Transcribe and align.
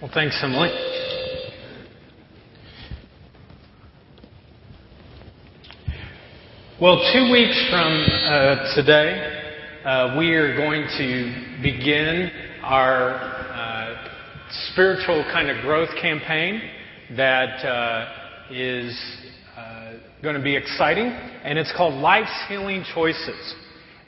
Well, 0.00 0.10
thanks, 0.14 0.40
Emily. 0.42 0.70
Well, 6.80 6.96
two 7.12 7.30
weeks 7.30 7.68
from 7.68 8.06
uh, 8.24 8.74
today, 8.74 9.60
uh, 9.84 10.16
we 10.18 10.32
are 10.36 10.56
going 10.56 10.86
to 10.96 11.62
begin 11.62 12.30
our 12.62 13.10
uh, 13.10 14.08
spiritual 14.72 15.22
kind 15.34 15.50
of 15.50 15.60
growth 15.60 15.90
campaign 16.00 16.62
that 17.18 17.62
uh, 17.62 18.08
is 18.50 18.98
uh, 19.54 19.92
going 20.22 20.34
to 20.34 20.42
be 20.42 20.56
exciting, 20.56 21.08
and 21.08 21.58
it's 21.58 21.74
called 21.76 21.92
Life's 21.92 22.32
Healing 22.48 22.86
Choices. 22.94 23.54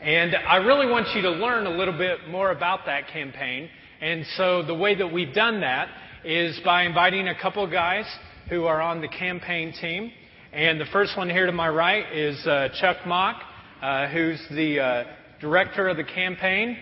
And 0.00 0.34
I 0.36 0.56
really 0.56 0.90
want 0.90 1.14
you 1.14 1.20
to 1.20 1.30
learn 1.30 1.66
a 1.66 1.76
little 1.76 1.98
bit 1.98 2.28
more 2.30 2.50
about 2.50 2.86
that 2.86 3.08
campaign. 3.08 3.68
And 4.02 4.26
so 4.36 4.64
the 4.64 4.74
way 4.74 4.96
that 4.96 5.12
we've 5.12 5.32
done 5.32 5.60
that 5.60 5.88
is 6.24 6.60
by 6.64 6.82
inviting 6.82 7.28
a 7.28 7.40
couple 7.40 7.62
of 7.62 7.70
guys 7.70 8.04
who 8.50 8.64
are 8.64 8.82
on 8.82 9.00
the 9.00 9.06
campaign 9.06 9.72
team. 9.80 10.10
And 10.52 10.80
the 10.80 10.86
first 10.86 11.16
one 11.16 11.30
here 11.30 11.46
to 11.46 11.52
my 11.52 11.68
right 11.68 12.12
is 12.12 12.44
uh, 12.44 12.70
Chuck 12.80 13.06
Mock, 13.06 13.40
uh, 13.80 14.08
who's 14.08 14.44
the 14.50 14.80
uh, 14.80 15.04
director 15.40 15.88
of 15.88 15.96
the 15.96 16.02
campaign, 16.02 16.76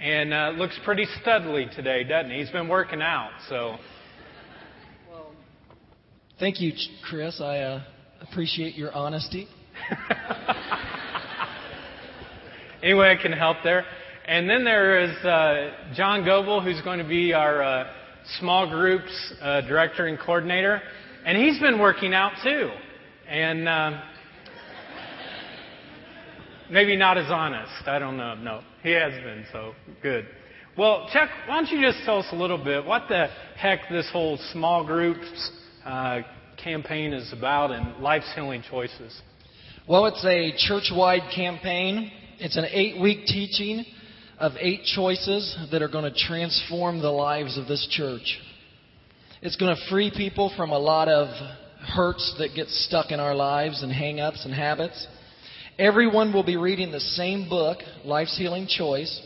and 0.00 0.34
uh, 0.34 0.52
looks 0.56 0.76
pretty 0.84 1.06
studly 1.24 1.72
today, 1.76 2.02
doesn't 2.02 2.32
he? 2.32 2.38
He's 2.38 2.50
been 2.50 2.66
working 2.66 3.00
out, 3.00 3.30
so. 3.48 3.76
Well, 5.08 5.30
thank 6.40 6.60
you, 6.60 6.72
Chris. 7.08 7.40
I 7.40 7.58
uh, 7.60 7.82
appreciate 8.20 8.74
your 8.74 8.92
honesty. 8.92 9.46
Anyway, 12.84 13.10
I 13.18 13.22
can 13.22 13.32
help 13.32 13.56
there. 13.64 13.86
And 14.26 14.48
then 14.48 14.64
there 14.64 15.00
is 15.00 15.16
uh, 15.22 15.94
John 15.94 16.24
Goebel, 16.24 16.62
who's 16.62 16.80
going 16.80 16.98
to 16.98 17.06
be 17.06 17.34
our 17.34 17.62
uh, 17.62 17.92
small 18.38 18.66
groups 18.70 19.12
uh, 19.42 19.60
director 19.62 20.06
and 20.06 20.18
coordinator, 20.18 20.80
and 21.26 21.36
he's 21.36 21.60
been 21.60 21.78
working 21.78 22.14
out 22.14 22.32
too, 22.42 22.70
and 23.28 23.68
um, 23.68 24.00
maybe 26.70 26.96
not 26.96 27.18
as 27.18 27.30
honest. 27.30 27.70
I 27.84 27.98
don't 27.98 28.16
know. 28.16 28.34
No, 28.36 28.62
he 28.82 28.92
has 28.92 29.12
been. 29.12 29.44
So 29.52 29.74
good. 30.02 30.26
Well, 30.78 31.06
Chuck, 31.12 31.28
why 31.46 31.60
don't 31.60 31.68
you 31.68 31.86
just 31.86 32.02
tell 32.06 32.20
us 32.20 32.26
a 32.32 32.36
little 32.36 32.62
bit 32.62 32.82
what 32.82 33.02
the 33.10 33.26
heck 33.58 33.90
this 33.90 34.08
whole 34.10 34.38
small 34.52 34.86
groups 34.86 35.50
uh, 35.84 36.20
campaign 36.56 37.12
is 37.12 37.30
about 37.30 37.72
and 37.72 38.02
life's 38.02 38.32
healing 38.34 38.62
choices? 38.70 39.20
Well, 39.86 40.06
it's 40.06 40.24
a 40.24 40.54
church-wide 40.66 41.30
campaign. 41.34 42.10
It's 42.38 42.56
an 42.56 42.64
eight-week 42.70 43.26
teaching 43.26 43.84
of 44.38 44.52
eight 44.58 44.84
choices 44.84 45.56
that 45.70 45.82
are 45.82 45.88
going 45.88 46.10
to 46.10 46.26
transform 46.26 47.00
the 47.00 47.10
lives 47.10 47.56
of 47.58 47.66
this 47.66 47.86
church. 47.90 48.38
It's 49.42 49.56
going 49.56 49.74
to 49.74 49.90
free 49.90 50.10
people 50.14 50.52
from 50.56 50.70
a 50.70 50.78
lot 50.78 51.08
of 51.08 51.28
hurts 51.94 52.34
that 52.38 52.54
get 52.54 52.68
stuck 52.68 53.10
in 53.10 53.20
our 53.20 53.34
lives 53.34 53.82
and 53.82 53.92
hang-ups 53.92 54.44
and 54.44 54.54
habits. 54.54 55.06
Everyone 55.78 56.32
will 56.32 56.44
be 56.44 56.56
reading 56.56 56.92
the 56.92 57.00
same 57.00 57.48
book, 57.48 57.78
Life's 58.04 58.36
Healing 58.38 58.66
Choice. 58.66 59.20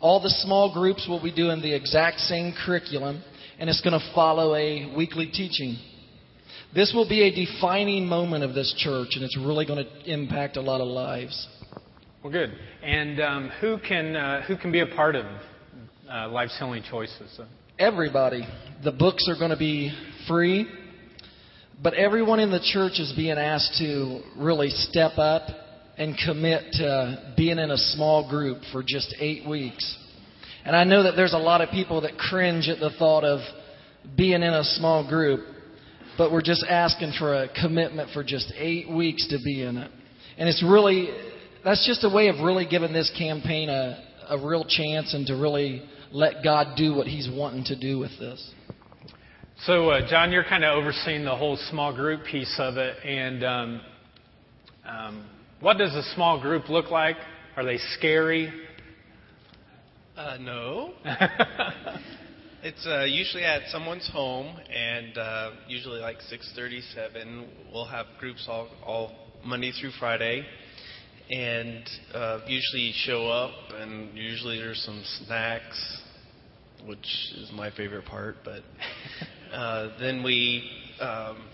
All 0.00 0.20
the 0.20 0.30
small 0.30 0.72
groups 0.72 1.06
will 1.08 1.22
be 1.22 1.32
doing 1.32 1.62
the 1.62 1.74
exact 1.74 2.18
same 2.20 2.54
curriculum, 2.66 3.22
and 3.58 3.70
it's 3.70 3.80
going 3.80 3.98
to 3.98 4.12
follow 4.14 4.54
a 4.54 4.94
weekly 4.96 5.30
teaching. 5.32 5.76
This 6.74 6.92
will 6.94 7.08
be 7.08 7.22
a 7.22 7.34
defining 7.34 8.06
moment 8.06 8.44
of 8.44 8.54
this 8.54 8.74
church, 8.78 9.10
and 9.14 9.22
it's 9.22 9.38
really 9.38 9.64
going 9.64 9.84
to 9.84 10.12
impact 10.12 10.56
a 10.56 10.60
lot 10.60 10.80
of 10.80 10.88
lives. 10.88 11.48
Well, 12.22 12.32
good. 12.32 12.52
And 12.84 13.20
um, 13.20 13.50
who 13.60 13.78
can 13.78 14.14
uh, 14.14 14.42
who 14.42 14.56
can 14.56 14.70
be 14.70 14.78
a 14.78 14.86
part 14.86 15.16
of 15.16 15.26
uh, 16.08 16.28
Life's 16.28 16.56
Healing 16.56 16.84
Choices? 16.88 17.40
Everybody. 17.80 18.46
The 18.84 18.92
books 18.92 19.28
are 19.28 19.36
going 19.36 19.50
to 19.50 19.56
be 19.56 19.92
free, 20.28 20.68
but 21.82 21.94
everyone 21.94 22.38
in 22.38 22.52
the 22.52 22.60
church 22.60 23.00
is 23.00 23.12
being 23.16 23.38
asked 23.38 23.76
to 23.80 24.20
really 24.36 24.68
step 24.68 25.18
up 25.18 25.48
and 25.98 26.16
commit 26.24 26.62
to 26.74 27.34
being 27.36 27.58
in 27.58 27.72
a 27.72 27.76
small 27.76 28.30
group 28.30 28.58
for 28.70 28.84
just 28.86 29.12
eight 29.18 29.44
weeks. 29.44 29.98
And 30.64 30.76
I 30.76 30.84
know 30.84 31.02
that 31.02 31.16
there's 31.16 31.34
a 31.34 31.38
lot 31.38 31.60
of 31.60 31.70
people 31.70 32.02
that 32.02 32.18
cringe 32.18 32.68
at 32.68 32.78
the 32.78 32.90
thought 33.00 33.24
of 33.24 33.40
being 34.16 34.44
in 34.44 34.54
a 34.54 34.62
small 34.62 35.08
group, 35.08 35.40
but 36.16 36.30
we're 36.30 36.40
just 36.40 36.64
asking 36.68 37.14
for 37.18 37.34
a 37.34 37.48
commitment 37.60 38.10
for 38.12 38.22
just 38.22 38.52
eight 38.56 38.88
weeks 38.88 39.26
to 39.30 39.38
be 39.44 39.62
in 39.64 39.76
it. 39.76 39.90
And 40.38 40.48
it's 40.48 40.62
really, 40.62 41.10
that's 41.64 41.86
just 41.86 42.04
a 42.04 42.08
way 42.08 42.28
of 42.28 42.40
really 42.40 42.66
giving 42.66 42.92
this 42.92 43.12
campaign 43.16 43.68
a, 43.68 44.02
a 44.28 44.38
real 44.46 44.64
chance 44.64 45.14
and 45.14 45.26
to 45.26 45.34
really 45.34 45.82
let 46.10 46.42
God 46.42 46.76
do 46.76 46.94
what 46.94 47.06
He's 47.06 47.28
wanting 47.30 47.64
to 47.64 47.78
do 47.78 47.98
with 47.98 48.10
this. 48.18 48.50
So, 49.64 49.90
uh, 49.90 50.08
John, 50.08 50.32
you're 50.32 50.44
kind 50.44 50.64
of 50.64 50.76
overseeing 50.76 51.24
the 51.24 51.36
whole 51.36 51.56
small 51.70 51.94
group 51.94 52.24
piece 52.24 52.54
of 52.58 52.78
it, 52.78 52.96
and 53.04 53.44
um, 53.44 53.80
um, 54.84 55.26
what 55.60 55.78
does 55.78 55.94
a 55.94 56.02
small 56.14 56.40
group 56.40 56.68
look 56.68 56.90
like? 56.90 57.16
Are 57.56 57.64
they 57.64 57.78
scary? 57.96 58.52
Uh, 60.16 60.36
no. 60.40 60.94
it's 62.64 62.84
uh, 62.86 63.04
usually 63.04 63.44
at 63.44 63.62
someone's 63.68 64.08
home, 64.12 64.56
and 64.68 65.16
uh, 65.16 65.50
usually 65.68 66.00
like 66.00 66.16
6:37. 66.30 67.46
We'll 67.72 67.84
have 67.84 68.06
groups 68.18 68.46
all, 68.48 68.68
all 68.84 69.12
Monday 69.44 69.70
through 69.70 69.92
Friday, 70.00 70.44
and 71.32 71.88
uh, 72.12 72.40
usually 72.46 72.92
show 73.06 73.26
up, 73.28 73.52
and 73.74 74.16
usually 74.16 74.58
there's 74.58 74.82
some 74.84 75.02
snacks, 75.24 76.02
which 76.86 77.06
is 77.38 77.50
my 77.54 77.70
favorite 77.70 78.04
part. 78.04 78.36
But 78.44 78.62
uh, 79.52 79.98
then 79.98 80.22
we 80.22 80.70
um, 81.00 81.46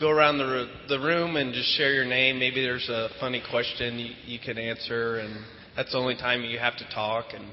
go 0.00 0.08
around 0.08 0.38
the 0.38 0.66
the 0.88 0.98
room 0.98 1.36
and 1.36 1.52
just 1.52 1.76
share 1.76 1.92
your 1.92 2.06
name. 2.06 2.38
Maybe 2.38 2.62
there's 2.62 2.88
a 2.88 3.10
funny 3.20 3.42
question 3.50 3.98
you, 3.98 4.14
you 4.24 4.38
can 4.42 4.56
answer, 4.56 5.18
and 5.18 5.44
that's 5.76 5.92
the 5.92 5.98
only 5.98 6.16
time 6.16 6.42
you 6.42 6.58
have 6.58 6.78
to 6.78 6.88
talk. 6.94 7.26
And 7.34 7.44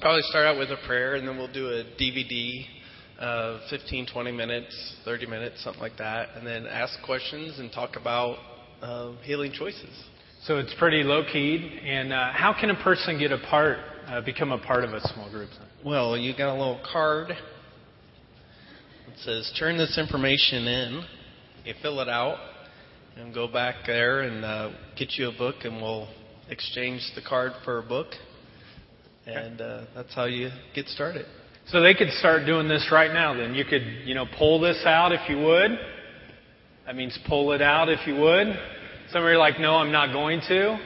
probably 0.00 0.22
start 0.22 0.44
out 0.44 0.58
with 0.58 0.70
a 0.70 0.86
prayer, 0.88 1.14
and 1.14 1.26
then 1.26 1.38
we'll 1.38 1.52
do 1.52 1.68
a 1.68 1.84
DVD. 2.00 2.64
Uh, 3.20 3.58
15, 3.68 4.06
20 4.12 4.30
minutes, 4.30 4.94
30 5.04 5.26
minutes, 5.26 5.64
something 5.64 5.82
like 5.82 5.96
that, 5.98 6.28
and 6.36 6.46
then 6.46 6.66
ask 6.68 6.96
questions 7.04 7.58
and 7.58 7.72
talk 7.72 7.96
about 7.96 8.38
uh, 8.80 9.10
healing 9.24 9.50
choices. 9.50 9.90
So 10.44 10.58
it's 10.58 10.74
pretty 10.78 11.02
low 11.02 11.24
keyed. 11.30 11.60
And 11.84 12.12
uh, 12.12 12.32
how 12.32 12.54
can 12.58 12.70
a 12.70 12.82
person 12.82 13.18
get 13.18 13.32
a 13.32 13.38
part, 13.38 13.78
uh, 14.06 14.20
become 14.20 14.52
a 14.52 14.58
part 14.58 14.84
of 14.84 14.90
a 14.92 15.00
small 15.08 15.30
group? 15.30 15.50
Well, 15.84 16.16
you 16.16 16.36
got 16.36 16.50
a 16.50 16.58
little 16.58 16.80
card. 16.92 17.30
It 17.30 17.38
says, 19.18 19.52
"Turn 19.58 19.76
this 19.76 19.98
information 19.98 20.66
in." 20.66 21.04
You 21.64 21.74
fill 21.82 22.00
it 22.00 22.08
out, 22.08 22.38
and 23.16 23.34
go 23.34 23.48
back 23.48 23.84
there 23.86 24.22
and 24.22 24.44
uh, 24.44 24.70
get 24.96 25.14
you 25.18 25.28
a 25.28 25.32
book, 25.32 25.56
and 25.64 25.82
we'll 25.82 26.08
exchange 26.48 27.02
the 27.14 27.20
card 27.20 27.52
for 27.64 27.78
a 27.78 27.82
book, 27.82 28.06
and 29.26 29.60
uh, 29.60 29.84
that's 29.94 30.14
how 30.14 30.24
you 30.24 30.50
get 30.74 30.86
started. 30.86 31.26
So 31.66 31.82
they 31.82 31.94
could 31.94 32.10
start 32.12 32.46
doing 32.46 32.68
this 32.68 32.88
right 32.90 33.12
now. 33.12 33.34
Then 33.34 33.54
you 33.54 33.64
could, 33.64 33.82
you 34.04 34.14
know, 34.14 34.24
pull 34.38 34.60
this 34.60 34.82
out 34.86 35.12
if 35.12 35.28
you 35.28 35.36
would. 35.38 35.72
That 36.86 36.96
means 36.96 37.18
pull 37.28 37.52
it 37.52 37.60
out 37.60 37.90
if 37.90 38.06
you 38.06 38.14
would. 38.14 38.46
Some 39.10 39.22
of 39.22 39.28
you 39.28 39.36
are 39.36 39.38
like, 39.38 39.58
no, 39.58 39.76
I'm 39.76 39.90
not 39.90 40.12
going 40.12 40.42
to. 40.48 40.78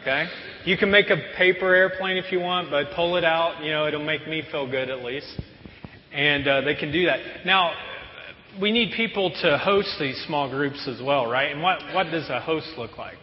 Okay? 0.00 0.26
You 0.64 0.76
can 0.76 0.90
make 0.90 1.10
a 1.10 1.16
paper 1.36 1.72
airplane 1.72 2.16
if 2.16 2.32
you 2.32 2.40
want, 2.40 2.70
but 2.70 2.86
pull 2.96 3.16
it 3.16 3.22
out. 3.22 3.62
You 3.62 3.70
know, 3.70 3.86
it'll 3.86 4.04
make 4.04 4.26
me 4.26 4.42
feel 4.50 4.68
good 4.68 4.90
at 4.90 5.04
least. 5.04 5.40
And 6.12 6.48
uh, 6.48 6.60
they 6.62 6.74
can 6.74 6.90
do 6.90 7.06
that. 7.06 7.46
Now, 7.46 7.72
we 8.60 8.72
need 8.72 8.94
people 8.96 9.30
to 9.42 9.58
host 9.58 9.94
these 10.00 10.20
small 10.26 10.50
groups 10.50 10.88
as 10.88 11.00
well, 11.00 11.30
right? 11.30 11.52
And 11.52 11.62
what, 11.62 11.78
what 11.94 12.10
does 12.10 12.28
a 12.30 12.40
host 12.40 12.66
look 12.76 12.98
like? 12.98 13.18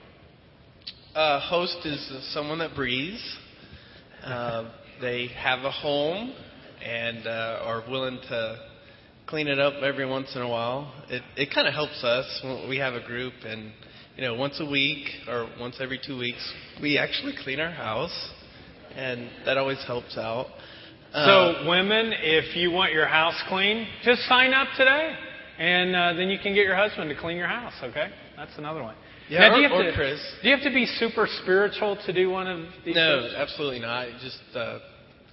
A 1.15 1.41
host 1.41 1.79
is 1.83 2.33
someone 2.33 2.59
that 2.59 2.75
breathes. 2.75 3.37
Uh, 4.23 4.71
they 5.01 5.27
have 5.35 5.65
a 5.65 5.71
home 5.71 6.33
and 6.81 7.27
uh, 7.27 7.59
are 7.61 7.83
willing 7.89 8.19
to 8.29 8.59
clean 9.27 9.47
it 9.47 9.59
up 9.59 9.73
every 9.83 10.05
once 10.05 10.33
in 10.33 10.41
a 10.41 10.47
while. 10.47 10.93
It 11.09 11.23
it 11.35 11.53
kind 11.53 11.67
of 11.67 11.73
helps 11.73 12.03
us 12.03 12.41
when 12.43 12.69
we 12.69 12.77
have 12.77 12.93
a 12.93 13.05
group 13.05 13.33
and 13.43 13.71
you 14.15 14.21
know 14.23 14.35
once 14.35 14.59
a 14.59 14.65
week 14.65 15.07
or 15.27 15.49
once 15.59 15.77
every 15.79 15.99
two 16.03 16.17
weeks 16.17 16.53
we 16.81 16.97
actually 16.97 17.33
clean 17.43 17.59
our 17.59 17.71
house, 17.71 18.29
and 18.95 19.29
that 19.45 19.57
always 19.57 19.83
helps 19.85 20.17
out. 20.17 20.47
Uh, 21.13 21.25
So, 21.63 21.69
women, 21.69 22.11
if 22.17 22.55
you 22.55 22.71
want 22.71 22.91
your 22.91 23.07
house 23.07 23.41
clean, 23.47 23.87
just 24.03 24.21
sign 24.23 24.53
up 24.53 24.67
today, 24.77 25.15
and 25.57 25.95
uh, 25.95 26.13
then 26.13 26.29
you 26.29 26.37
can 26.39 26.53
get 26.53 26.65
your 26.65 26.75
husband 26.75 27.09
to 27.09 27.15
clean 27.15 27.37
your 27.37 27.47
house. 27.47 27.73
Okay, 27.83 28.09
that's 28.35 28.57
another 28.57 28.83
one. 28.83 28.95
Yeah, 29.29 29.39
Now, 29.39 29.49
do 29.49 29.55
or- 29.55 29.57
you 29.61 29.69
have 29.69 29.77
or 29.79 29.83
to, 29.91 29.93
Chris. 29.95 30.19
Do 30.41 30.49
you 30.49 30.55
have 30.55 30.63
to 30.65 30.73
be 30.73 30.85
super 30.85 31.27
spiritual 31.41 31.97
to 32.05 32.13
do 32.13 32.29
one 32.29 32.47
of 32.47 32.59
these? 32.85 32.95
no, 32.95 33.21
things? 33.23 33.33
absolutely 33.37 33.79
not. 33.79 34.07
Just 34.21 34.41
uh, 34.55 34.79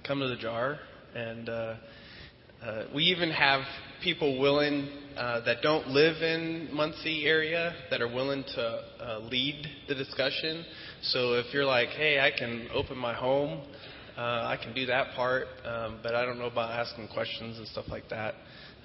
come 0.07 0.19
to 0.19 0.27
the 0.27 0.37
jar, 0.37 0.79
and 1.15 1.47
uh, 1.49 1.75
uh, 2.65 2.83
we 2.95 3.03
even 3.03 3.29
have 3.29 3.61
people 4.03 4.39
willing 4.39 4.89
uh, 5.17 5.41
that 5.45 5.61
don't 5.61 5.87
live 5.89 6.21
in 6.21 6.69
Muncie 6.73 7.25
area 7.25 7.73
that 7.89 8.01
are 8.01 8.07
willing 8.13 8.43
to 8.55 8.83
uh, 8.99 9.19
lead 9.19 9.65
the 9.87 9.95
discussion. 9.95 10.65
So 11.03 11.33
if 11.33 11.53
you're 11.53 11.65
like, 11.65 11.89
hey, 11.89 12.19
I 12.19 12.31
can 12.37 12.67
open 12.73 12.97
my 12.97 13.13
home 13.13 13.61
Uh, 14.15 14.21
I 14.53 14.57
can 14.61 14.75
do 14.75 14.85
that 14.85 15.15
part, 15.15 15.47
um, 15.65 15.99
but 16.03 16.13
I 16.13 16.23
don't 16.23 16.37
know 16.37 16.45
about 16.45 16.69
asking 16.69 17.07
questions 17.07 17.57
and 17.57 17.67
stuff 17.67 17.85
like 17.89 18.07
that. 18.09 18.35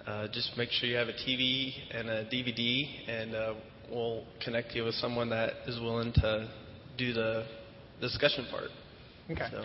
Uh, 0.06 0.26
just 0.32 0.56
make 0.56 0.70
sure 0.70 0.88
you 0.88 0.96
have 0.96 1.08
a 1.08 1.12
TV 1.12 1.70
and 1.90 2.08
a 2.08 2.24
DVD, 2.24 2.88
and 3.06 3.34
uh, 3.34 3.54
we'll 3.90 4.24
connect 4.42 4.74
you 4.74 4.84
with 4.84 4.94
someone 4.94 5.28
that 5.28 5.50
is 5.66 5.78
willing 5.80 6.14
to 6.14 6.48
do 6.96 7.12
the 7.12 7.44
discussion 8.00 8.46
part. 8.50 8.70
Okay. 9.30 9.48
So, 9.50 9.64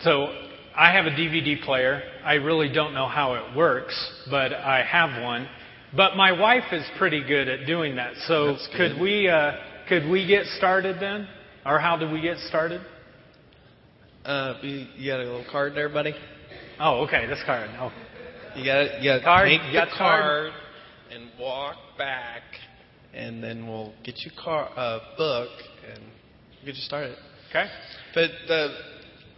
So 0.00 0.28
I 0.74 0.92
have 0.92 1.06
a 1.06 1.10
DVD 1.10 1.60
player. 1.62 2.02
I 2.24 2.34
really 2.34 2.72
don't 2.72 2.94
know 2.94 3.06
how 3.06 3.34
it 3.34 3.56
works, 3.56 3.94
but 4.30 4.52
I 4.52 4.82
have 4.82 5.22
one. 5.22 5.48
But 5.94 6.16
my 6.16 6.32
wife 6.32 6.72
is 6.72 6.84
pretty 6.98 7.22
good 7.26 7.48
at 7.48 7.66
doing 7.66 7.96
that. 7.96 8.14
So 8.26 8.56
could 8.76 8.98
we 9.00 9.28
uh, 9.28 9.52
could 9.88 10.08
we 10.08 10.26
get 10.26 10.46
started 10.46 10.96
then, 11.00 11.28
or 11.66 11.78
how 11.78 11.96
do 11.98 12.10
we 12.10 12.20
get 12.22 12.38
started? 12.48 12.80
uh, 14.24 14.54
you, 14.62 14.86
you 14.96 15.10
got 15.10 15.20
a 15.20 15.24
little 15.24 15.44
card 15.50 15.74
there, 15.74 15.88
buddy? 15.88 16.14
Oh, 16.80 17.04
okay, 17.06 17.26
this 17.26 17.40
card. 17.44 17.68
Oh, 17.78 17.92
You 18.56 18.64
got 18.64 19.02
you 19.02 19.10
got 19.10 19.22
Card, 19.22 19.48
make 19.48 19.60
you 19.62 19.66
the 19.68 19.72
got 19.72 19.88
card 19.90 20.22
card? 20.22 20.52
and 21.10 21.28
walk 21.38 21.76
back, 21.98 22.42
and 23.12 23.42
then 23.42 23.66
we'll 23.66 23.92
get 24.04 24.18
you 24.24 24.30
car 24.42 24.70
uh, 24.76 25.00
book 25.18 25.50
and 25.92 25.98
get 26.64 26.74
you 26.74 26.80
started. 26.82 27.16
okay. 27.50 27.66
But 28.14 28.30
the 28.48 28.68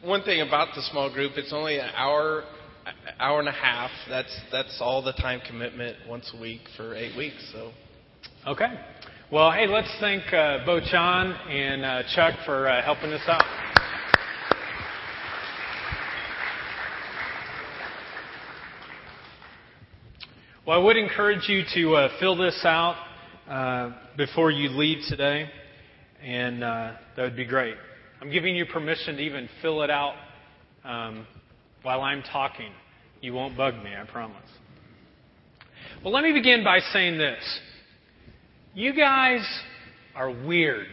one 0.05 0.23
thing 0.23 0.41
about 0.41 0.75
the 0.75 0.83
small 0.83 1.13
group, 1.13 1.33
it's 1.37 1.53
only 1.53 1.79
an 1.79 1.91
hour, 1.95 2.45
hour 3.19 3.41
and 3.41 3.49
a 3.49 3.53
half. 3.53 3.91
That's 4.09 4.35
that's 4.53 4.79
all 4.81 5.03
the 5.03 5.13
time 5.13 5.41
commitment 5.47 5.97
once 6.09 6.31
a 6.37 6.41
week 6.41 6.61
for 6.77 6.95
eight 6.95 7.17
weeks. 7.17 7.51
So 7.53 7.73
Okay. 8.47 8.67
Well, 9.33 9.51
hey, 9.53 9.67
let's 9.67 9.89
thank 10.01 10.31
uh, 10.33 10.67
Bo 10.67 10.81
Chan 10.81 11.33
and 11.49 11.85
uh, 11.85 12.03
Chuck 12.15 12.35
for 12.45 12.69
uh, 12.69 12.83
helping 12.83 13.13
us 13.13 13.23
out. 13.27 13.45
Well, 20.67 20.79
I 20.81 20.85
would 20.85 20.97
encourage 20.97 21.49
you 21.49 21.63
to 21.75 21.97
uh, 21.97 22.09
fill 22.21 22.37
this 22.37 22.61
out 22.65 22.97
uh, 23.49 23.93
before 24.17 24.51
you 24.51 24.69
leave 24.71 24.99
today, 25.09 25.49
and 26.23 26.63
uh, 26.63 26.93
that 27.17 27.23
would 27.23 27.37
be 27.37 27.45
great. 27.45 27.77
I'm 28.25 28.31
giving 28.31 28.57
you 28.57 28.65
permission 28.65 29.17
to 29.17 29.23
even 29.23 29.51
fill 29.61 29.83
it 29.83 29.91
out 29.91 30.15
um, 30.83 31.27
while 31.83 32.01
I'm 32.01 32.23
talking. 32.23 32.71
You 33.21 33.35
won't 33.35 33.55
bug 33.55 33.75
me, 33.75 33.91
I 33.95 34.11
promise. 34.11 34.49
Well, 36.03 36.11
let 36.11 36.25
me 36.25 36.33
begin 36.33 36.65
by 36.65 36.79
saying 36.79 37.19
this. 37.19 37.61
You 38.73 38.97
guys 38.97 39.47
are 40.15 40.31
weird. 40.31 40.87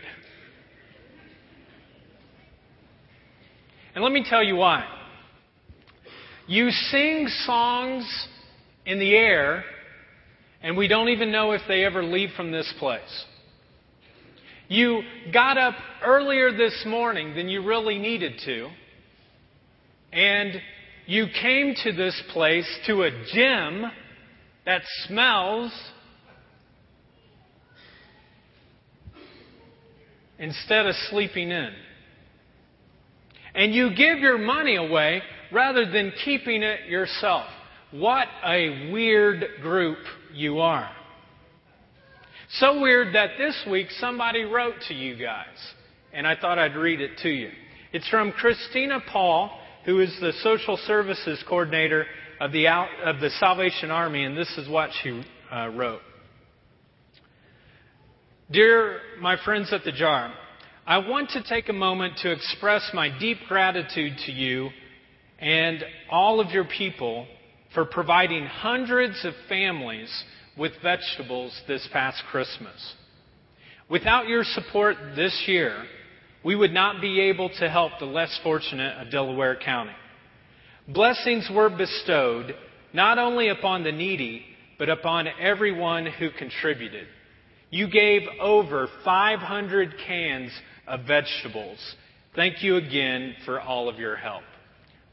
And 3.96 4.04
let 4.04 4.12
me 4.12 4.26
tell 4.30 4.44
you 4.44 4.58
why. 4.58 4.86
You 6.48 6.70
sing 6.70 7.30
songs 7.46 8.28
in 8.86 9.00
the 9.00 9.14
air, 9.16 9.64
and 10.62 10.76
we 10.76 10.90
don't 10.90 11.08
even 11.08 11.32
know 11.32 11.54
if 11.54 11.62
they 11.70 11.86
ever 11.86 12.04
leave 12.04 12.32
from 12.36 12.52
this 12.52 12.74
place. 12.78 13.26
You 14.72 15.02
got 15.34 15.58
up 15.58 15.74
earlier 16.02 16.56
this 16.56 16.86
morning 16.88 17.36
than 17.36 17.50
you 17.50 17.62
really 17.62 18.00
needed 18.00 18.40
to, 18.46 18.70
and 20.14 20.54
you 21.08 21.28
came 21.42 21.76
to 21.84 21.92
this 21.92 22.24
place 22.32 22.80
to 22.88 23.04
a 23.04 23.12
gym 23.34 23.84
that 24.66 24.82
smells 25.08 25.74
instead 30.40 30.86
of 30.86 30.96
sleeping 31.10 31.52
in. 31.52 31.72
And 33.54 33.76
you 33.76 33.90
give 33.90 34.20
your 34.20 34.38
money 34.38 34.78
away 34.78 35.22
rather 35.52 35.86
than 35.92 36.14
keeping 36.24 36.64
it 36.64 36.88
yourself. 36.88 37.48
What 37.92 38.30
a 38.46 38.90
weird 38.90 39.44
group 39.62 39.98
you 40.34 40.60
are. 40.60 40.90
So 42.56 42.82
weird 42.82 43.16
that 43.16 43.38
this 43.38 43.56
week 43.70 43.88
somebody 43.92 44.44
wrote 44.44 44.76
to 44.90 44.94
you 44.94 45.16
guys, 45.16 45.56
and 46.12 46.28
I 46.28 46.36
thought 46.36 46.60
I'd 46.60 46.76
read 46.76 47.00
it 47.00 47.18
to 47.20 47.30
you. 47.30 47.50
It's 47.94 48.10
from 48.10 48.34
Christina 48.34 49.00
Paul, 49.10 49.58
who 49.86 50.02
is 50.02 50.14
the 50.20 50.34
social 50.42 50.76
services 50.86 51.42
coordinator 51.48 52.06
of 52.42 52.52
the, 52.52 52.68
out, 52.68 52.90
of 53.06 53.22
the 53.22 53.30
Salvation 53.30 53.90
Army, 53.90 54.26
and 54.26 54.38
this 54.38 54.50
is 54.58 54.68
what 54.68 54.90
she 55.02 55.24
uh, 55.50 55.70
wrote. 55.70 56.02
Dear 58.52 59.00
my 59.22 59.38
friends 59.46 59.72
at 59.72 59.86
the 59.86 59.94
jar, 59.94 60.34
I 60.86 60.98
want 60.98 61.30
to 61.30 61.44
take 61.44 61.70
a 61.70 61.74
moment 61.74 62.18
to 62.18 62.32
express 62.32 62.92
my 62.94 63.18
deep 63.18 63.38
gratitude 63.48 64.18
to 64.26 64.32
you 64.34 64.72
and 65.40 65.86
all 66.10 66.42
of 66.42 66.52
your 66.52 66.66
people 66.66 67.28
for 67.74 67.86
providing 67.86 68.46
hundreds 68.46 69.24
of 69.24 69.34
families 69.48 70.12
with 70.58 70.74
vegetables 70.82 71.60
this 71.68 71.88
past 71.92 72.22
Christmas. 72.32 72.96
Without 73.90 74.28
your 74.28 74.44
support 74.44 74.96
this 75.16 75.44
year, 75.48 75.84
we 76.44 76.56
would 76.56 76.74
not 76.74 77.02
be 77.02 77.22
able 77.22 77.50
to 77.60 77.70
help 77.70 77.94
the 78.00 78.06
less 78.06 78.40
fortunate 78.44 78.98
of 78.98 79.12
Delaware 79.12 79.56
County. 79.56 79.92
Blessings 80.88 81.50
were 81.54 81.70
bestowed 81.70 82.56
not 82.94 83.18
only 83.18 83.50
upon 83.50 83.84
the 83.84 83.92
needy, 83.92 84.44
but 84.78 84.90
upon 84.90 85.28
everyone 85.40 86.06
who 86.06 86.30
contributed. 86.32 87.08
You 87.70 87.90
gave 87.90 88.24
over 88.40 88.88
500 89.06 89.94
cans 90.06 90.52
of 90.88 91.02
vegetables. 91.06 91.78
Thank 92.36 92.64
you 92.64 92.78
again 92.78 93.36
for 93.46 93.62
all 93.62 93.88
of 93.88 94.00
your 94.00 94.16
help. 94.16 94.44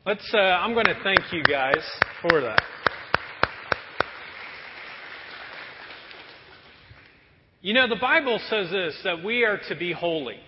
Let's, 0.07 0.29
uh, 0.33 0.39
I'm 0.39 0.73
going 0.73 0.87
to 0.87 0.99
thank 1.03 1.33
you 1.33 1.43
guys 1.45 1.85
for 2.23 2.41
that. 2.41 2.63
You 7.61 7.75
know, 7.75 7.89
the 7.89 7.97
Bible 7.97 8.41
says 8.49 8.71
this 8.71 9.01
that 9.03 9.25
we 9.25 9.45
are 9.45 9.59
to 9.69 9.75
be 9.75 9.93
holy. 9.93 10.39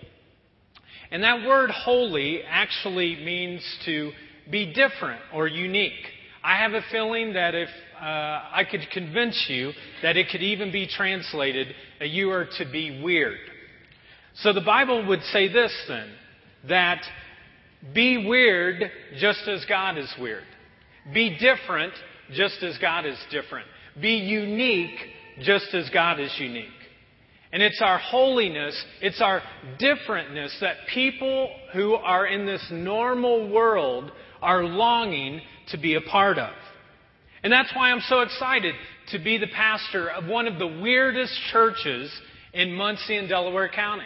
And 1.11 1.23
that 1.23 1.45
word 1.45 1.69
holy 1.69 2.41
actually 2.43 3.17
means 3.17 3.61
to 3.85 4.11
be 4.49 4.73
different 4.73 5.21
or 5.33 5.45
unique. 5.45 6.05
I 6.41 6.57
have 6.57 6.71
a 6.71 6.81
feeling 6.89 7.33
that 7.33 7.53
if 7.53 7.67
uh, 7.99 8.03
I 8.05 8.63
could 8.69 8.89
convince 8.93 9.45
you 9.49 9.73
that 10.01 10.15
it 10.15 10.29
could 10.31 10.41
even 10.41 10.71
be 10.71 10.87
translated 10.87 11.67
that 11.99 12.09
you 12.09 12.31
are 12.31 12.47
to 12.57 12.65
be 12.71 13.01
weird. 13.03 13.37
So 14.35 14.53
the 14.53 14.61
Bible 14.61 15.05
would 15.07 15.21
say 15.23 15.51
this 15.51 15.73
then 15.89 16.09
that 16.69 17.03
be 17.93 18.25
weird 18.25 18.89
just 19.17 19.47
as 19.49 19.65
God 19.65 19.97
is 19.97 20.11
weird. 20.17 20.45
Be 21.13 21.37
different 21.37 21.93
just 22.31 22.63
as 22.63 22.77
God 22.77 23.05
is 23.05 23.17
different. 23.29 23.67
Be 23.99 24.13
unique 24.13 24.97
just 25.41 25.73
as 25.73 25.89
God 25.89 26.21
is 26.21 26.33
unique. 26.39 26.69
And 27.53 27.61
it's 27.61 27.81
our 27.81 27.97
holiness, 27.97 28.81
it's 29.01 29.21
our 29.21 29.41
differentness 29.79 30.57
that 30.61 30.77
people 30.93 31.49
who 31.73 31.95
are 31.95 32.25
in 32.25 32.45
this 32.45 32.65
normal 32.71 33.49
world 33.49 34.11
are 34.41 34.63
longing 34.63 35.41
to 35.69 35.77
be 35.77 35.95
a 35.95 36.01
part 36.01 36.37
of. 36.37 36.53
And 37.43 37.51
that's 37.51 37.73
why 37.75 37.91
I'm 37.91 38.01
so 38.01 38.21
excited 38.21 38.75
to 39.09 39.19
be 39.19 39.37
the 39.37 39.47
pastor 39.47 40.09
of 40.09 40.27
one 40.27 40.47
of 40.47 40.59
the 40.59 40.67
weirdest 40.67 41.37
churches 41.51 42.11
in 42.53 42.73
Muncie 42.73 43.17
and 43.17 43.27
Delaware 43.27 43.69
County. 43.69 44.05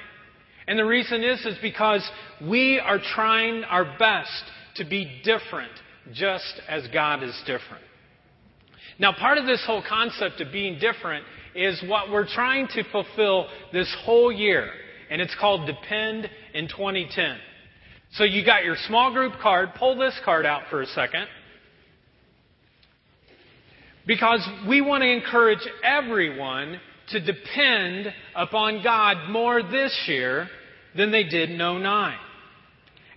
And 0.67 0.79
the 0.79 0.85
reason 0.85 1.23
is, 1.23 1.45
is 1.45 1.57
because 1.61 2.07
we 2.41 2.79
are 2.79 2.99
trying 2.99 3.63
our 3.65 3.97
best 3.99 4.43
to 4.77 4.85
be 4.85 5.21
different, 5.23 5.71
just 6.13 6.61
as 6.67 6.87
God 6.91 7.21
is 7.23 7.39
different. 7.45 7.83
Now, 8.97 9.11
part 9.11 9.37
of 9.37 9.45
this 9.45 9.63
whole 9.65 9.83
concept 9.87 10.39
of 10.41 10.51
being 10.51 10.79
different 10.79 11.25
is 11.53 11.83
what 11.87 12.09
we're 12.09 12.27
trying 12.27 12.67
to 12.69 12.83
fulfill 12.91 13.47
this 13.73 13.93
whole 14.03 14.31
year, 14.31 14.69
and 15.09 15.21
it's 15.21 15.35
called 15.39 15.67
Depend 15.67 16.29
in 16.53 16.67
2010. 16.67 17.37
So 18.13 18.23
you 18.23 18.45
got 18.45 18.63
your 18.63 18.77
small 18.87 19.11
group 19.11 19.33
card. 19.41 19.69
Pull 19.77 19.97
this 19.97 20.17
card 20.23 20.45
out 20.45 20.63
for 20.69 20.81
a 20.81 20.85
second. 20.87 21.27
Because 24.07 24.47
we 24.67 24.81
want 24.81 25.01
to 25.01 25.09
encourage 25.09 25.67
everyone 25.83 26.79
to 27.09 27.19
depend 27.19 28.13
upon 28.35 28.83
God 28.83 29.29
more 29.29 29.61
this 29.63 30.05
year 30.07 30.47
than 30.95 31.11
they 31.11 31.23
did 31.23 31.49
in 31.49 31.57
09. 31.57 32.15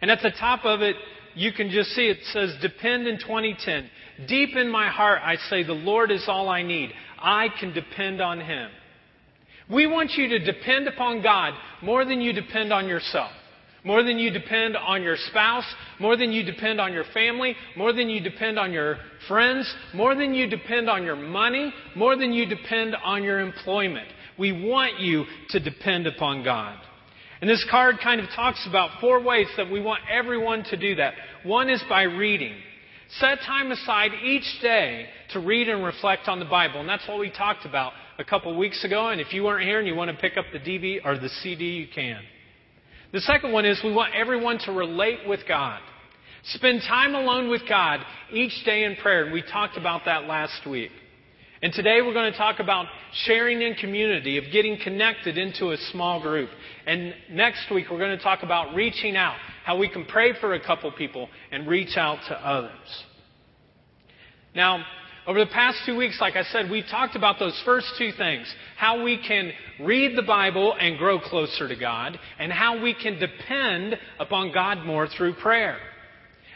And 0.01 0.11
at 0.11 0.21
the 0.23 0.31
top 0.31 0.65
of 0.65 0.81
it, 0.81 0.97
you 1.39 1.53
can 1.53 1.71
just 1.71 1.91
see 1.91 2.09
it 2.09 2.19
says, 2.33 2.55
Depend 2.61 3.07
in 3.07 3.19
2010. 3.19 3.89
Deep 4.27 4.57
in 4.57 4.69
my 4.69 4.89
heart, 4.89 5.21
I 5.23 5.37
say, 5.49 5.63
The 5.63 5.73
Lord 5.73 6.11
is 6.11 6.25
all 6.27 6.49
I 6.49 6.63
need. 6.63 6.91
I 7.17 7.49
can 7.61 7.73
depend 7.73 8.21
on 8.21 8.41
Him. 8.41 8.69
We 9.71 9.87
want 9.87 10.13
you 10.17 10.29
to 10.31 10.39
depend 10.41 10.89
upon 10.89 11.23
God 11.23 11.55
more 11.81 12.05
than 12.05 12.21
you 12.21 12.33
depend 12.33 12.73
on 12.73 12.89
yourself. 12.89 13.31
More 13.85 14.03
than 14.03 14.19
you 14.19 14.33
depend 14.33 14.77
on 14.77 15.03
your 15.03 15.17
spouse, 15.29 15.65
more 16.01 16.17
than 16.17 16.33
you 16.33 16.43
depend 16.43 16.81
on 16.81 16.93
your 16.93 17.05
family, 17.15 17.55
more 17.77 17.93
than 17.93 18.11
you 18.11 18.21
depend 18.21 18.59
on 18.59 18.73
your 18.73 18.99
friends, 19.29 19.73
more 19.95 20.17
than 20.17 20.35
you 20.35 20.49
depend 20.49 20.91
on 20.91 21.05
your 21.05 21.15
money, 21.15 21.73
more 21.95 22.17
than 22.17 22.33
you 22.33 22.47
depend 22.47 22.97
on 23.05 23.23
your 23.23 23.39
employment. 23.39 24.09
We 24.37 24.67
want 24.67 24.99
you 24.99 25.25
to 25.51 25.61
depend 25.61 26.09
upon 26.09 26.43
God. 26.43 26.79
And 27.41 27.49
this 27.49 27.65
card 27.71 27.97
kind 28.03 28.21
of 28.21 28.29
talks 28.35 28.67
about 28.69 29.01
four 29.01 29.23
ways 29.23 29.47
that 29.57 29.71
we 29.71 29.81
want 29.81 30.03
everyone 30.11 30.65
to 30.65 30.77
do 30.77 30.97
that. 30.97 31.15
One 31.45 31.71
is 31.71 31.83
by 31.89 32.03
reading. 32.03 32.55
Set 33.19 33.39
time 33.47 33.71
aside 33.71 34.11
each 34.23 34.61
day 34.61 35.07
to 35.31 35.41
read 35.41 35.69
and 35.69 35.85
reflect 35.85 36.29
on 36.29 36.41
the 36.41 36.45
Bible. 36.45 36.81
And 36.81 36.89
that's 36.89 37.07
what 37.09 37.19
we 37.19 37.31
talked 37.31 37.65
about 37.65 37.93
a 38.19 38.25
couple 38.25 38.57
weeks 38.59 38.85
ago. 38.85 39.09
And 39.09 39.21
if 39.21 39.33
you 39.33 39.45
weren't 39.45 39.65
here 39.65 39.79
and 39.79 39.87
you 39.87 39.95
want 39.95 40.11
to 40.11 40.17
pick 40.17 40.37
up 40.37 40.47
the 40.53 40.59
DVD 40.59 40.99
or 41.05 41.19
the 41.19 41.29
CD, 41.29 41.65
you 41.65 41.87
can. 41.95 42.21
The 43.13 43.21
second 43.21 43.53
one 43.53 43.65
is 43.65 43.81
we 43.83 43.95
want 43.95 44.15
everyone 44.15 44.59
to 44.67 44.73
relate 44.73 45.21
with 45.27 45.41
God. 45.49 45.81
Spend 46.45 46.83
time 46.83 47.15
alone 47.15 47.49
with 47.49 47.63
God 47.69 48.01
each 48.33 48.65
day 48.65 48.85
in 48.85 48.97
prayer. 48.97 49.25
And 49.25 49.33
we 49.33 49.43
talked 49.43 49.77
about 49.77 50.03
that 50.05 50.25
last 50.25 50.67
week. 50.67 50.91
And 51.61 51.73
today 51.73 52.01
we're 52.03 52.13
going 52.13 52.31
to 52.31 52.39
talk 52.39 52.61
about 52.61 52.87
sharing 53.25 53.63
in 53.63 53.75
community, 53.75 54.39
of 54.39 54.45
getting 54.53 54.79
connected 54.79 55.37
into 55.37 55.71
a 55.71 55.77
small 55.91 56.23
group. 56.23 56.51
And 56.87 57.13
next 57.33 57.69
week 57.75 57.87
we're 57.91 57.99
going 57.99 58.17
to 58.17 58.23
talk 58.23 58.45
about 58.45 58.77
reaching 58.77 59.17
out, 59.17 59.37
how 59.65 59.77
we 59.77 59.89
can 59.89 60.05
pray 60.05 60.35
for 60.41 60.55
a 60.55 60.65
couple 60.65 60.93
people 60.93 61.29
and 61.51 61.67
reach 61.67 61.97
out 61.97 62.19
to 62.29 62.35
others. 62.35 63.05
Now, 64.55 64.85
over 65.27 65.41
the 65.41 65.51
past 65.51 65.79
two 65.85 65.97
weeks, 65.97 66.19
like 66.21 66.37
I 66.37 66.45
said, 66.45 66.71
we've 66.71 66.87
talked 66.89 67.17
about 67.17 67.41
those 67.41 67.61
first 67.65 67.89
two 67.99 68.13
things 68.13 68.53
how 68.77 69.03
we 69.03 69.21
can 69.27 69.51
read 69.81 70.17
the 70.17 70.23
Bible 70.23 70.77
and 70.79 70.97
grow 70.97 71.19
closer 71.19 71.67
to 71.67 71.77
God, 71.77 72.19
and 72.39 72.53
how 72.53 72.81
we 72.81 72.95
can 72.95 73.19
depend 73.19 73.99
upon 74.21 74.53
God 74.53 74.87
more 74.87 75.09
through 75.09 75.35
prayer. 75.35 75.77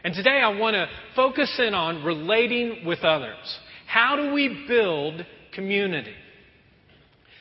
And 0.04 0.14
today 0.14 0.40
I 0.40 0.56
want 0.56 0.74
to 0.74 0.88
focus 1.16 1.52
in 1.58 1.74
on 1.74 2.04
relating 2.04 2.86
with 2.86 3.00
others. 3.00 3.58
How 3.92 4.16
do 4.16 4.32
we 4.32 4.64
build 4.66 5.22
community? 5.52 6.14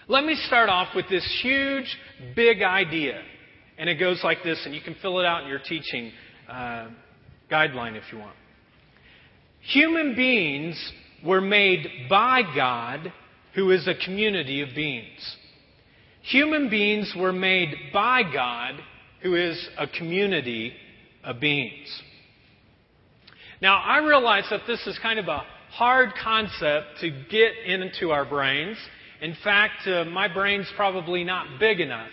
Let 0.09 0.25
me 0.25 0.35
start 0.47 0.67
off 0.67 0.89
with 0.93 1.07
this 1.09 1.25
huge, 1.41 1.97
big 2.35 2.61
idea. 2.61 3.21
And 3.77 3.89
it 3.89 3.95
goes 3.95 4.19
like 4.21 4.39
this, 4.43 4.61
and 4.65 4.75
you 4.75 4.81
can 4.81 4.97
fill 5.01 5.21
it 5.21 5.25
out 5.25 5.43
in 5.43 5.47
your 5.47 5.59
teaching 5.59 6.11
uh, 6.49 6.89
guideline 7.49 7.95
if 7.95 8.03
you 8.11 8.17
want. 8.17 8.35
Human 9.61 10.13
beings 10.13 10.91
were 11.25 11.39
made 11.39 11.87
by 12.09 12.41
God, 12.53 13.13
who 13.55 13.71
is 13.71 13.87
a 13.87 13.95
community 14.03 14.59
of 14.59 14.75
beings. 14.75 15.37
Human 16.23 16.69
beings 16.69 17.13
were 17.17 17.31
made 17.31 17.73
by 17.93 18.23
God, 18.23 18.75
who 19.23 19.35
is 19.35 19.69
a 19.77 19.87
community 19.87 20.73
of 21.23 21.39
beings. 21.39 21.87
Now, 23.61 23.77
I 23.77 23.99
realize 23.99 24.47
that 24.49 24.63
this 24.67 24.85
is 24.85 24.99
kind 25.01 25.17
of 25.17 25.29
a 25.29 25.43
hard 25.71 26.09
concept 26.21 26.99
to 26.99 27.09
get 27.29 27.53
into 27.65 28.11
our 28.11 28.25
brains. 28.25 28.77
In 29.21 29.35
fact, 29.43 29.87
uh, 29.87 30.03
my 30.05 30.27
brain's 30.27 30.69
probably 30.75 31.23
not 31.23 31.59
big 31.59 31.79
enough 31.79 32.09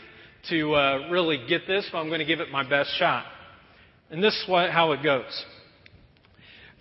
to 0.49 0.75
uh, 0.75 1.09
really 1.11 1.45
get 1.49 1.67
this, 1.67 1.89
but 1.91 1.99
I'm 1.99 2.07
going 2.07 2.21
to 2.21 2.25
give 2.25 2.41
it 2.41 2.51
my 2.51 2.69
best 2.69 2.91
shot. 2.99 3.25
And 4.11 4.23
this 4.23 4.35
is 4.35 4.49
what, 4.49 4.71
how 4.71 4.93
it 4.93 5.03
goes. 5.03 5.45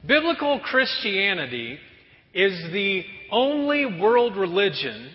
Biblical 0.06 0.60
Christianity 0.60 1.80
is 2.34 2.54
the 2.72 3.04
only 3.32 4.00
world 4.00 4.38
religion 4.38 5.10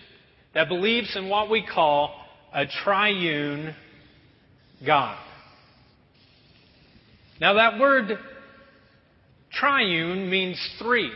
that 0.53 0.67
believes 0.67 1.15
in 1.15 1.29
what 1.29 1.49
we 1.49 1.65
call 1.65 2.13
a 2.53 2.65
triune 2.83 3.73
God. 4.85 5.17
Now, 7.39 7.53
that 7.53 7.79
word 7.79 8.17
triune 9.53 10.29
means 10.29 10.59
three. 10.79 11.11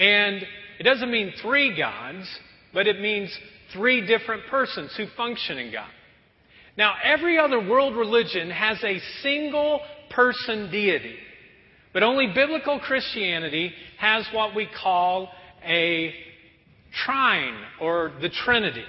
And 0.00 0.42
it 0.78 0.84
doesn't 0.84 1.10
mean 1.10 1.34
three 1.42 1.76
gods, 1.76 2.26
but 2.72 2.86
it 2.86 3.00
means 3.00 3.36
three 3.74 4.06
different 4.06 4.46
persons 4.50 4.94
who 4.96 5.04
function 5.14 5.58
in 5.58 5.70
God. 5.70 5.90
Now, 6.78 6.94
every 7.04 7.38
other 7.38 7.60
world 7.60 7.94
religion 7.94 8.50
has 8.50 8.82
a 8.82 8.98
single 9.22 9.80
person 10.08 10.70
deity, 10.70 11.16
but 11.92 12.02
only 12.02 12.32
biblical 12.34 12.80
Christianity 12.80 13.74
has 13.98 14.26
what 14.32 14.54
we 14.54 14.66
call 14.82 15.28
a 15.62 16.14
triune 17.04 17.62
or 17.78 18.12
the 18.22 18.30
Trinity. 18.30 18.84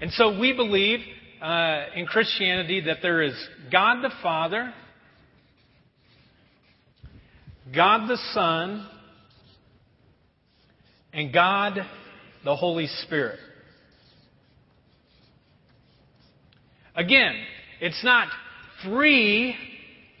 And 0.00 0.12
so 0.12 0.38
we 0.38 0.52
believe 0.52 1.00
uh, 1.42 1.86
in 1.96 2.06
Christianity 2.06 2.82
that 2.82 2.98
there 3.02 3.20
is 3.22 3.34
God 3.72 4.00
the 4.02 4.12
Father, 4.22 4.72
God 7.74 8.08
the 8.08 8.18
Son, 8.32 8.88
and 11.12 11.32
God 11.32 11.78
the 12.44 12.56
Holy 12.56 12.86
Spirit. 12.86 13.38
Again, 16.94 17.34
it's 17.80 18.02
not 18.04 18.28
three 18.84 19.56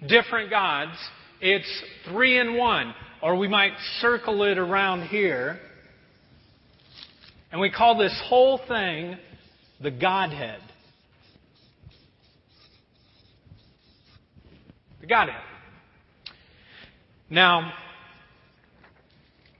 different 0.08 0.50
gods, 0.50 0.96
it's 1.40 1.82
three 2.08 2.38
in 2.38 2.56
one. 2.56 2.94
Or 3.22 3.36
we 3.36 3.46
might 3.46 3.72
circle 4.00 4.42
it 4.42 4.58
around 4.58 5.06
here. 5.06 5.60
And 7.52 7.60
we 7.60 7.70
call 7.70 7.96
this 7.96 8.20
whole 8.26 8.60
thing 8.66 9.16
the 9.80 9.92
Godhead. 9.92 10.60
The 15.00 15.06
Godhead. 15.06 15.40
Now, 17.30 17.72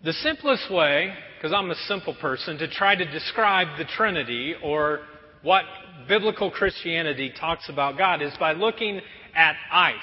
the 0.05 0.13
simplest 0.13 0.71
way, 0.71 1.15
because 1.37 1.53
I'm 1.53 1.71
a 1.71 1.77
simple 1.87 2.15
person, 2.21 2.59
to 2.59 2.69
try 2.69 2.95
to 2.95 3.11
describe 3.11 3.79
the 3.79 3.85
Trinity 3.85 4.55
or 4.63 5.01
what 5.43 5.65
biblical 6.09 6.51
Christianity 6.51 7.33
talks 7.39 7.69
about 7.69 7.97
God 7.99 8.23
is 8.23 8.33
by 8.39 8.53
looking 8.53 9.01
at 9.35 9.55
ice. 9.71 9.95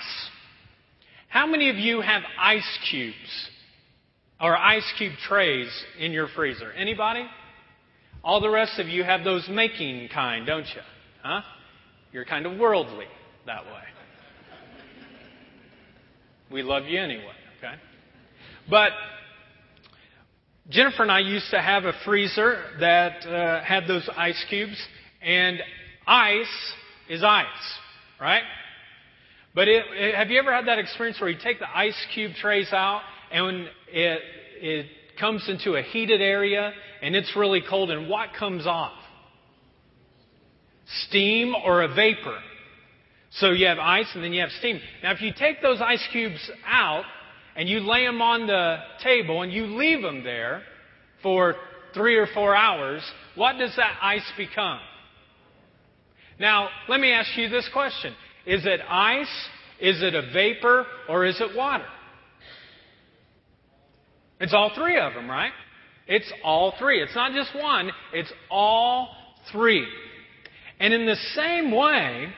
How 1.27 1.46
many 1.46 1.70
of 1.70 1.75
you 1.75 2.01
have 2.01 2.24
ice 2.39 2.79
cubes 2.89 3.50
or 4.41 4.58
ice 4.58 4.89
cube 4.98 5.13
trays 5.27 5.68
in 6.00 6.12
your 6.12 6.27
freezer? 6.29 6.72
Anybody? 6.72 7.25
All 8.24 8.41
the 8.41 8.50
rest 8.50 8.79
of 8.79 8.88
you 8.88 9.03
have 9.03 9.24
those 9.24 9.48
making 9.50 10.10
kind, 10.13 10.46
don't 10.46 10.65
you? 10.65 10.82
Huh? 11.24 11.41
You're 12.12 12.25
kind 12.25 12.46
of 12.46 12.58
worldly 12.58 13.06
that 13.46 13.65
way. 13.65 13.84
We 16.51 16.63
love 16.63 16.86
you 16.86 17.00
anyway, 17.00 17.34
okay? 17.60 17.75
But 18.70 18.91
Jennifer 20.69 21.01
and 21.01 21.11
I 21.11 21.19
used 21.19 21.49
to 21.49 21.59
have 21.59 21.85
a 21.85 21.93
freezer 22.05 22.63
that 22.79 23.25
uh, 23.25 23.63
had 23.63 23.88
those 23.88 24.07
ice 24.15 24.45
cubes, 24.49 24.79
and 25.19 25.59
ice 26.05 26.73
is 27.09 27.23
ice, 27.23 27.45
right? 28.21 28.43
But 29.55 29.67
it, 29.67 29.83
it, 29.93 30.13
have 30.13 30.29
you 30.29 30.38
ever 30.38 30.53
had 30.53 30.67
that 30.67 30.77
experience 30.77 31.19
where 31.19 31.29
you 31.31 31.39
take 31.41 31.57
the 31.57 31.75
ice 31.75 31.97
cube 32.13 32.33
trays 32.39 32.71
out 32.71 33.01
and 33.31 33.67
it, 33.91 34.21
it 34.61 34.85
comes 35.19 35.49
into 35.49 35.73
a 35.75 35.81
heated 35.81 36.21
area 36.21 36.71
and 37.01 37.15
it's 37.15 37.35
really 37.35 37.63
cold, 37.67 37.89
and 37.89 38.07
what 38.07 38.29
comes 38.38 38.67
off? 38.67 38.93
Steam 41.07 41.55
or 41.65 41.81
a 41.81 41.88
vapor. 41.88 42.38
So 43.31 43.51
you 43.51 43.65
have 43.65 43.79
ice 43.79 44.07
and 44.13 44.23
then 44.23 44.33
you 44.33 44.41
have 44.41 44.51
steam. 44.51 44.79
Now, 45.01 45.13
if 45.13 45.21
you 45.21 45.31
take 45.35 45.63
those 45.63 45.81
ice 45.81 46.07
cubes 46.11 46.51
out 46.67 47.05
and 47.59 47.67
you 47.67 47.81
lay 47.81 48.05
them 48.05 48.21
on 48.21 48.47
the 48.47 48.77
table 49.03 49.41
and 49.41 49.51
you 49.51 49.65
leave 49.65 50.01
them 50.01 50.23
there 50.23 50.61
for 51.21 51.55
three 51.93 52.15
or 52.15 52.25
four 52.33 52.55
hours, 52.55 53.01
what 53.35 53.57
does 53.57 53.75
that 53.75 53.97
ice 54.01 54.31
become? 54.37 54.79
Now, 56.39 56.69
let 56.87 57.01
me 57.01 57.11
ask 57.11 57.37
you 57.37 57.49
this 57.49 57.69
question. 57.73 58.15
Is 58.45 58.65
it 58.65 58.79
ice? 58.87 59.27
Is 59.81 60.01
it 60.01 60.15
a 60.15 60.31
vapor? 60.31 60.85
Or 61.09 61.25
is 61.25 61.41
it 61.41 61.53
water? 61.53 61.85
It's 64.39 64.53
all 64.53 64.71
three 64.73 64.97
of 64.97 65.13
them, 65.13 65.29
right? 65.29 65.51
It's 66.07 66.31
all 66.45 66.75
three. 66.79 67.03
It's 67.03 67.13
not 67.13 67.33
just 67.33 67.53
one, 67.61 67.91
it's 68.13 68.31
all 68.49 69.09
three. 69.51 69.85
And 70.79 70.93
in 70.93 71.05
the 71.05 71.17
same 71.35 71.71
way, 71.75 72.29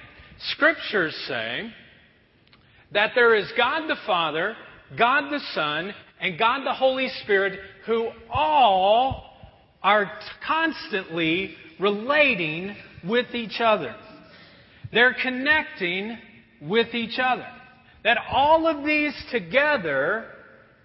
scriptures 0.54 1.16
say 1.28 1.72
that 2.92 3.12
there 3.14 3.36
is 3.36 3.52
God 3.56 3.88
the 3.88 3.98
Father, 4.08 4.56
God 4.98 5.30
the 5.32 5.40
Son, 5.54 5.94
and 6.20 6.38
God 6.38 6.66
the 6.66 6.74
Holy 6.74 7.10
Spirit 7.24 7.60
who 7.86 8.10
all 8.30 9.32
are 9.82 10.12
constantly 10.46 11.56
relating 11.80 12.76
with 13.04 13.34
each 13.34 13.60
other. 13.60 13.96
They're 14.94 15.16
connecting 15.22 16.18
with 16.62 16.94
each 16.94 17.20
other. 17.22 17.48
That 18.04 18.18
all 18.32 18.68
of 18.68 18.86
these 18.86 19.14
together 19.32 20.26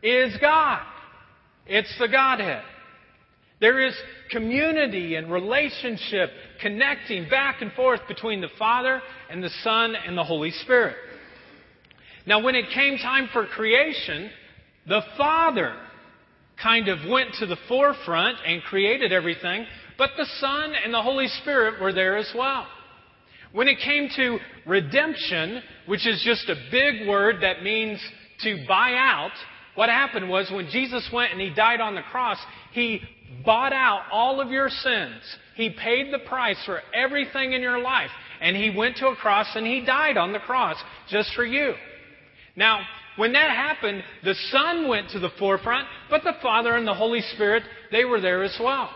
is 0.02 0.36
God. 0.40 0.82
It's 1.66 1.92
the 1.98 2.08
Godhead. 2.08 2.62
There 3.60 3.84
is 3.86 3.94
community 4.30 5.14
and 5.14 5.32
relationship 5.32 6.30
connecting 6.60 7.28
back 7.28 7.62
and 7.62 7.72
forth 7.72 8.00
between 8.06 8.40
the 8.40 8.50
Father 8.58 9.00
and 9.30 9.42
the 9.42 9.50
Son 9.62 9.94
and 9.94 10.16
the 10.16 10.24
Holy 10.24 10.50
Spirit. 10.50 10.96
Now, 12.26 12.42
when 12.42 12.54
it 12.56 12.70
came 12.74 12.98
time 12.98 13.28
for 13.32 13.46
creation, 13.46 14.30
the 14.88 15.00
Father 15.16 15.74
kind 16.60 16.88
of 16.88 16.98
went 17.08 17.34
to 17.38 17.46
the 17.46 17.56
forefront 17.68 18.38
and 18.44 18.62
created 18.62 19.12
everything, 19.12 19.64
but 19.96 20.10
the 20.16 20.26
Son 20.40 20.72
and 20.84 20.92
the 20.92 21.02
Holy 21.02 21.28
Spirit 21.28 21.80
were 21.80 21.92
there 21.92 22.16
as 22.16 22.30
well. 22.36 22.66
When 23.52 23.68
it 23.68 23.78
came 23.78 24.08
to 24.16 24.38
redemption, 24.66 25.62
which 25.86 26.06
is 26.06 26.22
just 26.24 26.48
a 26.48 26.56
big 26.70 27.08
word 27.08 27.36
that 27.42 27.62
means 27.62 28.00
to 28.42 28.64
buy 28.66 28.94
out, 28.94 29.32
what 29.76 29.88
happened 29.88 30.28
was 30.28 30.50
when 30.50 30.68
Jesus 30.68 31.08
went 31.12 31.32
and 31.32 31.40
he 31.40 31.50
died 31.54 31.80
on 31.80 31.94
the 31.94 32.02
cross, 32.02 32.38
he 32.72 33.00
bought 33.44 33.72
out 33.72 34.02
all 34.10 34.40
of 34.40 34.50
your 34.50 34.68
sins. 34.68 35.22
He 35.54 35.70
paid 35.70 36.12
the 36.12 36.18
price 36.26 36.58
for 36.66 36.80
everything 36.94 37.52
in 37.52 37.62
your 37.62 37.78
life. 37.78 38.10
And 38.40 38.56
he 38.56 38.74
went 38.76 38.96
to 38.96 39.08
a 39.08 39.16
cross 39.16 39.46
and 39.54 39.66
he 39.66 39.84
died 39.84 40.16
on 40.16 40.32
the 40.32 40.38
cross 40.38 40.76
just 41.08 41.32
for 41.34 41.44
you. 41.44 41.74
Now, 42.56 42.80
when 43.16 43.32
that 43.32 43.50
happened, 43.50 44.02
the 44.24 44.34
Son 44.50 44.88
went 44.88 45.10
to 45.10 45.18
the 45.18 45.30
forefront, 45.38 45.86
but 46.10 46.24
the 46.24 46.34
Father 46.42 46.74
and 46.76 46.86
the 46.86 46.94
Holy 46.94 47.20
Spirit, 47.34 47.62
they 47.92 48.04
were 48.04 48.20
there 48.20 48.42
as 48.42 48.56
well. 48.60 48.90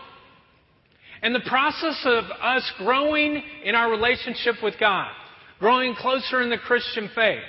And 1.21 1.35
the 1.35 1.41
process 1.47 2.01
of 2.05 2.25
us 2.41 2.71
growing 2.79 3.41
in 3.63 3.75
our 3.75 3.91
relationship 3.91 4.55
with 4.63 4.75
God, 4.79 5.11
growing 5.59 5.95
closer 5.95 6.41
in 6.41 6.49
the 6.49 6.57
Christian 6.57 7.09
faith, 7.13 7.43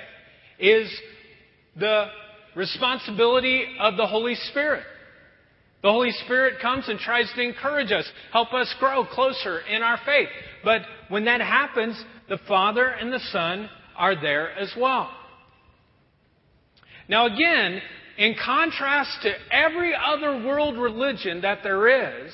is 0.59 0.91
the 1.75 2.07
responsibility 2.55 3.65
of 3.79 3.97
the 3.97 4.05
Holy 4.05 4.35
Spirit. 4.35 4.83
The 5.81 5.91
Holy 5.91 6.11
Spirit 6.11 6.61
comes 6.61 6.87
and 6.87 6.99
tries 6.99 7.31
to 7.35 7.41
encourage 7.41 7.91
us, 7.91 8.09
help 8.31 8.53
us 8.53 8.73
grow 8.79 9.05
closer 9.05 9.59
in 9.61 9.81
our 9.81 9.99
faith. 10.05 10.29
But 10.63 10.83
when 11.09 11.25
that 11.25 11.41
happens, 11.41 12.01
the 12.29 12.37
Father 12.47 12.87
and 12.87 13.11
the 13.11 13.19
Son 13.31 13.69
are 13.97 14.15
there 14.19 14.51
as 14.51 14.71
well. 14.77 15.09
Now, 17.13 17.27
again, 17.27 17.79
in 18.17 18.35
contrast 18.43 19.21
to 19.21 19.33
every 19.51 19.93
other 19.93 20.43
world 20.43 20.79
religion 20.79 21.41
that 21.41 21.59
there 21.61 22.15
is, 22.25 22.33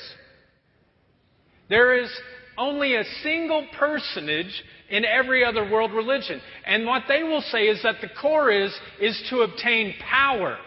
there 1.68 2.02
is 2.02 2.10
only 2.58 2.96
a 2.96 3.04
single 3.22 3.68
personage 3.78 4.64
in 4.90 5.04
every 5.04 5.44
other 5.44 5.70
world 5.70 5.92
religion. 5.92 6.40
And 6.66 6.86
what 6.86 7.04
they 7.10 7.24
will 7.24 7.42
say 7.42 7.64
is 7.64 7.84
that 7.84 7.96
the 8.00 8.08
core 8.22 8.52
is, 8.52 8.74
is 9.02 9.22
to 9.32 9.42
obtain 9.42 9.96
power 10.00 10.58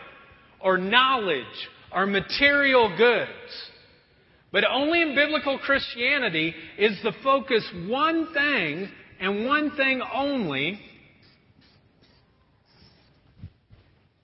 or 0.60 0.76
knowledge 0.76 1.68
or 1.90 2.04
material 2.04 2.94
goods. 2.94 3.70
But 4.52 4.64
only 4.70 5.00
in 5.00 5.14
biblical 5.14 5.58
Christianity 5.58 6.54
is 6.76 7.00
the 7.02 7.14
focus 7.24 7.66
one 7.86 8.34
thing 8.34 8.90
and 9.20 9.46
one 9.46 9.74
thing 9.74 10.02
only, 10.12 10.78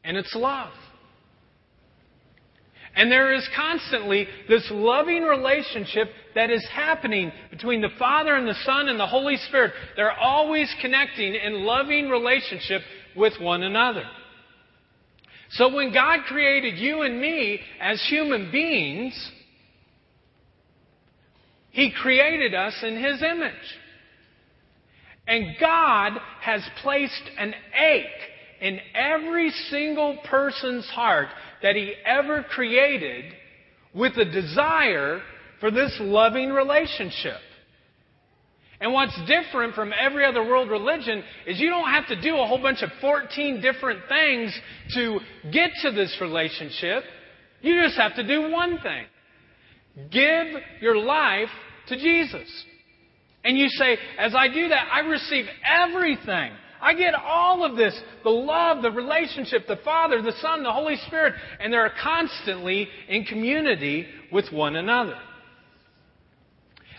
and 0.09 0.17
it's 0.17 0.35
love. 0.35 0.73
And 2.97 3.13
there 3.13 3.35
is 3.35 3.47
constantly 3.55 4.27
this 4.49 4.67
loving 4.73 5.23
relationship 5.23 6.09
that 6.35 6.51
is 6.51 6.67
happening 6.73 7.31
between 7.51 7.83
the 7.83 7.91
Father 7.99 8.35
and 8.35 8.49
the 8.49 8.57
Son 8.65 8.89
and 8.89 8.99
the 8.99 9.07
Holy 9.07 9.37
Spirit. 9.37 9.73
They're 9.95 10.19
always 10.19 10.75
connecting 10.81 11.35
in 11.35 11.65
loving 11.65 12.09
relationship 12.09 12.81
with 13.15 13.35
one 13.39 13.63
another. 13.63 14.05
So 15.51 15.73
when 15.73 15.93
God 15.93 16.21
created 16.27 16.79
you 16.79 17.03
and 17.03 17.21
me 17.21 17.61
as 17.79 18.03
human 18.09 18.51
beings, 18.51 19.31
He 21.71 21.93
created 21.93 22.55
us 22.55 22.75
in 22.83 22.97
His 22.97 23.23
image. 23.23 23.53
And 25.27 25.55
God 25.61 26.15
has 26.41 26.63
placed 26.83 27.31
an 27.39 27.55
ache 27.79 28.28
in 28.61 28.81
every 28.95 29.51
single 29.71 30.19
person's 30.29 30.87
heart 30.87 31.29
that 31.63 31.77
He 31.77 31.95
ever 32.05 32.43
created 32.43 33.25
with 33.95 34.17
a 34.17 34.25
desire 34.25 35.21
for 35.61 35.71
this 35.71 35.97
loving 36.01 36.51
relationship. 36.51 37.41
And 38.81 38.93
what's 38.93 39.19
different 39.27 39.75
from 39.75 39.93
every 39.99 40.25
other 40.25 40.43
world 40.43 40.71
religion 40.71 41.25
is 41.47 41.59
you 41.59 41.69
don't 41.69 41.91
have 41.91 42.07
to 42.09 42.21
do 42.21 42.37
a 42.37 42.47
whole 42.47 42.63
bunch 42.63 42.83
of 42.83 42.91
14 43.01 43.61
different 43.61 44.01
things 44.09 44.57
to 44.95 45.19
get 45.53 45.71
to 45.83 45.91
this 45.91 46.17
relationship. 46.21 47.03
You 47.61 47.83
just 47.83 47.97
have 47.97 48.15
to 48.15 48.27
do 48.27 48.51
one 48.53 48.79
thing. 48.79 49.05
Give 50.11 50.63
your 50.81 50.97
life 50.97 51.49
to 51.89 51.97
Jesus. 51.97 52.49
And 53.43 53.59
you 53.59 53.69
say, 53.69 53.97
as 54.17 54.35
I 54.35 54.47
do 54.47 54.69
that, 54.69 54.89
I 54.93 55.01
receive 55.01 55.47
everything. 55.65 56.53
I 56.81 56.95
get 56.95 57.15
all 57.15 57.65
of 57.65 57.77
this 57.77 57.99
the 58.23 58.31
love, 58.31 58.83
the 58.83 58.91
relationship, 58.91 59.67
the 59.67 59.79
Father, 59.85 60.23
the 60.23 60.35
Son, 60.41 60.63
the 60.63 60.73
Holy 60.73 60.97
Spirit, 61.07 61.35
and 61.61 61.73
they're 61.73 61.93
constantly 62.03 62.89
in 63.09 63.25
community 63.25 64.07
with 64.33 64.53
one 64.53 64.77
another. 64.77 65.19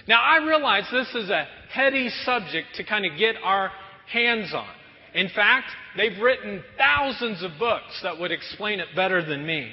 Now, 0.07 0.21
I 0.21 0.43
realize 0.45 0.83
this 0.91 1.13
is 1.13 1.29
a 1.29 1.47
heady 1.71 2.09
subject 2.23 2.69
to 2.75 2.83
kind 2.83 3.05
of 3.05 3.17
get 3.17 3.35
our 3.43 3.71
hands 4.11 4.53
on. 4.53 4.67
In 5.13 5.29
fact, 5.29 5.67
they've 5.97 6.19
written 6.19 6.63
thousands 6.77 7.43
of 7.43 7.51
books 7.59 7.99
that 8.03 8.19
would 8.19 8.31
explain 8.31 8.79
it 8.79 8.87
better 8.95 9.23
than 9.23 9.45
me. 9.45 9.71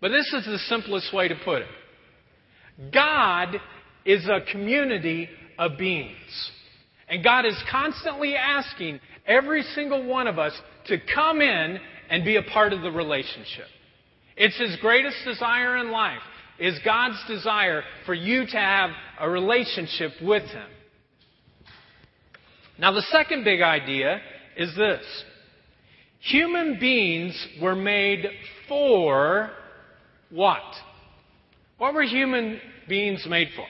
But 0.00 0.10
this 0.10 0.32
is 0.32 0.44
the 0.44 0.58
simplest 0.68 1.12
way 1.12 1.28
to 1.28 1.34
put 1.44 1.62
it 1.62 2.92
God 2.92 3.56
is 4.04 4.28
a 4.28 4.40
community 4.52 5.28
of 5.58 5.78
beings. 5.78 6.50
And 7.08 7.22
God 7.22 7.46
is 7.46 7.56
constantly 7.70 8.34
asking 8.34 9.00
every 9.26 9.62
single 9.62 10.04
one 10.04 10.26
of 10.26 10.38
us 10.38 10.52
to 10.86 10.98
come 11.14 11.40
in 11.40 11.78
and 12.10 12.24
be 12.24 12.36
a 12.36 12.42
part 12.42 12.72
of 12.72 12.82
the 12.82 12.90
relationship. 12.90 13.66
It's 14.36 14.58
His 14.58 14.76
greatest 14.80 15.16
desire 15.24 15.76
in 15.78 15.90
life 15.90 16.20
is 16.58 16.78
God's 16.84 17.22
desire 17.28 17.82
for 18.04 18.14
you 18.14 18.46
to 18.46 18.56
have 18.56 18.90
a 19.20 19.28
relationship 19.28 20.12
with 20.22 20.44
Him. 20.44 20.68
Now, 22.78 22.92
the 22.92 23.02
second 23.02 23.44
big 23.44 23.62
idea 23.62 24.20
is 24.56 24.74
this 24.76 25.04
human 26.20 26.78
beings 26.78 27.46
were 27.60 27.76
made 27.76 28.26
for 28.68 29.50
what? 30.30 30.62
What 31.78 31.94
were 31.94 32.02
human 32.02 32.60
beings 32.88 33.26
made 33.28 33.48
for? 33.54 33.66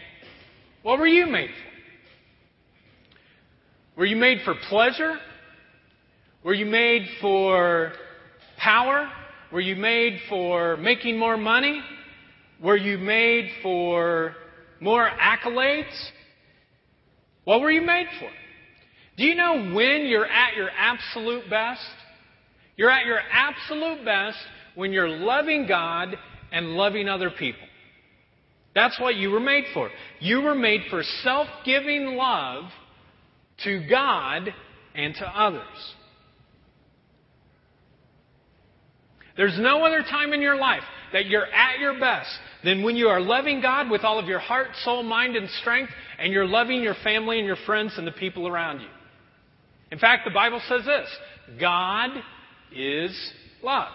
What 0.83 0.99
were 0.99 1.07
you 1.07 1.27
made 1.27 1.51
for? 1.51 1.76
Were 3.97 4.05
you 4.05 4.17
made 4.17 4.43
for 4.45 4.55
pleasure? 4.69 5.17
Were 6.45 6.53
you 6.53 6.67
made 6.67 7.09
for 7.21 7.93
power? 8.59 9.11
Were 9.51 9.61
you 9.61 9.75
made 9.75 10.21
for 10.29 10.77
making 10.77 11.19
more 11.19 11.39
money? 11.39 11.83
Were 12.63 12.77
you 12.77 12.99
made 12.99 13.51
for 13.63 14.35
more 14.81 15.09
accolades? 15.09 15.95
What 17.45 17.63
were 17.63 17.71
you 17.71 17.81
made 17.81 18.07
for? 18.19 18.29
Do 19.17 19.25
you 19.25 19.35
know 19.35 19.73
when 19.73 20.05
you're 20.07 20.27
at 20.27 20.57
your 20.57 20.69
absolute 20.77 21.49
best? 21.49 21.81
You're 22.77 22.91
at 22.91 23.07
your 23.07 23.21
absolute 23.33 24.05
best 24.05 24.37
when 24.75 24.93
you're 24.93 25.09
loving 25.09 25.67
God 25.67 26.15
and 26.53 26.73
loving 26.73 27.09
other 27.09 27.31
people. 27.31 27.67
That's 28.75 29.01
what 29.01 29.17
you 29.17 29.31
were 29.31 29.41
made 29.41 29.65
for. 29.73 29.89
You 30.21 30.43
were 30.43 30.55
made 30.55 30.83
for 30.91 31.03
self 31.23 31.49
giving 31.65 32.15
love 32.17 32.65
to 33.65 33.87
God 33.89 34.53
and 34.95 35.15
to 35.15 35.25
others. 35.25 35.95
There's 39.37 39.59
no 39.59 39.85
other 39.85 40.03
time 40.03 40.33
in 40.33 40.41
your 40.41 40.57
life 40.57 40.83
that 41.13 41.27
you're 41.27 41.47
at 41.47 41.79
your 41.79 41.99
best 42.01 42.31
than 42.65 42.83
when 42.83 42.97
you 42.97 43.09
are 43.09 43.21
loving 43.21 43.61
God 43.61 43.91
with 43.91 44.03
all 44.03 44.19
of 44.19 44.27
your 44.27 44.39
heart, 44.39 44.69
soul, 44.83 45.03
mind, 45.03 45.37
and 45.37 45.49
strength, 45.61 45.93
and 46.19 46.33
you're 46.33 46.47
loving 46.47 46.83
your 46.83 46.97
family 47.05 47.39
and 47.39 47.47
your 47.47 47.59
friends 47.67 47.95
and 47.97 48.07
the 48.07 48.13
people 48.13 48.49
around 48.49 48.81
you. 48.81 48.89
In 49.93 49.99
fact, 49.99 50.25
the 50.25 50.33
Bible 50.33 50.61
says 50.69 50.85
this 50.85 51.09
God 51.61 52.11
is 52.75 53.33
love. 53.63 53.93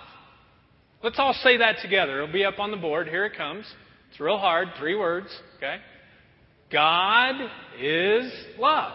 Let's 1.04 1.18
all 1.18 1.34
say 1.42 1.58
that 1.58 1.78
together. 1.82 2.22
It'll 2.22 2.34
be 2.34 2.46
up 2.46 2.60
on 2.60 2.70
the 2.72 2.78
board. 2.78 3.08
Here 3.08 3.26
it 3.26 3.36
comes. 3.36 3.66
It's 4.12 4.20
real 4.20 4.38
hard. 4.38 4.70
Three 4.78 4.96
words. 4.96 5.28
Okay? 5.58 5.78
God 6.72 7.36
is 7.80 8.32
love. 8.60 8.94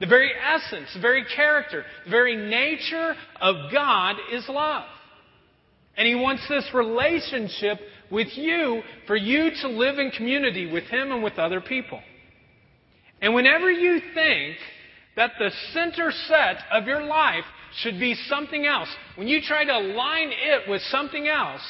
The 0.00 0.06
very 0.06 0.30
essence, 0.34 0.88
the 0.94 1.00
very 1.00 1.24
character, 1.36 1.84
the 2.04 2.10
very 2.10 2.34
nature 2.34 3.14
of 3.40 3.70
God 3.70 4.16
is 4.32 4.48
love. 4.48 4.86
And 5.96 6.08
He 6.08 6.14
wants 6.14 6.42
this 6.48 6.68
relationship 6.72 7.78
with 8.10 8.28
you 8.34 8.82
for 9.06 9.16
you 9.16 9.50
to 9.62 9.68
live 9.68 9.98
in 9.98 10.10
community 10.10 10.70
with 10.70 10.84
Him 10.84 11.12
and 11.12 11.22
with 11.22 11.38
other 11.38 11.60
people. 11.60 12.00
And 13.20 13.34
whenever 13.34 13.70
you 13.70 14.00
think 14.14 14.56
that 15.16 15.32
the 15.38 15.50
center 15.74 16.10
set 16.28 16.56
of 16.72 16.86
your 16.86 17.02
life 17.02 17.44
should 17.82 18.00
be 18.00 18.14
something 18.14 18.64
else, 18.64 18.88
when 19.16 19.28
you 19.28 19.40
try 19.42 19.64
to 19.64 19.72
align 19.72 20.30
it 20.30 20.68
with 20.68 20.80
something 20.82 21.28
else, 21.28 21.60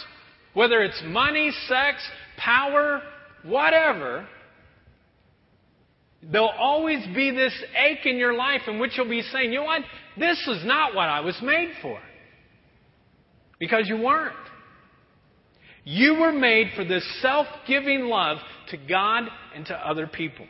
whether 0.55 0.83
it's 0.83 1.03
money, 1.05 1.51
sex, 1.67 1.99
power, 2.37 3.03
whatever, 3.43 4.27
there'll 6.23 6.49
always 6.49 7.05
be 7.15 7.31
this 7.31 7.55
ache 7.77 8.05
in 8.05 8.17
your 8.17 8.35
life 8.35 8.63
in 8.67 8.79
which 8.79 8.93
you'll 8.97 9.09
be 9.09 9.23
saying, 9.23 9.53
you 9.53 9.61
know 9.61 9.65
what? 9.65 9.83
This 10.19 10.39
is 10.47 10.65
not 10.65 10.95
what 10.95 11.09
I 11.09 11.21
was 11.21 11.39
made 11.43 11.73
for. 11.81 12.01
Because 13.59 13.85
you 13.87 13.97
weren't. 13.97 14.37
You 15.85 16.17
were 16.21 16.33
made 16.33 16.69
for 16.77 16.85
this 16.85 17.07
self 17.23 17.47
giving 17.67 18.03
love 18.03 18.39
to 18.69 18.77
God 18.77 19.25
and 19.55 19.65
to 19.67 19.75
other 19.75 20.07
people. 20.07 20.47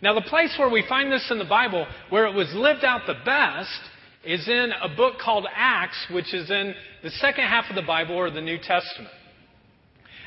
Now, 0.00 0.14
the 0.14 0.22
place 0.22 0.54
where 0.58 0.70
we 0.70 0.84
find 0.88 1.10
this 1.10 1.28
in 1.30 1.38
the 1.38 1.44
Bible, 1.44 1.84
where 2.10 2.26
it 2.26 2.34
was 2.34 2.48
lived 2.54 2.84
out 2.84 3.02
the 3.06 3.16
best, 3.24 3.80
is 4.24 4.46
in 4.48 4.70
a 4.80 4.94
book 4.94 5.14
called 5.18 5.46
Acts, 5.52 6.06
which 6.12 6.32
is 6.32 6.50
in 6.50 6.74
the 7.02 7.10
second 7.10 7.44
half 7.44 7.64
of 7.68 7.74
the 7.74 7.82
Bible 7.82 8.14
or 8.14 8.30
the 8.30 8.40
New 8.40 8.58
Testament. 8.58 9.12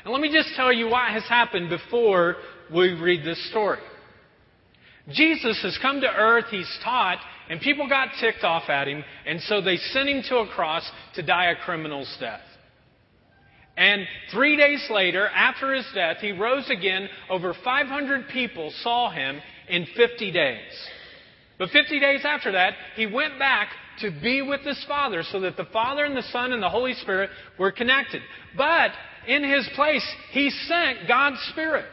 And 0.04 0.12
let 0.12 0.20
me 0.20 0.32
just 0.32 0.54
tell 0.56 0.72
you 0.72 0.88
what 0.88 1.10
has 1.10 1.22
happened 1.24 1.70
before 1.70 2.36
we 2.72 2.92
read 2.92 3.24
this 3.24 3.50
story. 3.50 3.80
Jesus 5.10 5.60
has 5.62 5.78
come 5.82 6.00
to 6.00 6.08
earth, 6.08 6.46
he's 6.50 6.78
taught, 6.84 7.18
and 7.48 7.60
people 7.60 7.88
got 7.88 8.08
ticked 8.20 8.44
off 8.44 8.68
at 8.68 8.86
him, 8.86 9.02
and 9.26 9.40
so 9.42 9.60
they 9.60 9.76
sent 9.76 10.08
him 10.08 10.22
to 10.28 10.36
a 10.38 10.48
cross 10.48 10.88
to 11.14 11.22
die 11.22 11.46
a 11.46 11.56
criminal's 11.56 12.14
death. 12.20 12.40
And 13.76 14.06
three 14.30 14.56
days 14.56 14.86
later, 14.90 15.26
after 15.28 15.74
his 15.74 15.86
death, 15.94 16.18
he 16.20 16.32
rose 16.32 16.68
again. 16.70 17.08
Over 17.30 17.54
500 17.64 18.28
people 18.28 18.72
saw 18.82 19.10
him 19.10 19.40
in 19.68 19.86
50 19.96 20.30
days. 20.30 20.88
But 21.58 21.70
50 21.70 21.98
days 21.98 22.20
after 22.24 22.52
that, 22.52 22.74
he 22.96 23.06
went 23.06 23.38
back 23.38 23.68
to 24.00 24.10
be 24.10 24.42
with 24.42 24.60
his 24.60 24.82
Father 24.86 25.22
so 25.22 25.40
that 25.40 25.56
the 25.56 25.66
Father 25.72 26.04
and 26.04 26.16
the 26.16 26.22
Son 26.24 26.52
and 26.52 26.62
the 26.62 26.68
Holy 26.68 26.94
Spirit 26.94 27.30
were 27.58 27.72
connected. 27.72 28.20
But 28.56 28.90
in 29.26 29.42
his 29.42 29.68
place, 29.74 30.06
he 30.32 30.50
sent 30.50 31.08
God's 31.08 31.40
Spirit. 31.50 31.86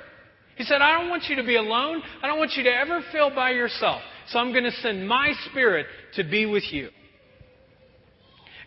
He 0.59 0.65
said, 0.65 0.81
I 0.81 0.99
don't 0.99 1.09
want 1.09 1.23
you 1.29 1.37
to 1.37 1.43
be 1.43 1.55
alone. 1.55 2.03
I 2.21 2.27
don't 2.27 2.37
want 2.37 2.51
you 2.57 2.63
to 2.63 2.69
ever 2.69 2.99
feel 3.13 3.33
by 3.33 3.51
yourself. 3.51 4.01
So 4.27 4.39
I'm 4.39 4.51
going 4.51 4.65
to 4.65 4.71
send 4.71 5.07
my 5.07 5.31
Spirit 5.49 5.85
to 6.15 6.25
be 6.25 6.45
with 6.45 6.65
you. 6.69 6.89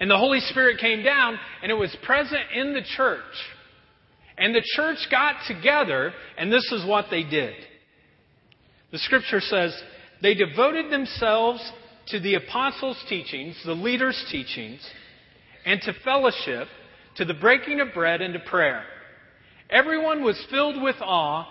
And 0.01 0.11
the 0.11 0.17
Holy 0.17 0.41
Spirit 0.41 0.81
came 0.81 1.05
down, 1.05 1.39
and 1.63 1.71
it 1.71 1.75
was 1.75 1.95
present 2.03 2.41
in 2.55 2.73
the 2.73 2.81
church. 2.97 3.21
And 4.39 4.55
the 4.55 4.65
church 4.75 5.07
got 5.11 5.37
together, 5.47 6.15
and 6.39 6.51
this 6.51 6.65
is 6.73 6.89
what 6.89 7.09
they 7.11 7.25
did. 7.25 7.53
The 8.91 8.99
scripture 8.99 9.41
says, 9.41 9.79
they 10.23 10.33
devoted 10.33 10.91
themselves 10.91 11.61
to 12.07 12.21
the 12.21 12.37
apostles' 12.37 13.05
teachings, 13.07 13.61
the 13.67 13.73
leaders' 13.75 14.25
teachings, 14.33 14.81
and 15.67 15.79
to 15.83 15.93
fellowship, 16.07 16.69
to 17.17 17.27
the 17.27 17.35
breaking 17.35 17.81
of 17.81 17.89
bread, 17.93 18.23
and 18.23 18.33
to 18.33 18.41
prayer. 18.41 18.83
Everyone 19.69 20.25
was 20.25 20.43
filled 20.51 20.83
with 20.83 20.97
awe, 21.03 21.47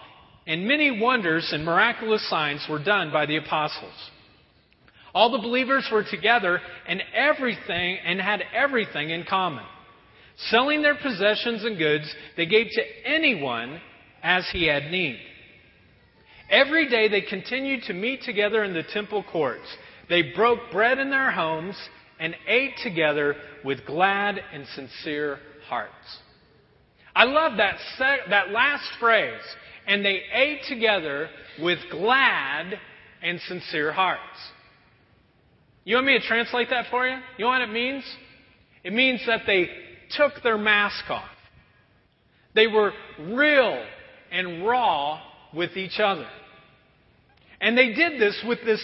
and 0.52 0.68
many 0.68 0.92
wonders 0.92 1.54
and 1.54 1.64
miraculous 1.64 2.30
signs 2.30 2.66
were 2.70 2.84
done 2.84 3.10
by 3.10 3.26
the 3.26 3.38
apostles. 3.38 3.94
All 5.14 5.32
the 5.32 5.38
believers 5.38 5.88
were 5.90 6.04
together 6.04 6.60
and 6.90 7.02
everything 7.16 7.98
and 8.04 8.20
had 8.20 8.44
everything 8.54 9.12
in 9.12 9.24
common. 9.24 9.64
Selling 10.50 10.82
their 10.82 10.96
possessions 11.02 11.64
and 11.64 11.78
goods, 11.78 12.14
they 12.36 12.46
gave 12.46 12.68
to 12.72 12.82
anyone 13.06 13.80
as 14.22 14.46
he 14.52 14.68
had 14.68 14.92
need. 14.92 15.22
Every 16.50 16.90
day 16.90 17.08
they 17.08 17.22
continued 17.22 17.84
to 17.84 17.94
meet 17.94 18.24
together 18.24 18.66
in 18.66 18.74
the 18.74 18.84
temple 18.84 19.24
courts. 19.32 19.68
They 20.10 20.34
broke 20.36 20.60
bread 20.70 21.00
in 21.00 21.10
their 21.10 21.32
homes 21.32 21.78
and 22.20 22.36
ate 22.46 22.74
together 22.84 23.38
with 23.64 23.86
glad 23.86 24.42
and 24.52 24.68
sincere 24.76 25.40
hearts. 25.70 26.20
I 27.16 27.24
love 27.24 27.54
that, 27.56 27.78
that 28.30 28.52
last 28.52 28.84
phrase 29.00 29.40
and 29.88 30.06
they 30.06 30.22
ate 30.34 30.62
together 30.68 31.30
with 31.60 31.80
glad 31.92 32.80
and 33.22 33.40
sincere 33.48 33.92
hearts. 33.92 34.22
You 35.84 35.96
want 35.96 36.08
me 36.08 36.20
to 36.20 36.26
translate 36.26 36.70
that 36.70 36.86
for 36.92 37.08
you? 37.08 37.16
You 37.38 37.46
know 37.46 37.50
what 37.50 37.62
it 37.62 37.72
means? 37.72 38.04
It 38.84 38.94
means 38.94 39.22
that 39.28 39.42
they 39.46 39.70
took 40.12 40.44
their 40.44 40.58
mask 40.58 41.10
off. 41.10 41.30
They 42.54 42.68
were 42.68 42.92
real 43.20 43.84
and 44.32 44.66
raw 44.66 45.22
with 45.54 45.78
each 45.78 46.00
other. 46.00 46.28
And 47.60 47.78
they 47.78 47.94
did 47.94 48.20
this 48.20 48.44
with 48.48 48.60
this 48.66 48.84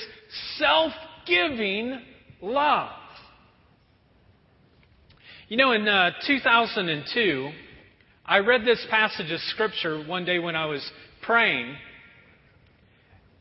self 0.57 0.91
giving 1.25 1.99
love. 2.41 2.91
You 5.49 5.57
know, 5.57 5.71
in 5.71 5.87
uh, 5.87 6.11
2002, 6.27 7.51
I 8.27 8.39
read 8.39 8.65
this 8.65 8.85
passage 8.89 9.31
of 9.31 9.39
Scripture 9.39 10.03
one 10.03 10.25
day 10.25 10.37
when 10.37 10.55
I 10.55 10.65
was 10.65 10.87
praying, 11.21 11.75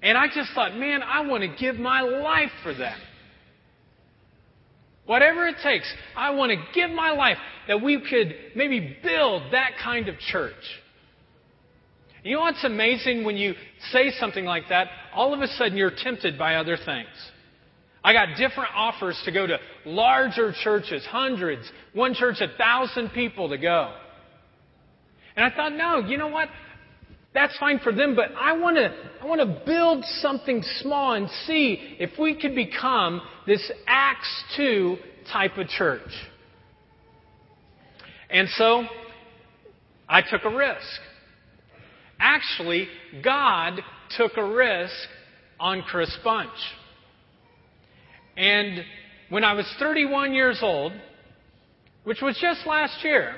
and 0.01 0.16
I 0.16 0.27
just 0.33 0.53
thought, 0.55 0.77
man, 0.77 1.03
I 1.03 1.27
want 1.27 1.42
to 1.42 1.57
give 1.59 1.77
my 1.77 2.03
life 2.03 2.53
for 2.62 2.72
that. 2.72 2.99
Whatever 5.07 5.46
it 5.49 5.57
takes, 5.62 5.92
I 6.16 6.31
want 6.31 6.53
to 6.53 6.59
give 6.72 6.90
my 6.90 7.11
life 7.11 7.38
that 7.66 7.83
we 7.83 8.01
could 8.09 8.35
maybe 8.55 8.96
build 9.03 9.53
that 9.53 9.72
kind 9.83 10.09
of 10.09 10.18
church. 10.18 10.55
You 12.22 12.35
know 12.35 12.40
what's 12.40 12.64
amazing 12.64 13.25
when 13.25 13.37
you 13.37 13.55
say 13.92 14.11
something 14.18 14.44
like 14.44 14.64
that? 14.68 14.88
All 15.14 15.35
of 15.35 15.40
a 15.40 15.46
sudden 15.49 15.77
you're 15.77 15.92
tempted 15.96 16.38
by 16.38 16.57
other 16.57 16.77
things. 16.77 17.09
I 18.03 18.12
got 18.12 18.37
different 18.37 18.70
offers 18.75 19.20
to 19.25 19.33
go 19.33 19.46
to 19.46 19.59
larger 19.85 20.53
churches, 20.62 21.05
hundreds, 21.07 21.70
one 21.92 22.14
church, 22.14 22.37
a 22.40 22.49
thousand 22.57 23.11
people 23.11 23.49
to 23.49 23.59
go. 23.59 23.92
And 25.37 25.44
I 25.44 25.55
thought, 25.55 25.72
no, 25.72 25.99
you 25.99 26.16
know 26.16 26.29
what? 26.29 26.49
That's 27.35 27.57
fine 27.59 27.79
for 27.81 27.92
them, 27.92 28.16
but 28.16 28.31
I 28.35 28.57
want 28.57 28.77
to 28.77 28.94
I 29.20 29.27
want 29.27 29.40
to 29.42 29.62
build 29.66 30.05
something 30.20 30.62
small 30.81 31.12
and 31.12 31.29
see 31.46 31.96
if 31.99 32.18
we 32.18 32.35
could 32.40 32.55
become 32.55 33.20
this 33.46 33.70
Acts 33.87 34.44
2 34.57 34.96
type 35.31 35.59
of 35.59 35.68
church. 35.68 36.09
And 38.31 38.49
so 38.49 38.85
I 40.09 40.22
took 40.22 40.44
a 40.44 40.57
risk. 40.57 41.01
Actually, 42.18 42.88
God 43.22 43.81
took 44.16 44.38
a 44.38 44.44
risk 44.44 44.94
on 45.61 45.83
Chris 45.83 46.16
Bunch. 46.25 46.49
And 48.37 48.83
when 49.29 49.44
I 49.44 49.53
was 49.53 49.66
31 49.79 50.33
years 50.33 50.61
old, 50.62 50.92
which 52.05 52.22
was 52.22 52.38
just 52.40 52.66
last 52.66 53.05
year, 53.05 53.35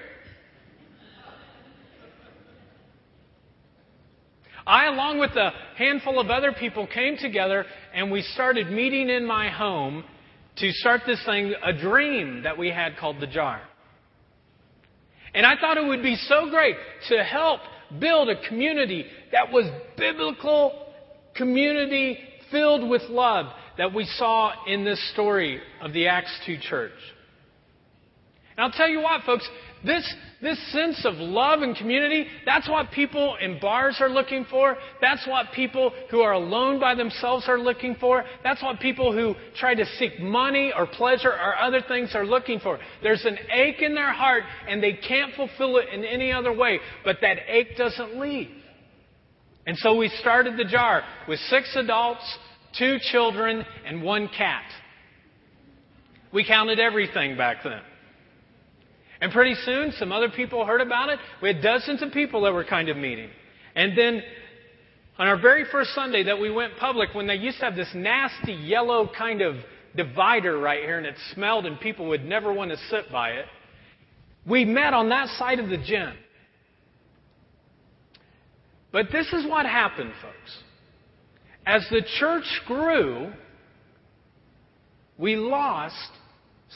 I, 4.69 4.87
along 4.87 5.19
with 5.19 5.31
a 5.31 5.51
handful 5.77 6.21
of 6.21 6.29
other 6.29 6.53
people, 6.53 6.87
came 6.87 7.17
together 7.17 7.65
and 7.95 8.11
we 8.11 8.21
started 8.21 8.71
meeting 8.71 9.09
in 9.09 9.27
my 9.27 9.49
home 9.49 10.05
to 10.57 10.71
start 10.73 11.03
this 11.07 11.21
thing, 11.25 11.55
a 11.65 11.73
dream 11.73 12.43
that 12.43 12.59
we 12.59 12.71
had 12.71 12.97
called 12.99 13.19
the 13.19 13.27
jar. 13.27 13.63
And 15.35 15.47
I 15.47 15.55
thought 15.59 15.79
it 15.79 15.87
would 15.87 16.03
be 16.03 16.17
so 16.17 16.51
great 16.51 16.77
to 17.09 17.25
help 17.25 17.61
build 17.99 18.29
a 18.29 18.47
community 18.49 19.07
that 19.33 19.51
was 19.51 19.71
biblical 19.97 20.93
community 21.35 22.19
filled 22.51 22.89
with 22.91 23.03
love 23.09 23.47
that 23.79 23.95
we 23.95 24.05
saw 24.05 24.53
in 24.67 24.85
this 24.85 25.01
story 25.13 25.61
of 25.81 25.95
the 25.95 26.09
Acts 26.09 26.37
2 26.45 26.59
church. 26.61 26.93
And 28.59 28.65
I'll 28.65 28.73
tell 28.73 28.89
you 28.89 29.01
what, 29.01 29.23
folks, 29.23 29.49
this, 29.85 30.13
this 30.43 30.73
sense 30.73 31.05
of 31.05 31.15
love 31.15 31.63
and 31.63 31.77
community, 31.77 32.27
that's 32.45 32.69
what 32.69 32.91
people 32.91 33.37
in 33.41 33.61
bars 33.61 33.99
are 34.01 34.09
looking 34.09 34.45
for. 34.51 34.77
That's 35.01 35.25
what 35.29 35.53
people 35.55 35.93
who 36.11 36.23
are 36.23 36.33
alone 36.33 36.81
by 36.81 36.97
themselves 36.97 37.45
are 37.47 37.61
looking 37.61 37.95
for. 38.01 38.25
That's 38.43 38.61
what 38.61 38.81
people 38.81 39.13
who 39.13 39.37
try 39.55 39.77
to 39.77 39.87
seek 39.97 40.19
money 40.19 40.73
or 40.77 40.89
pleasure 40.89 41.31
or 41.31 41.57
other 41.57 41.81
things 41.87 42.17
are 42.17 42.27
looking 42.27 42.59
for. 42.59 42.81
There's 43.01 43.25
an 43.25 43.39
ache 43.53 43.81
in 43.81 43.95
their 43.95 44.13
heart 44.13 44.43
and 44.69 44.83
they 44.83 44.95
can't 44.95 45.33
fulfill 45.37 45.77
it 45.77 45.91
in 45.95 46.05
any 46.05 46.33
other 46.33 46.53
way, 46.53 46.81
but 47.05 47.19
that 47.21 47.37
ache 47.47 47.77
doesn't 47.77 48.19
leave. 48.19 48.51
And 49.67 49.79
so 49.79 49.97
we 49.97 50.09
started 50.19 50.57
the 50.57 50.65
jar 50.65 51.05
with 51.29 51.39
six 51.49 51.77
adults, 51.77 52.25
two 52.77 52.99
children, 53.13 53.65
and 53.87 54.03
one 54.03 54.29
cat. 54.37 54.65
We 56.33 56.45
counted 56.45 56.81
everything 56.81 57.37
back 57.37 57.59
then. 57.63 57.83
And 59.21 59.33
pretty 59.33 59.55
soon, 59.65 59.93
some 59.99 60.13
other 60.13 60.29
people 60.29 60.65
heard 60.65 60.81
about 60.81 61.09
it. 61.09 61.19
We 61.43 61.53
had 61.53 61.63
dozens 61.63 62.03
of 62.03 62.13
people 62.13 62.43
that 62.43 62.53
were 62.53 62.65
kind 62.65 62.89
of 62.89 62.97
meeting. 62.97 63.31
And 63.75 63.99
then 63.99 64.23
on 65.19 65.27
our 65.27 65.41
very 65.41 65.65
first 65.71 65.91
Sunday 65.95 66.23
that 66.25 66.39
we 66.39 66.51
went 66.51 66.77
public, 66.79 67.15
when 67.15 67.27
they 67.27 67.35
used 67.35 67.59
to 67.59 67.65
have 67.65 67.75
this 67.75 67.91
nasty 67.95 68.53
yellow 68.53 69.11
kind 69.17 69.41
of 69.41 69.57
divider 69.97 70.59
right 70.59 70.85
here 70.85 70.99
and 70.99 71.07
it 71.07 71.17
smelled 71.35 71.67
and 71.67 71.81
people 71.81 72.07
would 72.09 72.25
never 72.25 72.53
want 72.53 72.71
to 72.71 72.77
sit 72.89 73.11
by 73.11 73.31
it, 73.31 73.47
we 74.47 74.65
met 74.65 74.95
on 74.95 75.09
that 75.09 75.29
side 75.37 75.59
of 75.59 75.69
the 75.69 75.79
gym. 75.79 76.15
But 78.93 79.07
this 79.13 79.27
is 79.33 79.45
what 79.47 79.67
happened, 79.67 80.13
folks. 80.23 80.63
As 81.67 81.87
the 81.91 82.03
church 82.19 82.47
grew, 82.67 83.33
we 85.19 85.37
lost 85.37 86.11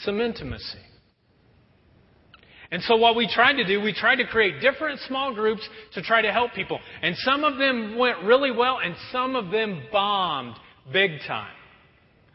some 0.02 0.20
intimacy. 0.20 0.78
And 2.72 2.82
so 2.84 2.96
what 2.96 3.16
we 3.16 3.28
tried 3.28 3.52
to 3.54 3.64
do, 3.64 3.82
we 3.82 3.92
tried 3.92 4.16
to 4.16 4.26
create 4.26 4.62
different 4.62 4.98
small 5.00 5.34
groups 5.34 5.60
to 5.92 6.00
try 6.00 6.22
to 6.22 6.32
help 6.32 6.54
people. 6.54 6.80
And 7.02 7.14
some 7.18 7.44
of 7.44 7.58
them 7.58 7.98
went 7.98 8.24
really 8.24 8.50
well 8.50 8.78
and 8.82 8.96
some 9.12 9.36
of 9.36 9.50
them 9.50 9.82
bombed 9.92 10.56
big 10.90 11.10
time. 11.28 11.52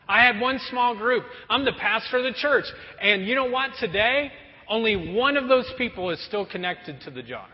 I 0.08 0.24
had 0.24 0.40
one 0.40 0.60
small 0.70 0.96
group. 0.96 1.24
I'm 1.50 1.66
the 1.66 1.74
pastor 1.74 2.20
of 2.20 2.24
the 2.24 2.34
church. 2.34 2.66
And 3.02 3.26
you 3.26 3.34
know 3.34 3.50
what? 3.50 3.72
Today, 3.80 4.32
only 4.70 5.16
one 5.16 5.38
of 5.38 5.50
those 5.50 5.70
people 5.76 6.12
is 6.12 6.24
still 6.28 6.46
connected 6.46 7.02
to 7.02 7.10
the 7.10 7.24
jar. 7.24 7.48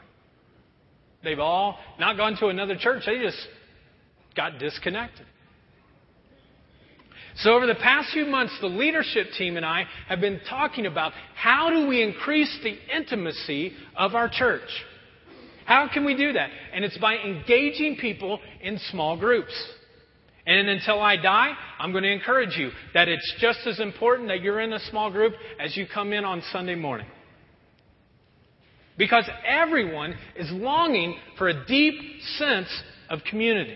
They've 1.24 1.40
all 1.40 1.80
not 2.00 2.18
gone 2.18 2.36
to 2.42 2.48
another 2.48 2.76
church. 2.78 3.04
They 3.06 3.18
just 3.18 3.48
got 4.36 4.60
disconnected. 4.60 5.26
So, 7.38 7.56
over 7.56 7.66
the 7.66 7.76
past 7.76 8.12
few 8.14 8.26
months, 8.26 8.56
the 8.62 8.68
leadership 8.68 9.28
team 9.38 9.58
and 9.58 9.66
I 9.66 9.86
have 10.08 10.22
been 10.22 10.40
talking 10.48 10.86
about 10.86 11.14
how 11.36 11.70
do 11.72 11.88
we 11.88 12.04
increase 12.04 12.60
the 12.64 12.78
intimacy 12.96 13.74
of 13.96 14.14
our 14.14 14.30
church? 14.30 14.70
How 15.66 15.90
can 15.92 16.06
we 16.06 16.16
do 16.16 16.34
that? 16.34 16.50
And 16.74 16.86
it's 16.86 16.98
by 16.98 17.16
engaging 17.16 17.98
people 18.00 18.40
in 18.62 18.78
small 18.92 19.18
groups. 19.18 19.54
And 20.46 20.68
until 20.68 21.00
I 21.00 21.16
die, 21.16 21.54
I'm 21.80 21.92
going 21.92 22.04
to 22.04 22.12
encourage 22.12 22.58
you 22.58 22.70
that 22.94 23.08
it's 23.08 23.34
just 23.40 23.60
as 23.66 23.80
important 23.80 24.28
that 24.28 24.42
you're 24.42 24.60
in 24.60 24.74
a 24.74 24.80
small 24.92 25.10
group 25.10 25.34
as 25.60 25.76
you 25.78 25.88
come 25.92 26.12
in 26.12 26.26
on 26.26 26.44
Sunday 26.52 26.76
morning. 26.76 27.08
Because 28.98 29.28
everyone 29.48 30.16
is 30.36 30.52
longing 30.52 31.18
for 31.38 31.48
a 31.48 31.66
deep 31.66 31.96
sense 32.38 32.68
of 33.10 33.22
community. 33.28 33.76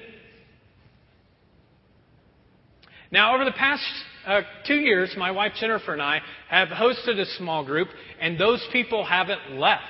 Now, 3.12 3.36
over 3.36 3.46
the 3.46 3.52
past 3.52 3.84
uh, 4.26 4.42
two 4.66 4.76
years, 4.76 5.14
my 5.18 5.32
wife 5.32 5.54
Jennifer 5.60 5.94
and 5.94 6.02
I 6.02 6.22
have 6.50 6.68
hosted 6.68 7.20
a 7.20 7.26
small 7.38 7.64
group, 7.64 7.88
and 8.20 8.38
those 8.38 8.66
people 8.72 9.06
haven't 9.06 9.54
left. 9.54 9.84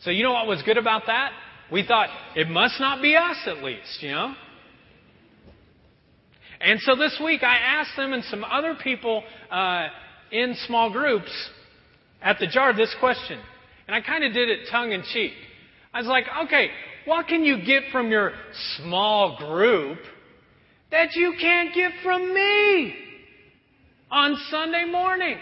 So, 0.00 0.10
you 0.10 0.22
know 0.22 0.32
what 0.32 0.46
was 0.46 0.62
good 0.62 0.78
about 0.78 1.02
that? 1.06 1.32
We 1.72 1.86
thought, 1.86 2.08
it 2.34 2.48
must 2.48 2.80
not 2.80 3.00
be 3.00 3.16
us 3.16 3.36
at 3.46 3.62
least, 3.62 4.02
you 4.02 4.10
know? 4.10 4.34
And 6.60 6.78
so 6.80 6.94
this 6.94 7.18
week 7.24 7.42
I 7.42 7.56
asked 7.56 7.96
them 7.96 8.12
and 8.12 8.22
some 8.24 8.44
other 8.44 8.76
people 8.82 9.22
uh, 9.50 9.86
in 10.30 10.54
small 10.66 10.92
groups 10.92 11.30
at 12.20 12.38
the 12.38 12.46
jar 12.46 12.74
this 12.74 12.94
question. 13.00 13.40
And 13.86 13.94
I 13.94 14.02
kind 14.02 14.24
of 14.24 14.34
did 14.34 14.48
it 14.50 14.68
tongue 14.70 14.92
in 14.92 15.02
cheek. 15.12 15.32
I 15.94 15.98
was 15.98 16.06
like, 16.06 16.24
okay, 16.44 16.68
what 17.06 17.26
can 17.28 17.44
you 17.44 17.64
get 17.64 17.84
from 17.90 18.10
your 18.10 18.32
small 18.76 19.38
group 19.38 19.98
that 20.90 21.14
you 21.14 21.34
can't 21.40 21.74
get 21.74 21.92
from 22.02 22.34
me 22.34 22.94
on 24.10 24.36
Sunday 24.50 24.84
morning? 24.90 25.36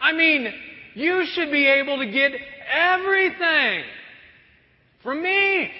I 0.00 0.12
mean, 0.12 0.52
you 0.94 1.24
should 1.32 1.50
be 1.50 1.66
able 1.66 1.98
to 1.98 2.10
get 2.10 2.32
everything 2.68 3.84
from 5.02 5.22
me. 5.22 5.70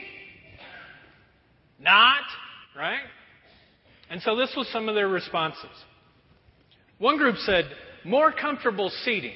Not, 1.80 2.22
right? 2.76 3.02
And 4.08 4.22
so 4.22 4.36
this 4.36 4.54
was 4.56 4.68
some 4.72 4.88
of 4.88 4.94
their 4.94 5.08
responses. 5.08 5.64
One 6.98 7.18
group 7.18 7.36
said, 7.38 7.66
more 8.04 8.32
comfortable 8.32 8.90
seating. 9.04 9.34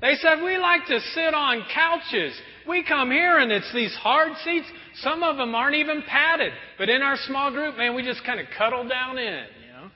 They 0.00 0.14
said, 0.20 0.42
we 0.42 0.58
like 0.58 0.86
to 0.86 1.00
sit 1.14 1.32
on 1.32 1.64
couches. 1.72 2.34
We 2.68 2.82
come 2.82 3.10
here 3.10 3.38
and 3.38 3.52
it's 3.52 3.72
these 3.72 3.94
hard 3.94 4.32
seats. 4.44 4.66
Some 4.96 5.22
of 5.22 5.36
them 5.36 5.54
aren't 5.54 5.76
even 5.76 6.02
padded. 6.02 6.52
But 6.78 6.88
in 6.88 7.02
our 7.02 7.16
small 7.26 7.50
group, 7.50 7.76
man, 7.76 7.94
we 7.94 8.02
just 8.02 8.24
kind 8.24 8.40
of 8.40 8.46
cuddle 8.56 8.88
down 8.88 9.18
in, 9.18 9.44
you 9.64 9.72
know. 9.72 9.90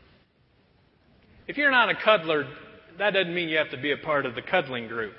If 1.49 1.57
you're 1.57 1.71
not 1.71 1.91
a 1.91 1.95
cuddler, 1.95 2.47
that 2.99 3.11
doesn't 3.13 3.35
mean 3.35 3.49
you 3.49 3.59
have 3.59 3.71
to 3.71 3.81
be 3.81 3.93
a 3.93 3.97
part 3.97 4.27
of 4.27 4.35
the 4.35 4.43
cuddling 4.43 4.87
group. 4.87 5.15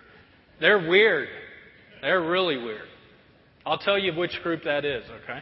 They're 0.60 0.88
weird. 0.90 1.28
They're 2.02 2.22
really 2.22 2.58
weird. 2.58 2.88
I'll 3.66 3.78
tell 3.78 3.98
you 3.98 4.14
which 4.14 4.40
group 4.44 4.64
that 4.64 4.86
is, 4.86 5.04
okay? 5.24 5.40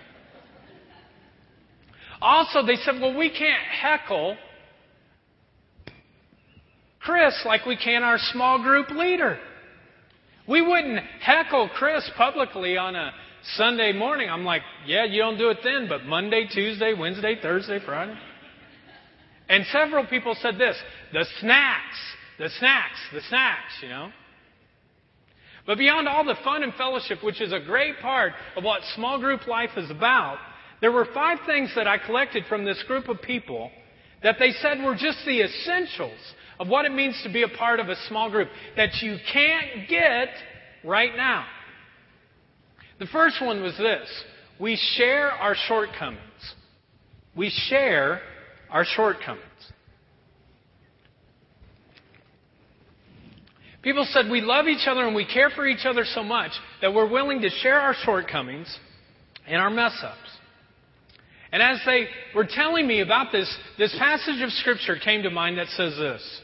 Also, 2.21 2.65
they 2.65 2.75
said, 2.75 2.99
well, 3.01 3.17
we 3.17 3.29
can't 3.29 3.61
heckle 3.61 4.35
Chris 6.99 7.33
like 7.45 7.65
we 7.65 7.77
can 7.77 8.03
our 8.03 8.17
small 8.17 8.61
group 8.61 8.89
leader. 8.91 9.39
We 10.49 10.63
wouldn't 10.63 10.99
heckle 11.21 11.69
Chris 11.75 12.09
publicly 12.17 12.75
on 12.75 12.95
a 12.95 13.13
Sunday 13.55 13.93
morning. 13.93 14.29
I'm 14.29 14.43
like, 14.43 14.63
yeah, 14.87 15.05
you 15.05 15.21
don't 15.21 15.37
do 15.37 15.49
it 15.49 15.59
then, 15.63 15.87
but 15.87 16.05
Monday, 16.05 16.47
Tuesday, 16.51 16.95
Wednesday, 16.97 17.37
Thursday, 17.39 17.79
Friday. 17.85 18.17
And 19.47 19.63
several 19.67 20.07
people 20.07 20.35
said 20.41 20.57
this 20.57 20.75
the 21.13 21.25
snacks, 21.39 21.99
the 22.39 22.49
snacks, 22.57 22.99
the 23.13 23.21
snacks, 23.29 23.73
you 23.83 23.89
know. 23.89 24.09
But 25.67 25.77
beyond 25.77 26.07
all 26.07 26.25
the 26.25 26.37
fun 26.43 26.63
and 26.63 26.73
fellowship, 26.73 27.23
which 27.23 27.41
is 27.41 27.53
a 27.53 27.59
great 27.59 27.99
part 28.01 28.33
of 28.55 28.63
what 28.63 28.81
small 28.95 29.19
group 29.19 29.45
life 29.45 29.71
is 29.77 29.91
about, 29.91 30.39
there 30.81 30.91
were 30.91 31.07
five 31.13 31.37
things 31.45 31.71
that 31.75 31.87
I 31.87 31.99
collected 31.99 32.45
from 32.49 32.65
this 32.65 32.81
group 32.87 33.07
of 33.07 33.21
people 33.21 33.69
that 34.23 34.37
they 34.39 34.51
said 34.53 34.83
were 34.83 34.95
just 34.95 35.19
the 35.27 35.41
essentials 35.41 36.19
of 36.59 36.67
what 36.67 36.85
it 36.85 36.91
means 36.91 37.19
to 37.23 37.31
be 37.31 37.43
a 37.43 37.47
part 37.47 37.79
of 37.79 37.87
a 37.87 37.95
small 38.07 38.29
group 38.29 38.49
that 38.75 39.01
you 39.01 39.17
can't 39.31 39.87
get 39.87 40.29
right 40.83 41.15
now. 41.15 41.45
The 42.99 43.07
first 43.07 43.41
one 43.41 43.63
was 43.63 43.77
this 43.77 44.07
we 44.59 44.77
share 44.97 45.31
our 45.31 45.55
shortcomings. 45.67 46.19
We 47.35 47.49
share 47.69 48.21
our 48.69 48.83
shortcomings. 48.83 49.45
People 53.81 54.05
said 54.11 54.29
we 54.29 54.41
love 54.41 54.67
each 54.67 54.87
other 54.87 55.05
and 55.05 55.15
we 55.15 55.25
care 55.25 55.49
for 55.49 55.65
each 55.65 55.85
other 55.85 56.03
so 56.03 56.21
much 56.21 56.51
that 56.81 56.93
we're 56.93 57.09
willing 57.09 57.41
to 57.41 57.49
share 57.49 57.79
our 57.79 57.95
shortcomings 58.03 58.77
and 59.47 59.61
our 59.61 59.69
mess 59.69 59.97
ups. 60.03 60.17
And 61.53 61.63
as 61.63 61.79
they 61.85 62.07
were 62.35 62.47
telling 62.47 62.85
me 62.85 62.99
about 62.99 63.31
this, 63.31 63.51
this 63.77 63.95
passage 63.97 64.41
of 64.41 64.51
Scripture 64.51 64.97
came 65.03 65.23
to 65.23 65.29
mind 65.29 65.57
that 65.57 65.67
says 65.69 65.95
this 65.97 66.41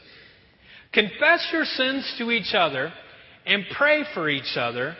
Confess 0.92 1.48
your 1.52 1.64
sins 1.64 2.14
to 2.18 2.30
each 2.30 2.54
other 2.54 2.92
and 3.44 3.64
pray 3.76 4.04
for 4.14 4.28
each 4.28 4.56
other 4.56 4.96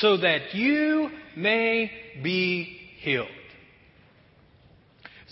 so 0.00 0.16
that 0.16 0.54
you 0.54 1.10
may 1.36 1.90
be 2.22 2.78
healed. 3.00 3.28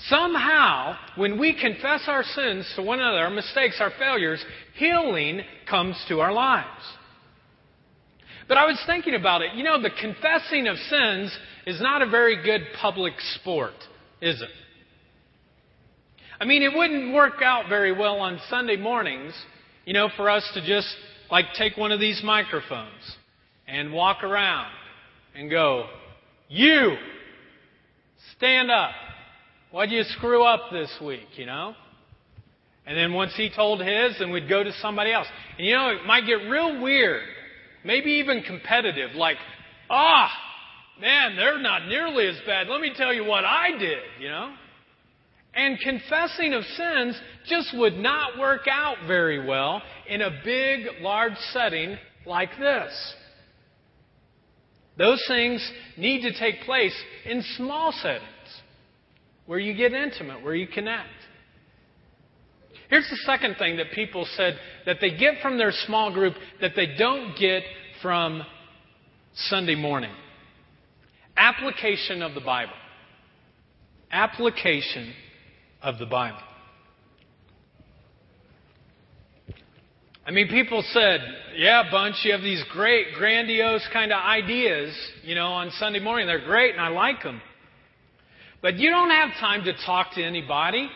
Somehow, 0.09 0.97
when 1.17 1.39
we 1.39 1.59
confess 1.61 2.03
our 2.07 2.25
sins 2.25 2.71
to 2.75 2.83
one 2.83 3.01
another, 3.01 3.19
our 3.19 3.31
mistakes, 3.31 3.77
our 3.81 3.93
failures, 3.99 4.43
healing 4.75 5.43
comes 5.69 6.03
to 6.09 6.21
our 6.21 6.33
lives. 6.33 6.67
But 8.49 8.57
I 8.57 8.65
was 8.65 8.83
thinking 8.87 9.15
about 9.15 9.43
it. 9.43 9.55
You 9.55 9.63
know, 9.63 9.81
the 9.81 9.91
confessing 9.91 10.67
of 10.67 10.77
sins 10.77 11.37
is 11.67 11.81
not 11.81 12.03
a 12.03 12.07
very 12.09 12.43
good 12.43 12.63
public 12.81 13.13
sport 13.35 13.75
is 14.21 14.41
it? 14.41 14.49
I 16.41 16.45
mean, 16.45 16.63
it 16.63 16.73
wouldn't 16.75 17.15
work 17.15 17.43
out 17.43 17.69
very 17.69 17.93
well 17.93 18.19
on 18.21 18.41
Sunday 18.49 18.77
mornings, 18.77 19.35
you 19.85 19.93
know, 19.93 20.09
for 20.17 20.31
us 20.31 20.49
to 20.55 20.67
just 20.67 20.89
like 21.31 21.47
take 21.57 21.77
one 21.77 21.93
of 21.93 22.01
these 22.01 22.23
microphones 22.25 23.17
and 23.67 23.93
walk 23.93 24.23
around 24.23 24.71
and 25.35 25.51
go, 25.51 25.87
You, 26.49 26.97
stand 28.37 28.71
up. 28.71 28.93
Why'd 29.71 29.91
you 29.91 30.03
screw 30.03 30.43
up 30.43 30.71
this 30.73 30.91
week, 31.01 31.29
you 31.37 31.47
know? 31.47 31.75
And 32.87 32.97
then 32.97 33.13
once 33.13 33.33
he 33.37 33.51
told 33.55 33.81
his, 33.81 34.19
then 34.19 34.33
we'd 34.33 34.49
go 34.49 34.65
to 34.65 34.73
somebody 34.81 35.13
else. 35.13 35.29
And 35.59 35.67
you 35.67 35.75
know, 35.75 35.91
it 35.91 36.05
might 36.07 36.27
get 36.27 36.49
real 36.49 36.83
weird, 36.83 37.23
maybe 37.85 38.13
even 38.15 38.43
competitive, 38.43 39.15
like, 39.15 39.37
ah, 39.89 40.31
man, 41.01 41.37
they're 41.37 41.61
not 41.61 41.87
nearly 41.87 42.27
as 42.27 42.37
bad. 42.47 42.67
Let 42.69 42.81
me 42.81 42.93
tell 42.97 43.13
you 43.13 43.25
what 43.25 43.45
I 43.45 43.79
did, 43.79 44.03
you 44.19 44.29
know? 44.29 44.53
And 45.55 45.79
confessing 45.81 46.55
of 46.55 46.65
sins 46.65 47.21
just 47.47 47.77
would 47.77 47.95
not 47.95 48.39
work 48.39 48.69
out 48.71 48.97
very 49.07 49.47
well 49.47 49.83
in 50.09 50.23
a 50.23 50.31
big, 50.45 50.87
large 51.01 51.37
setting 51.53 51.97
like 52.25 52.51
this. 52.59 53.15
Those 54.97 55.23
things 55.27 55.73
need 55.97 56.23
to 56.23 56.39
take 56.39 56.61
place 56.63 56.95
in 57.25 57.43
small 57.57 57.93
settings 57.93 58.25
where 59.47 59.59
you 59.59 59.75
get 59.75 59.93
intimate, 59.93 60.45
where 60.45 60.55
you 60.55 60.69
connect. 60.69 61.09
Here's 62.89 63.09
the 63.09 63.17
second 63.25 63.57
thing 63.57 63.77
that 63.79 63.93
people 63.95 64.27
said 64.37 64.59
that 64.85 64.99
they 65.01 65.17
get 65.17 65.41
from 65.43 65.59
their 65.59 65.73
small 65.87 66.13
group 66.13 66.35
that 66.61 66.73
they 66.77 66.95
don't 66.99 67.37
get 67.39 67.63
from 68.03 68.43
Sunday 69.35 69.77
morning. 69.77 70.13
Application 71.37 72.21
of 72.21 72.35
the 72.35 72.41
Bible. 72.41 72.73
Application 74.11 75.15
of 75.83 75.99
the 75.99 76.07
Bible. 76.07 76.39
I 80.27 80.33
mean, 80.33 80.49
people 80.49 80.85
said, 80.93 81.21
yeah, 81.57 81.85
Bunch, 81.91 82.17
you 82.23 82.33
have 82.33 82.43
these 82.43 82.63
great, 82.73 83.15
grandiose 83.15 83.87
kind 83.93 84.13
of 84.13 84.19
ideas, 84.19 84.95
you 85.25 85.35
know, 85.35 85.47
on 85.47 85.71
Sunday 85.73 85.99
morning. 85.99 86.27
They're 86.27 86.45
great 86.45 86.73
and 86.73 86.81
I 86.81 86.89
like 86.89 87.23
them. 87.23 87.41
But 88.63 88.77
you 88.77 88.91
don't 88.91 89.11
have 89.11 89.31
time 89.41 89.65
to 89.65 89.73
talk 89.85 90.15
to 90.15 90.23
anybody. 90.23 90.89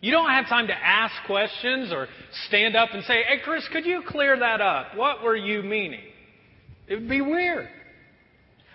You 0.00 0.12
don't 0.12 0.30
have 0.30 0.48
time 0.48 0.68
to 0.68 0.74
ask 0.74 1.12
questions 1.26 1.92
or 1.92 2.06
stand 2.46 2.76
up 2.76 2.90
and 2.92 3.04
say, 3.04 3.24
hey, 3.24 3.40
Chris, 3.44 3.68
could 3.72 3.84
you 3.84 4.02
clear 4.06 4.38
that 4.38 4.60
up? 4.60 4.96
What 4.96 5.22
were 5.22 5.36
you 5.36 5.62
meaning? 5.62 6.00
It 6.86 6.94
would 6.94 7.08
be 7.08 7.20
weird. 7.20 7.68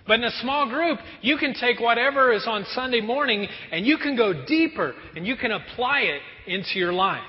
But 0.07 0.19
in 0.19 0.25
a 0.25 0.31
small 0.41 0.69
group, 0.69 0.99
you 1.21 1.37
can 1.37 1.53
take 1.53 1.79
whatever 1.79 2.31
is 2.31 2.45
on 2.47 2.65
Sunday 2.73 3.01
morning 3.01 3.47
and 3.71 3.85
you 3.85 3.97
can 3.97 4.15
go 4.15 4.45
deeper 4.45 4.93
and 5.15 5.25
you 5.25 5.35
can 5.35 5.51
apply 5.51 6.01
it 6.01 6.21
into 6.47 6.77
your 6.77 6.93
life. 6.93 7.23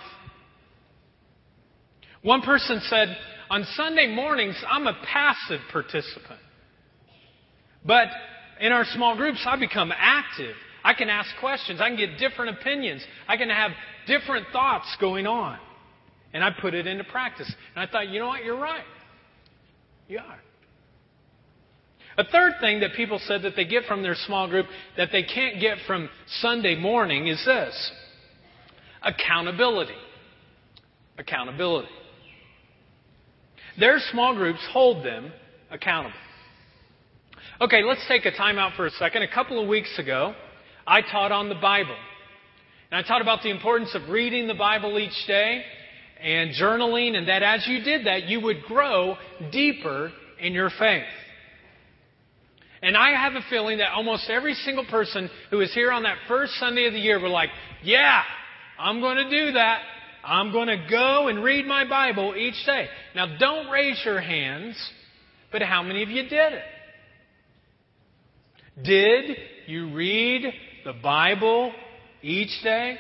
One 2.23 2.43
person 2.43 2.81
said, 2.89 3.17
on 3.49 3.65
Sunday 3.75 4.13
mornings, 4.15 4.57
I'm 4.69 4.87
a 4.87 4.95
passive 5.05 5.61
participant. 5.73 6.41
But 7.85 8.09
in 8.61 8.73
our 8.73 8.85
small 8.85 9.17
groups, 9.17 9.43
I 9.47 9.57
become 9.57 9.93
active. 9.97 10.55
I 10.83 10.93
can 10.95 11.09
ask 11.09 11.29
questions. 11.41 11.81
I 11.81 11.89
can 11.89 11.97
get 11.97 12.19
different 12.19 12.59
opinions. 12.59 13.03
I 13.29 13.37
can 13.37 13.49
have 13.49 13.71
different 14.07 14.47
thoughts 14.53 14.97
going 15.01 15.27
on. 15.27 15.59
And 16.33 16.45
I 16.45 16.51
put 16.61 16.75
it 16.75 16.87
into 16.87 17.05
practice. 17.05 17.51
And 17.75 17.89
I 17.89 17.91
thought, 17.91 18.09
you 18.09 18.19
know 18.19 18.27
what? 18.27 18.45
You're 18.45 18.59
right. 18.59 18.85
You 20.09 20.19
are. 20.19 20.39
A 22.19 22.25
third 22.25 22.55
thing 22.61 22.81
that 22.81 22.95
people 22.95 23.21
said 23.27 23.43
that 23.43 23.57
they 23.57 23.67
get 23.67 23.85
from 23.85 24.03
their 24.03 24.15
small 24.15 24.49
group 24.49 24.67
that 24.97 25.11
they 25.13 25.23
can't 25.23 25.61
get 25.61 25.79
from 25.87 26.09
Sunday 26.41 26.75
morning 26.75 27.27
is 27.27 27.43
this 27.45 27.93
accountability. 29.03 29.95
Accountability. 31.19 31.89
Their 33.79 33.99
small 34.11 34.35
groups 34.35 34.61
hold 34.73 35.05
them 35.05 35.31
accountable. 35.71 36.17
Okay, 37.61 37.83
let's 37.83 38.07
take 38.09 38.25
a 38.25 38.31
time 38.33 38.59
out 38.59 38.73
for 38.77 38.87
a 38.87 38.91
second. 38.93 39.23
A 39.23 39.33
couple 39.33 39.63
of 39.63 39.69
weeks 39.69 39.99
ago, 39.99 40.35
I 40.87 41.03
taught 41.03 41.33
on 41.33 41.49
the 41.49 41.55
Bible. 41.55 41.97
And 42.91 43.05
I 43.05 43.07
taught 43.07 43.21
about 43.21 43.43
the 43.43 43.51
importance 43.51 43.95
of 43.95 44.09
reading 44.09 44.47
the 44.47 44.55
Bible 44.55 44.99
each 44.99 45.27
day 45.27 45.63
and 46.21 46.51
journaling, 46.51 47.15
and 47.17 47.29
that 47.29 47.43
as 47.43 47.67
you 47.67 47.83
did 47.83 48.07
that, 48.07 48.25
you 48.25 48.41
would 48.41 48.63
grow 48.63 49.17
deeper 49.53 50.13
in 50.41 50.53
your 50.53 50.71
faith. 50.79 51.05
And 52.83 52.97
I 52.97 53.11
have 53.11 53.35
a 53.35 53.45
feeling 53.49 53.79
that 53.79 53.93
almost 53.93 54.29
every 54.29 54.55
single 54.55 54.85
person 54.85 55.31
who 55.51 55.61
is 55.61 55.73
here 55.73 55.91
on 55.91 56.03
that 56.03 56.19
first 56.29 56.53
Sunday 56.55 56.87
of 56.87 56.93
the 56.93 56.99
year 56.99 57.21
were 57.21 57.29
like, 57.29 57.51
yeah, 57.83 58.23
I'm 58.79 59.01
going 59.01 59.17
to 59.17 59.31
do 59.31 59.53
that. 59.53 59.81
I'm 60.25 60.53
going 60.53 60.69
to 60.69 60.87
go 60.91 61.29
and 61.29 61.43
read 61.43 61.67
my 61.67 61.89
Bible 61.89 62.35
each 62.37 62.67
day. 62.67 62.87
Now, 63.15 63.37
don't 63.39 63.71
raise 63.71 64.01
your 64.05 64.21
hands, 64.21 64.77
but 65.53 65.63
how 65.63 65.83
many 65.83 66.03
of 66.03 66.11
you 66.11 66.23
did 66.25 66.53
it? 66.53 66.65
Did 68.83 69.37
you 69.69 69.95
read 69.95 70.53
the 70.85 70.93
Bible 70.93 71.73
each 72.23 72.63
day? 72.63 72.99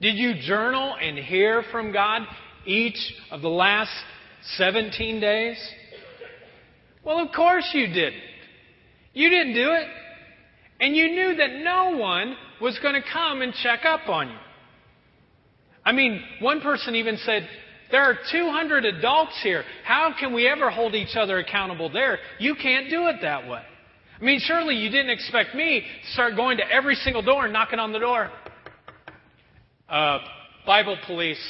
Did 0.00 0.16
you 0.16 0.34
journal 0.42 0.94
and 1.00 1.18
hear 1.18 1.64
from 1.72 1.92
God 1.92 2.22
each 2.64 2.98
of 3.32 3.42
the 3.42 3.48
last 3.48 3.90
17 4.56 5.20
days? 5.20 5.56
Well, 7.04 7.18
of 7.18 7.32
course 7.34 7.68
you 7.72 7.88
didn't. 7.88 8.22
You 9.18 9.30
didn't 9.30 9.54
do 9.54 9.72
it. 9.72 9.88
And 10.80 10.94
you 10.94 11.08
knew 11.08 11.34
that 11.38 11.56
no 11.56 11.96
one 11.96 12.36
was 12.60 12.78
going 12.80 12.94
to 12.94 13.02
come 13.12 13.42
and 13.42 13.52
check 13.52 13.80
up 13.84 14.08
on 14.08 14.28
you. 14.28 14.36
I 15.84 15.90
mean, 15.90 16.22
one 16.40 16.60
person 16.60 16.94
even 16.94 17.16
said, 17.24 17.48
There 17.90 18.00
are 18.00 18.14
200 18.30 18.84
adults 18.84 19.32
here. 19.42 19.64
How 19.84 20.14
can 20.16 20.32
we 20.32 20.46
ever 20.46 20.70
hold 20.70 20.94
each 20.94 21.16
other 21.16 21.38
accountable 21.38 21.90
there? 21.90 22.18
You 22.38 22.54
can't 22.54 22.90
do 22.90 23.08
it 23.08 23.16
that 23.22 23.48
way. 23.48 23.62
I 24.20 24.24
mean, 24.24 24.38
surely 24.40 24.76
you 24.76 24.88
didn't 24.88 25.10
expect 25.10 25.52
me 25.52 25.80
to 25.80 26.12
start 26.12 26.36
going 26.36 26.58
to 26.58 26.70
every 26.70 26.94
single 26.94 27.22
door 27.22 27.42
and 27.42 27.52
knocking 27.52 27.80
on 27.80 27.90
the 27.90 27.98
door. 27.98 28.30
Uh, 29.88 30.18
Bible 30.64 30.96
police. 31.06 31.42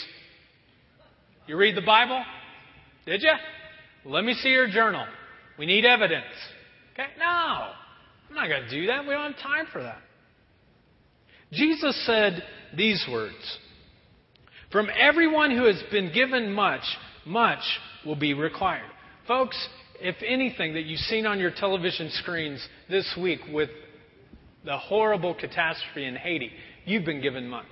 You 1.47 1.59
read 1.59 1.77
the 1.77 1.83
Bible? 1.83 2.25
Did 3.05 3.21
you? 3.21 3.33
Let 4.07 4.25
me 4.25 4.33
see 4.43 4.49
your 4.49 4.71
journal. 4.71 5.05
We 5.59 5.67
need 5.67 5.85
evidence. 5.85 6.25
Okay? 6.99 7.09
No. 7.19 7.71
I'm 8.29 8.35
not 8.35 8.49
going 8.49 8.63
to 8.63 8.71
do 8.71 8.87
that. 8.87 9.05
We 9.05 9.11
don't 9.11 9.33
have 9.33 9.43
time 9.43 9.67
for 9.73 9.83
that. 9.83 9.99
Jesus 11.53 12.05
said 12.05 12.43
these 12.77 13.05
words 13.11 13.59
From 14.71 14.89
everyone 14.99 15.51
who 15.51 15.65
has 15.65 15.83
been 15.91 16.13
given 16.13 16.53
much, 16.53 16.83
much 17.25 17.63
will 18.05 18.17
be 18.17 18.35
required. 18.35 18.91
Folks, 19.27 19.57
if 20.01 20.17
anything 20.27 20.75
that 20.75 20.85
you've 20.85 21.01
seen 21.01 21.27
on 21.27 21.39
your 21.39 21.51
television 21.51 22.11
screens 22.11 22.67
this 22.89 23.17
week 23.21 23.41
with 23.53 23.71
the 24.65 24.77
horrible 24.77 25.35
catastrophe 25.35 26.05
in 26.05 26.17
Haiti, 26.17 26.51
you've 26.85 27.05
been 27.05 27.23
given 27.23 27.49
much. 27.49 27.67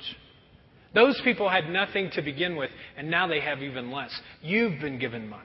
Those 0.94 1.20
people 1.24 1.48
had 1.48 1.68
nothing 1.68 2.10
to 2.14 2.22
begin 2.22 2.56
with, 2.56 2.70
and 2.96 3.10
now 3.10 3.26
they 3.26 3.40
have 3.40 3.62
even 3.62 3.90
less. 3.90 4.18
You've 4.40 4.80
been 4.80 4.98
given 4.98 5.28
much. 5.28 5.42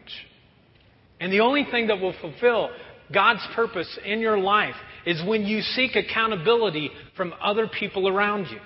And 1.20 1.32
the 1.32 1.42
only 1.42 1.68
thing 1.70 1.88
that 1.88 2.00
will 2.00 2.16
fulfill 2.22 2.72
God's 3.14 3.46
purpose 3.56 4.00
in 4.06 4.20
your 4.20 4.38
life 4.38 4.76
is 5.06 5.22
when 5.28 5.44
you 5.44 5.62
seek 5.62 5.96
accountability 5.96 6.92
from 7.18 7.34
other 7.42 7.68
people 7.68 8.08
around 8.08 8.48
you. 8.52 8.60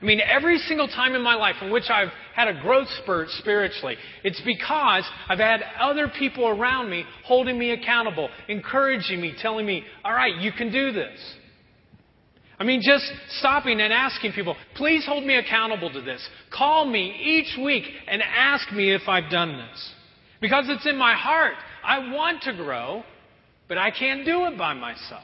I 0.00 0.04
mean, 0.04 0.20
every 0.20 0.58
single 0.58 0.86
time 0.86 1.14
in 1.14 1.22
my 1.22 1.34
life 1.34 1.56
in 1.60 1.72
which 1.72 1.90
I've 1.90 2.10
had 2.34 2.46
a 2.46 2.60
growth 2.60 2.86
spurt 3.02 3.30
spiritually, 3.30 3.96
it's 4.22 4.40
because 4.42 5.04
I've 5.28 5.40
had 5.40 5.60
other 5.80 6.08
people 6.08 6.46
around 6.46 6.88
me 6.88 7.04
holding 7.24 7.58
me 7.58 7.72
accountable, 7.72 8.28
encouraging 8.48 9.20
me, 9.20 9.34
telling 9.40 9.66
me, 9.66 9.82
all 10.04 10.12
right, 10.12 10.36
you 10.36 10.52
can 10.52 10.70
do 10.70 10.92
this. 10.92 11.18
I 12.60 12.64
mean, 12.64 12.80
just 12.82 13.04
stopping 13.38 13.80
and 13.80 13.92
asking 13.92 14.32
people, 14.32 14.56
please 14.76 15.04
hold 15.06 15.24
me 15.24 15.36
accountable 15.36 15.92
to 15.92 16.00
this. 16.00 16.26
Call 16.52 16.86
me 16.86 17.16
each 17.20 17.56
week 17.62 17.84
and 18.06 18.22
ask 18.22 18.70
me 18.72 18.92
if 18.92 19.02
I've 19.08 19.30
done 19.30 19.56
this. 19.56 19.92
Because 20.40 20.66
it's 20.68 20.86
in 20.86 20.96
my 20.96 21.14
heart. 21.14 21.54
I 21.88 22.12
want 22.12 22.42
to 22.42 22.52
grow, 22.52 23.02
but 23.66 23.78
I 23.78 23.90
can't 23.90 24.26
do 24.26 24.44
it 24.44 24.58
by 24.58 24.74
myself. 24.74 25.22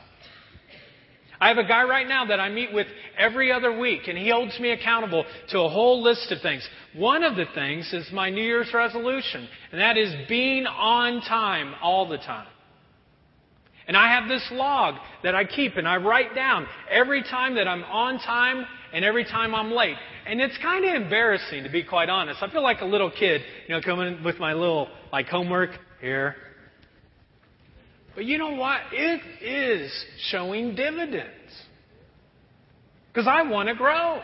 I 1.38 1.48
have 1.48 1.58
a 1.58 1.68
guy 1.68 1.82
right 1.82 2.08
now 2.08 2.24
that 2.24 2.40
I 2.40 2.48
meet 2.48 2.72
with 2.72 2.86
every 3.18 3.52
other 3.52 3.78
week, 3.78 4.08
and 4.08 4.16
he 4.16 4.30
holds 4.30 4.58
me 4.58 4.70
accountable 4.70 5.26
to 5.50 5.60
a 5.60 5.68
whole 5.68 6.02
list 6.02 6.32
of 6.32 6.40
things. 6.40 6.66
One 6.96 7.22
of 7.22 7.36
the 7.36 7.44
things 7.54 7.92
is 7.92 8.10
my 8.14 8.30
New 8.30 8.42
Year's 8.42 8.72
resolution, 8.72 9.46
and 9.72 9.80
that 9.82 9.98
is 9.98 10.14
being 10.26 10.64
on 10.64 11.20
time 11.20 11.74
all 11.82 12.08
the 12.08 12.16
time. 12.16 12.46
And 13.86 13.94
I 13.94 14.08
have 14.18 14.26
this 14.26 14.48
log 14.50 14.94
that 15.22 15.34
I 15.34 15.44
keep 15.44 15.76
and 15.76 15.86
I 15.86 15.98
write 15.98 16.34
down 16.34 16.66
every 16.90 17.22
time 17.22 17.56
that 17.56 17.68
I'm 17.68 17.84
on 17.84 18.18
time 18.20 18.64
and 18.94 19.04
every 19.04 19.24
time 19.24 19.54
I'm 19.54 19.70
late. 19.70 19.96
And 20.26 20.40
it's 20.40 20.56
kind 20.62 20.86
of 20.86 20.94
embarrassing 20.94 21.64
to 21.64 21.68
be 21.68 21.84
quite 21.84 22.08
honest. 22.08 22.42
I 22.42 22.50
feel 22.50 22.62
like 22.62 22.80
a 22.80 22.86
little 22.86 23.10
kid, 23.10 23.42
you 23.68 23.74
know, 23.74 23.82
coming 23.82 24.24
with 24.24 24.38
my 24.38 24.54
little 24.54 24.88
like 25.12 25.26
homework 25.26 25.72
here. 26.00 26.36
But 28.14 28.24
you 28.24 28.38
know 28.38 28.54
what? 28.54 28.80
It 28.92 29.20
is 29.42 29.92
showing 30.30 30.74
dividends. 30.74 31.30
Because 33.12 33.28
I 33.28 33.42
want 33.42 33.68
to 33.68 33.74
grow. 33.74 34.20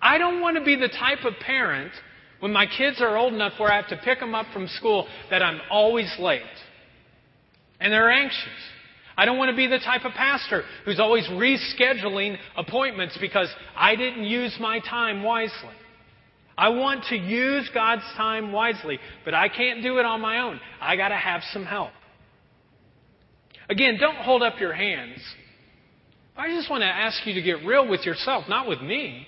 I 0.00 0.18
don't 0.18 0.40
want 0.40 0.56
to 0.56 0.64
be 0.64 0.76
the 0.76 0.88
type 0.88 1.24
of 1.24 1.34
parent 1.40 1.92
when 2.40 2.52
my 2.52 2.66
kids 2.66 3.00
are 3.00 3.16
old 3.16 3.32
enough 3.32 3.54
where 3.58 3.72
I 3.72 3.76
have 3.76 3.88
to 3.88 3.96
pick 4.04 4.20
them 4.20 4.34
up 4.34 4.46
from 4.52 4.68
school 4.68 5.06
that 5.30 5.42
I'm 5.42 5.60
always 5.70 6.12
late. 6.18 6.42
And 7.80 7.92
they're 7.92 8.10
anxious. 8.10 8.48
I 9.16 9.24
don't 9.24 9.38
want 9.38 9.50
to 9.50 9.56
be 9.56 9.66
the 9.66 9.78
type 9.78 10.04
of 10.04 10.12
pastor 10.12 10.62
who's 10.84 10.98
always 10.98 11.26
rescheduling 11.28 12.36
appointments 12.56 13.16
because 13.20 13.48
I 13.76 13.96
didn't 13.96 14.24
use 14.24 14.56
my 14.60 14.80
time 14.80 15.22
wisely. 15.22 15.74
I 16.56 16.68
want 16.68 17.04
to 17.10 17.16
use 17.16 17.68
God's 17.72 18.04
time 18.16 18.52
wisely, 18.52 18.98
but 19.24 19.34
I 19.34 19.48
can't 19.48 19.82
do 19.82 19.98
it 19.98 20.04
on 20.04 20.20
my 20.20 20.40
own. 20.40 20.60
I 20.80 20.96
got 20.96 21.08
to 21.08 21.16
have 21.16 21.42
some 21.52 21.64
help. 21.64 21.90
Again, 23.68 23.96
don't 23.98 24.16
hold 24.16 24.42
up 24.42 24.60
your 24.60 24.72
hands. 24.72 25.18
I 26.36 26.48
just 26.48 26.68
want 26.68 26.82
to 26.82 26.86
ask 26.86 27.26
you 27.26 27.34
to 27.34 27.42
get 27.42 27.64
real 27.64 27.88
with 27.88 28.04
yourself, 28.04 28.44
not 28.48 28.68
with 28.68 28.80
me. 28.80 29.26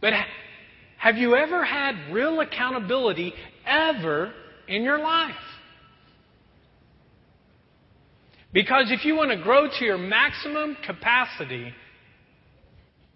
But 0.00 0.12
have 0.98 1.16
you 1.16 1.36
ever 1.36 1.64
had 1.64 2.12
real 2.12 2.40
accountability 2.40 3.32
ever 3.66 4.32
in 4.66 4.82
your 4.82 4.98
life? 4.98 5.34
Because 8.52 8.86
if 8.90 9.04
you 9.04 9.14
want 9.14 9.30
to 9.30 9.36
grow 9.36 9.68
to 9.68 9.84
your 9.84 9.98
maximum 9.98 10.76
capacity, 10.84 11.72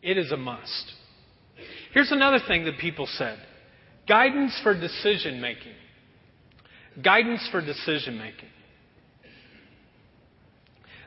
it 0.03 0.19
is 0.19 0.31
a 0.31 0.37
must. 0.37 0.93
Here's 1.95 2.13
another 2.13 2.39
thing 2.47 2.65
that 2.67 2.79
people 2.79 3.07
said 3.07 3.39
guidance 4.07 4.59
for 4.63 4.79
decision 4.79 5.41
making. 5.41 5.73
Guidance 7.03 7.49
for 7.51 7.65
decision 7.65 8.19
making. 8.19 8.49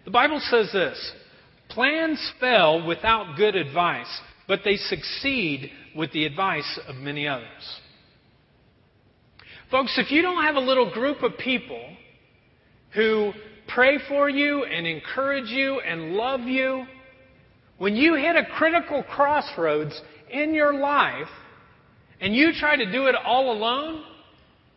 The 0.05 0.11
Bible 0.11 0.39
says 0.39 0.71
this 0.71 1.13
plans 1.69 2.31
fail 2.39 2.85
without 2.85 3.35
good 3.35 3.56
advice, 3.56 4.21
but 4.47 4.62
they 4.63 4.77
succeed 4.77 5.71
with 5.95 6.12
the 6.12 6.25
advice 6.25 6.79
of 6.87 6.95
many 6.95 7.27
others. 7.27 7.79
Folks, 9.71 9.97
if 9.97 10.12
you 10.12 10.21
don't 10.21 10.43
have 10.43 10.56
a 10.56 10.60
little 10.60 10.91
group 10.91 11.23
of 11.23 11.37
people 11.39 11.83
who 12.93 13.33
pray 13.67 13.97
for 14.08 14.29
you 14.29 14.63
and 14.63 14.85
encourage 14.85 15.49
you 15.49 15.79
and 15.79 16.13
love 16.13 16.41
you, 16.41 16.85
when 17.79 17.95
you 17.95 18.13
hit 18.13 18.35
a 18.35 18.45
critical 18.45 19.03
crossroads 19.03 19.99
in 20.29 20.53
your 20.53 20.79
life 20.79 21.27
and 22.21 22.33
you 22.33 22.51
try 22.58 22.75
to 22.75 22.91
do 22.91 23.08
it 23.08 23.15
all 23.15 23.51
alone, 23.51 24.03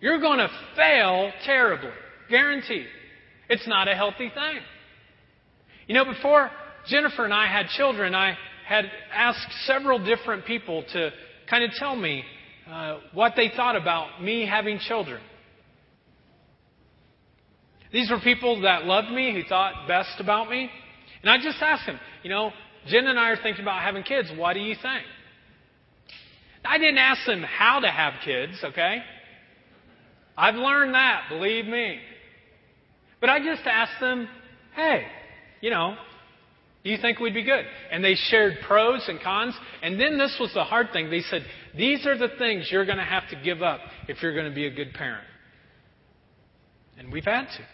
you're 0.00 0.20
going 0.20 0.38
to 0.38 0.48
fail 0.74 1.30
terribly. 1.44 1.90
Guaranteed. 2.30 2.86
It's 3.50 3.68
not 3.68 3.88
a 3.88 3.94
healthy 3.94 4.30
thing. 4.30 4.60
You 5.88 5.94
know, 5.94 6.04
before 6.04 6.50
Jennifer 6.86 7.24
and 7.24 7.32
I 7.32 7.46
had 7.46 7.68
children, 7.68 8.14
I 8.14 8.36
had 8.66 8.84
asked 9.10 9.46
several 9.64 9.98
different 10.04 10.44
people 10.44 10.84
to 10.92 11.10
kind 11.48 11.64
of 11.64 11.70
tell 11.78 11.96
me 11.96 12.22
uh, 12.70 12.98
what 13.14 13.32
they 13.36 13.50
thought 13.56 13.74
about 13.74 14.22
me 14.22 14.46
having 14.46 14.78
children. 14.78 15.22
These 17.90 18.10
were 18.10 18.20
people 18.20 18.60
that 18.62 18.84
loved 18.84 19.10
me, 19.10 19.32
who 19.32 19.48
thought 19.48 19.88
best 19.88 20.20
about 20.20 20.50
me. 20.50 20.68
And 21.22 21.30
I 21.30 21.38
just 21.38 21.56
asked 21.62 21.86
them, 21.86 21.98
you 22.22 22.28
know, 22.28 22.52
Jen 22.86 23.06
and 23.06 23.18
I 23.18 23.30
are 23.30 23.42
thinking 23.42 23.62
about 23.62 23.80
having 23.80 24.02
kids. 24.02 24.28
What 24.36 24.52
do 24.52 24.60
you 24.60 24.74
think? 24.74 25.04
I 26.66 26.76
didn't 26.76 26.98
ask 26.98 27.24
them 27.24 27.42
how 27.42 27.80
to 27.80 27.88
have 27.88 28.12
kids, 28.22 28.52
okay? 28.62 28.98
I've 30.36 30.54
learned 30.54 30.92
that, 30.92 31.30
believe 31.30 31.64
me. 31.64 31.98
But 33.22 33.30
I 33.30 33.38
just 33.38 33.66
asked 33.66 33.98
them, 34.00 34.28
hey, 34.76 35.06
you 35.60 35.70
know, 35.70 35.96
do 36.84 36.90
you 36.90 36.98
think 36.98 37.18
we'd 37.18 37.34
be 37.34 37.42
good? 37.42 37.64
And 37.90 38.02
they 38.04 38.14
shared 38.14 38.58
pros 38.66 39.04
and 39.08 39.20
cons. 39.20 39.54
And 39.82 40.00
then 40.00 40.16
this 40.16 40.36
was 40.40 40.52
the 40.54 40.64
hard 40.64 40.88
thing. 40.92 41.10
They 41.10 41.20
said, 41.20 41.44
these 41.76 42.06
are 42.06 42.16
the 42.16 42.30
things 42.38 42.68
you're 42.70 42.86
going 42.86 42.98
to 42.98 43.04
have 43.04 43.28
to 43.30 43.36
give 43.42 43.62
up 43.62 43.80
if 44.06 44.22
you're 44.22 44.34
going 44.34 44.48
to 44.48 44.54
be 44.54 44.66
a 44.66 44.70
good 44.70 44.94
parent. 44.94 45.26
And 46.98 47.12
we've 47.12 47.24
had 47.24 47.44
to. 47.44 47.64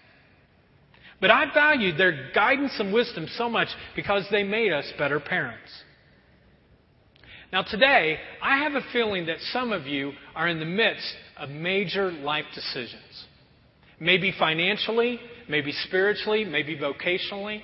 But 1.21 1.31
I 1.31 1.45
valued 1.53 1.97
their 1.97 2.33
guidance 2.35 2.75
and 2.79 2.93
wisdom 2.93 3.27
so 3.37 3.49
much 3.49 3.69
because 3.95 4.27
they 4.31 4.43
made 4.43 4.73
us 4.73 4.91
better 4.99 5.21
parents. 5.21 5.71
Now, 7.53 7.63
today, 7.63 8.19
I 8.43 8.59
have 8.65 8.73
a 8.73 8.83
feeling 8.93 9.27
that 9.27 9.39
some 9.53 9.73
of 9.73 9.87
you 9.87 10.13
are 10.35 10.49
in 10.49 10.59
the 10.59 10.65
midst 10.65 11.15
of 11.37 11.51
major 11.51 12.11
life 12.11 12.47
decisions. 12.55 13.27
Maybe 14.01 14.35
financially, 14.37 15.21
maybe 15.49 15.71
spiritually, 15.71 16.45
maybe 16.45 16.77
vocationally. 16.77 17.63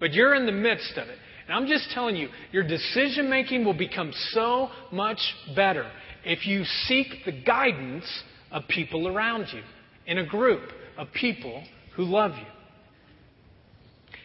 But 0.00 0.12
you're 0.12 0.34
in 0.34 0.46
the 0.46 0.52
midst 0.52 0.92
of 0.96 1.08
it. 1.08 1.18
And 1.46 1.54
I'm 1.56 1.66
just 1.66 1.90
telling 1.92 2.16
you, 2.16 2.28
your 2.52 2.66
decision 2.66 3.28
making 3.28 3.64
will 3.64 3.76
become 3.76 4.12
so 4.30 4.68
much 4.90 5.20
better 5.54 5.90
if 6.24 6.46
you 6.46 6.64
seek 6.86 7.06
the 7.26 7.32
guidance 7.32 8.04
of 8.50 8.66
people 8.68 9.08
around 9.08 9.46
you, 9.52 9.62
in 10.06 10.18
a 10.18 10.26
group 10.26 10.62
of 10.96 11.08
people 11.12 11.62
who 11.96 12.04
love 12.04 12.32
you. 12.32 12.46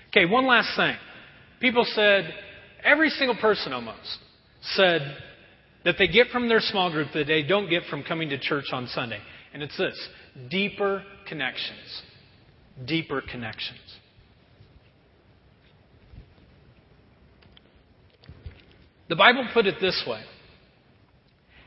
Okay, 0.09 0.26
one 0.26 0.45
last 0.45 0.76
thing. 0.76 0.95
People 1.59 1.86
said, 1.86 2.34
every 2.84 3.09
single 3.09 3.36
person 3.36 3.74
almost 3.74 4.20
said 4.61 5.17
that 5.86 5.95
they 5.97 6.07
get 6.07 6.28
from 6.28 6.47
their 6.47 6.59
small 6.59 6.91
group 6.91 7.09
that 7.13 7.28
they 7.28 7.43
don't 7.43 7.70
get 7.70 7.84
from 7.89 8.03
coming 8.03 8.30
to 8.30 8.39
church 8.39 8.65
on 8.72 8.88
Sunday. 8.88 9.20
And 9.53 9.63
it's 9.63 9.78
this 9.78 10.09
deeper 10.49 11.03
connections. 11.28 12.01
Deeper 12.86 13.22
connections. 13.22 13.88
The 19.10 19.16
Bible 19.16 19.47
put 19.53 19.66
it 19.66 19.76
this 19.82 20.01
way 20.07 20.22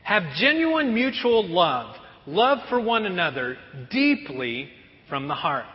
Have 0.03 0.23
genuine 0.37 0.93
mutual 0.93 1.47
love, 1.47 1.95
love 2.25 2.59
for 2.69 2.79
one 2.79 3.05
another 3.05 3.57
deeply 3.91 4.69
from 5.09 5.27
the 5.27 5.35
heart. 5.35 5.65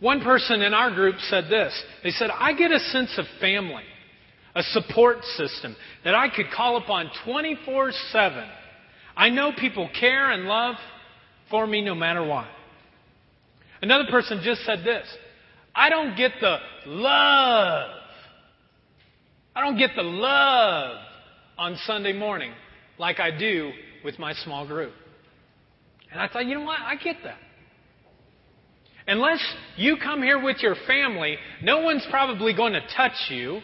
One 0.00 0.20
person 0.20 0.60
in 0.60 0.74
our 0.74 0.94
group 0.94 1.16
said 1.20 1.44
this. 1.48 1.72
They 2.02 2.10
said, 2.10 2.28
I 2.30 2.52
get 2.52 2.70
a 2.70 2.78
sense 2.78 3.16
of 3.16 3.24
family, 3.40 3.84
a 4.54 4.62
support 4.62 5.24
system 5.24 5.74
that 6.04 6.14
I 6.14 6.28
could 6.28 6.50
call 6.54 6.76
upon 6.76 7.10
24 7.24 7.92
7. 8.12 8.44
I 9.16 9.30
know 9.30 9.52
people 9.58 9.88
care 9.98 10.30
and 10.30 10.44
love 10.44 10.74
for 11.48 11.66
me 11.66 11.82
no 11.82 11.94
matter 11.94 12.22
what. 12.24 12.48
Another 13.80 14.04
person 14.10 14.40
just 14.42 14.64
said 14.64 14.80
this 14.84 15.06
I 15.74 15.88
don't 15.88 16.16
get 16.16 16.32
the 16.40 16.56
love. 16.86 17.95
I 19.56 19.62
don't 19.62 19.78
get 19.78 19.92
the 19.96 20.02
love 20.02 20.98
on 21.56 21.78
Sunday 21.86 22.12
morning 22.12 22.52
like 22.98 23.18
I 23.18 23.30
do 23.30 23.72
with 24.04 24.18
my 24.18 24.34
small 24.34 24.66
group. 24.66 24.92
And 26.12 26.20
I 26.20 26.28
thought, 26.28 26.44
you 26.44 26.56
know 26.56 26.64
what? 26.66 26.78
I 26.78 26.96
get 26.96 27.16
that. 27.24 27.38
Unless 29.08 29.40
you 29.78 29.96
come 29.96 30.22
here 30.22 30.42
with 30.42 30.58
your 30.60 30.74
family, 30.86 31.38
no 31.62 31.80
one's 31.80 32.06
probably 32.10 32.54
going 32.54 32.74
to 32.74 32.82
touch 32.94 33.30
you 33.30 33.60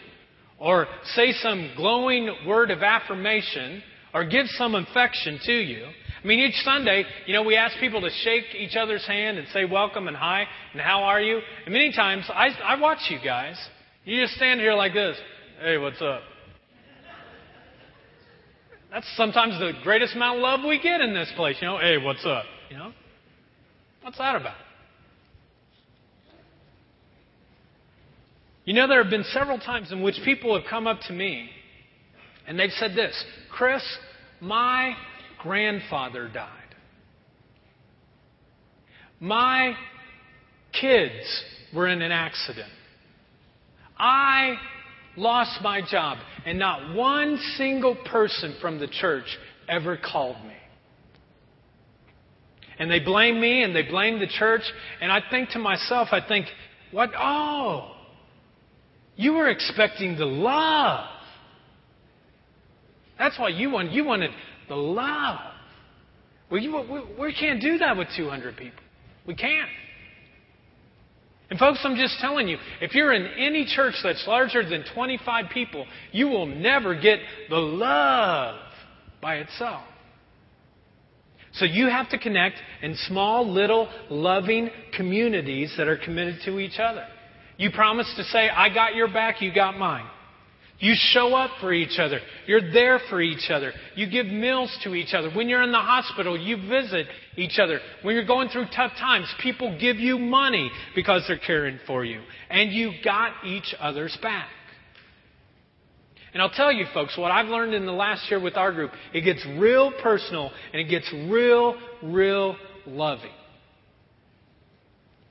or 0.57 0.87
say 1.13 1.31
some 1.31 1.73
glowing 1.77 2.33
word 2.47 2.71
of 2.71 2.81
affirmation 2.81 3.83
or 4.15 4.25
give 4.25 4.47
some 4.47 4.73
affection 4.73 5.39
to 5.43 5.53
you. 5.53 5.85
I 6.23 6.27
mean, 6.27 6.39
each 6.39 6.55
Sunday, 6.63 7.03
you 7.27 7.33
know, 7.33 7.43
we 7.43 7.55
ask 7.55 7.77
people 7.79 8.01
to 8.01 8.09
shake 8.23 8.45
each 8.55 8.75
other's 8.75 9.05
hand 9.05 9.37
and 9.37 9.47
say 9.53 9.65
welcome 9.65 10.07
and 10.07 10.17
hi 10.17 10.45
and 10.71 10.81
how 10.81 11.03
are 11.03 11.21
you. 11.21 11.39
And 11.65 11.73
many 11.73 11.91
times, 11.91 12.25
I, 12.33 12.47
I 12.63 12.79
watch 12.81 13.11
you 13.11 13.19
guys. 13.23 13.57
You 14.05 14.19
just 14.21 14.33
stand 14.33 14.59
here 14.59 14.73
like 14.73 14.93
this. 14.93 15.17
Hey, 15.63 15.77
what's 15.77 16.01
up? 16.01 16.19
That's 18.91 19.07
sometimes 19.15 19.57
the 19.59 19.71
greatest 19.81 20.13
amount 20.13 20.39
of 20.39 20.41
love 20.41 20.59
we 20.67 20.77
get 20.77 20.99
in 20.99 21.13
this 21.13 21.31
place. 21.37 21.55
You 21.61 21.69
know, 21.69 21.77
hey, 21.77 21.97
what's 21.97 22.25
up? 22.25 22.43
You 22.69 22.75
know, 22.75 22.91
what's 24.01 24.17
that 24.17 24.35
about? 24.35 24.57
You 28.65 28.73
know, 28.73 28.89
there 28.89 29.01
have 29.01 29.09
been 29.09 29.23
several 29.31 29.57
times 29.57 29.93
in 29.93 30.01
which 30.01 30.15
people 30.25 30.53
have 30.59 30.69
come 30.69 30.85
up 30.85 30.99
to 31.07 31.13
me 31.13 31.49
and 32.45 32.59
they've 32.59 32.69
said 32.71 32.91
this 32.93 33.23
Chris, 33.49 33.83
my 34.41 34.93
grandfather 35.41 36.27
died. 36.27 36.75
My 39.21 39.77
kids 40.73 41.43
were 41.73 41.87
in 41.87 42.01
an 42.01 42.11
accident. 42.11 42.67
I 43.97 44.57
lost 45.15 45.61
my 45.61 45.81
job, 45.89 46.17
and 46.45 46.57
not 46.57 46.95
one 46.95 47.37
single 47.57 47.95
person 47.95 48.55
from 48.61 48.79
the 48.79 48.87
church 48.87 49.37
ever 49.69 49.97
called 49.97 50.43
me. 50.45 50.53
And 52.79 52.89
they 52.89 52.99
blame 52.99 53.39
me 53.39 53.63
and 53.63 53.75
they 53.75 53.83
blame 53.83 54.19
the 54.19 54.27
church, 54.27 54.63
and 55.01 55.11
I 55.11 55.21
think 55.29 55.49
to 55.51 55.59
myself, 55.59 56.09
I 56.11 56.21
think, 56.27 56.47
what? 56.91 57.11
Oh, 57.17 57.95
you 59.15 59.33
were 59.33 59.49
expecting 59.49 60.17
the 60.17 60.25
love. 60.25 61.07
That's 63.17 63.37
why 63.37 63.49
you 63.49 63.69
wanted, 63.69 63.93
you 63.93 64.03
wanted 64.03 64.31
the 64.67 64.75
love. 64.75 65.39
Well, 66.49 66.61
you, 66.61 66.75
we, 66.77 67.25
we 67.27 67.33
can't 67.33 67.61
do 67.61 67.77
that 67.77 67.95
with 67.95 68.07
200 68.15 68.57
people. 68.57 68.83
We 69.25 69.35
can't. 69.35 69.69
And, 71.53 71.59
folks, 71.59 71.81
I'm 71.83 71.95
just 71.95 72.17
telling 72.19 72.47
you, 72.47 72.57
if 72.81 72.95
you're 72.95 73.13
in 73.13 73.27
any 73.37 73.63
church 73.63 73.93
that's 74.01 74.25
larger 74.25 74.67
than 74.67 74.83
25 74.95 75.51
people, 75.53 75.85
you 76.11 76.27
will 76.27 76.47
never 76.47 76.99
get 76.99 77.19
the 77.47 77.57
love 77.57 78.55
by 79.21 79.35
itself. 79.35 79.83
So 81.51 81.65
you 81.65 81.89
have 81.89 82.09
to 82.09 82.17
connect 82.17 82.55
in 82.81 82.95
small, 82.95 83.47
little, 83.47 83.87
loving 84.09 84.71
communities 84.97 85.71
that 85.77 85.87
are 85.87 85.95
committed 85.95 86.37
to 86.45 86.57
each 86.57 86.79
other. 86.79 87.05
You 87.57 87.69
promise 87.69 88.11
to 88.17 88.23
say, 88.23 88.49
I 88.49 88.73
got 88.73 88.95
your 88.95 89.13
back, 89.13 89.39
you 89.39 89.53
got 89.53 89.77
mine. 89.77 90.07
You 90.83 90.95
show 90.97 91.33
up 91.33 91.51
for 91.61 91.71
each 91.71 91.97
other. 91.97 92.19
You're 92.45 92.73
there 92.73 92.99
for 93.09 93.21
each 93.21 93.49
other. 93.49 93.71
You 93.95 94.09
give 94.09 94.25
meals 94.25 94.77
to 94.83 94.93
each 94.95 95.13
other. 95.13 95.31
When 95.31 95.47
you're 95.47 95.63
in 95.63 95.71
the 95.71 95.77
hospital, 95.77 96.37
you 96.37 96.57
visit 96.57 97.07
each 97.37 97.57
other. 97.57 97.79
When 98.01 98.15
you're 98.15 98.25
going 98.25 98.49
through 98.49 98.65
tough 98.75 98.91
times, 98.99 99.33
people 99.41 99.77
give 99.79 99.95
you 99.95 100.19
money 100.19 100.69
because 100.93 101.23
they're 101.25 101.39
caring 101.39 101.79
for 101.87 102.03
you. 102.03 102.19
And 102.49 102.73
you 102.73 102.91
got 103.01 103.31
each 103.45 103.73
other's 103.79 104.17
back. 104.21 104.49
And 106.33 106.41
I'll 106.41 106.49
tell 106.49 106.69
you, 106.69 106.83
folks, 106.93 107.17
what 107.17 107.31
I've 107.31 107.47
learned 107.47 107.73
in 107.73 107.85
the 107.85 107.93
last 107.93 108.29
year 108.29 108.41
with 108.41 108.57
our 108.57 108.73
group, 108.73 108.91
it 109.13 109.21
gets 109.21 109.45
real 109.57 109.93
personal 110.01 110.51
and 110.73 110.81
it 110.81 110.89
gets 110.89 111.09
real, 111.29 111.77
real 112.03 112.57
loving. 112.85 113.31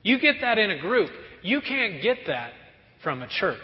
You 0.01 0.19
get 0.19 0.37
that 0.41 0.57
in 0.57 0.71
a 0.71 0.79
group. 0.79 1.11
You 1.43 1.61
can't 1.61 2.01
get 2.01 2.17
that 2.25 2.53
from 3.03 3.21
a 3.21 3.27
church. 3.27 3.59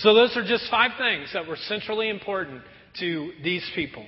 So, 0.00 0.14
those 0.14 0.34
are 0.36 0.44
just 0.44 0.70
five 0.70 0.92
things 0.98 1.30
that 1.34 1.46
were 1.46 1.58
centrally 1.68 2.08
important 2.08 2.62
to 3.00 3.32
these 3.44 3.68
people. 3.74 4.04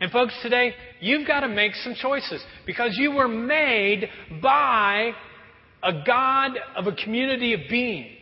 And, 0.00 0.10
folks, 0.10 0.34
today, 0.42 0.74
you've 1.00 1.28
got 1.28 1.40
to 1.40 1.48
make 1.48 1.74
some 1.76 1.94
choices 1.94 2.42
because 2.66 2.96
you 2.96 3.12
were 3.12 3.28
made 3.28 4.08
by 4.42 5.12
a 5.82 5.92
God 6.04 6.52
of 6.74 6.88
a 6.88 6.92
community 6.92 7.52
of 7.52 7.60
being. 7.70 8.16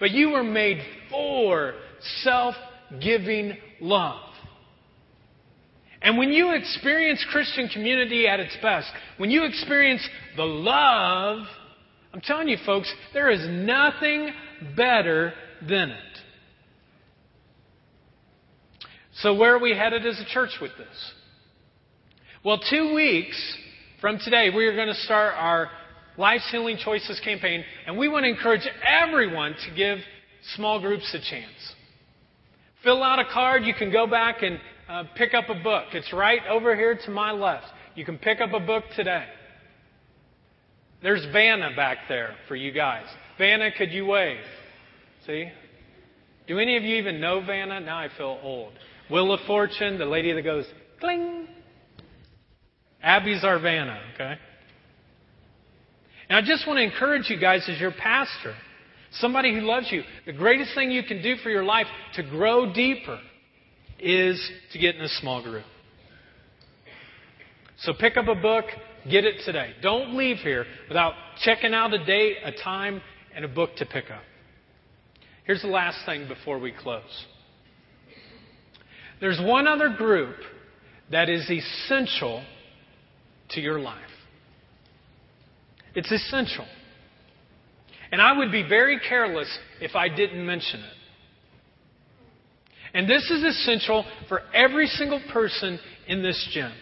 But 0.00 0.12
you 0.12 0.30
were 0.30 0.42
made 0.42 0.78
for 1.10 1.74
self 2.22 2.54
giving 3.02 3.58
love. 3.82 4.30
And 6.00 6.16
when 6.16 6.30
you 6.30 6.54
experience 6.54 7.24
Christian 7.30 7.68
community 7.68 8.26
at 8.26 8.40
its 8.40 8.56
best, 8.62 8.90
when 9.18 9.30
you 9.30 9.44
experience 9.44 10.06
the 10.36 10.44
love, 10.44 11.46
I'm 12.14 12.20
telling 12.20 12.46
you, 12.46 12.58
folks, 12.64 12.94
there 13.12 13.28
is 13.28 13.44
nothing 13.48 14.30
better 14.76 15.32
than 15.68 15.90
it. 15.90 15.98
So, 19.14 19.34
where 19.34 19.56
are 19.56 19.58
we 19.58 19.76
headed 19.76 20.06
as 20.06 20.20
a 20.20 20.24
church 20.32 20.58
with 20.62 20.70
this? 20.78 21.12
Well, 22.44 22.60
two 22.70 22.94
weeks 22.94 23.36
from 24.00 24.20
today, 24.20 24.50
we 24.54 24.64
are 24.66 24.76
going 24.76 24.86
to 24.86 24.94
start 24.94 25.34
our 25.36 25.70
Life's 26.16 26.48
Healing 26.52 26.76
Choices 26.76 27.20
campaign, 27.24 27.64
and 27.84 27.98
we 27.98 28.06
want 28.06 28.22
to 28.22 28.30
encourage 28.30 28.68
everyone 28.86 29.56
to 29.66 29.74
give 29.74 29.98
small 30.54 30.80
groups 30.80 31.12
a 31.14 31.18
chance. 31.18 31.74
Fill 32.84 33.02
out 33.02 33.18
a 33.18 33.24
card. 33.24 33.64
You 33.64 33.74
can 33.74 33.90
go 33.90 34.06
back 34.06 34.42
and 34.42 34.60
uh, 34.88 35.02
pick 35.16 35.34
up 35.34 35.48
a 35.48 35.60
book. 35.60 35.86
It's 35.94 36.12
right 36.12 36.42
over 36.48 36.76
here 36.76 36.96
to 37.06 37.10
my 37.10 37.32
left. 37.32 37.66
You 37.96 38.04
can 38.04 38.18
pick 38.18 38.40
up 38.40 38.52
a 38.52 38.60
book 38.60 38.84
today. 38.94 39.24
There's 41.04 41.24
Vanna 41.34 41.68
back 41.76 41.98
there 42.08 42.34
for 42.48 42.56
you 42.56 42.72
guys. 42.72 43.04
Vanna, 43.36 43.70
could 43.76 43.92
you 43.92 44.06
wave? 44.06 44.40
See? 45.26 45.50
Do 46.46 46.58
any 46.58 46.78
of 46.78 46.82
you 46.82 46.96
even 46.96 47.20
know 47.20 47.44
Vanna? 47.44 47.78
Now 47.78 47.98
I 47.98 48.08
feel 48.16 48.40
old. 48.42 48.72
Wheel 49.10 49.30
of 49.32 49.40
Fortune, 49.46 49.98
the 49.98 50.06
lady 50.06 50.32
that 50.32 50.40
goes 50.40 50.64
cling. 51.00 51.46
Abby's 53.02 53.44
our 53.44 53.58
Vanna, 53.58 54.00
okay? 54.14 54.36
And 56.30 56.38
I 56.38 56.40
just 56.40 56.66
want 56.66 56.78
to 56.78 56.82
encourage 56.82 57.28
you 57.28 57.38
guys 57.38 57.68
as 57.68 57.78
your 57.78 57.92
pastor, 57.92 58.54
somebody 59.12 59.54
who 59.54 59.60
loves 59.60 59.92
you, 59.92 60.04
the 60.24 60.32
greatest 60.32 60.74
thing 60.74 60.90
you 60.90 61.02
can 61.02 61.22
do 61.22 61.36
for 61.36 61.50
your 61.50 61.64
life 61.64 61.86
to 62.14 62.22
grow 62.22 62.72
deeper 62.72 63.20
is 64.00 64.50
to 64.72 64.78
get 64.78 64.94
in 64.94 65.02
a 65.02 65.08
small 65.20 65.42
group. 65.42 65.66
So 67.80 67.92
pick 67.92 68.16
up 68.16 68.26
a 68.26 68.34
book, 68.34 68.64
get 69.10 69.24
it 69.24 69.42
today. 69.44 69.72
Don't 69.82 70.16
leave 70.16 70.38
here 70.38 70.66
without 70.88 71.14
checking 71.42 71.74
out 71.74 71.92
a 71.92 72.04
date, 72.04 72.36
a 72.44 72.52
time, 72.52 73.00
and 73.34 73.44
a 73.44 73.48
book 73.48 73.76
to 73.76 73.86
pick 73.86 74.10
up. 74.10 74.22
Here's 75.44 75.62
the 75.62 75.68
last 75.68 75.98
thing 76.06 76.26
before 76.26 76.58
we 76.58 76.72
close. 76.72 77.26
There's 79.20 79.40
one 79.40 79.66
other 79.66 79.90
group 79.90 80.36
that 81.10 81.28
is 81.28 81.48
essential 81.50 82.42
to 83.50 83.60
your 83.60 83.78
life. 83.78 84.00
It's 85.94 86.10
essential. 86.10 86.66
And 88.10 88.20
I 88.20 88.36
would 88.38 88.50
be 88.50 88.62
very 88.66 88.98
careless 89.00 89.48
if 89.80 89.94
I 89.94 90.08
didn't 90.08 90.44
mention 90.44 90.80
it. 90.80 90.94
And 92.94 93.10
this 93.10 93.28
is 93.30 93.42
essential 93.42 94.04
for 94.28 94.40
every 94.54 94.86
single 94.86 95.20
person 95.32 95.80
in 96.06 96.22
this 96.22 96.48
gym. 96.52 96.72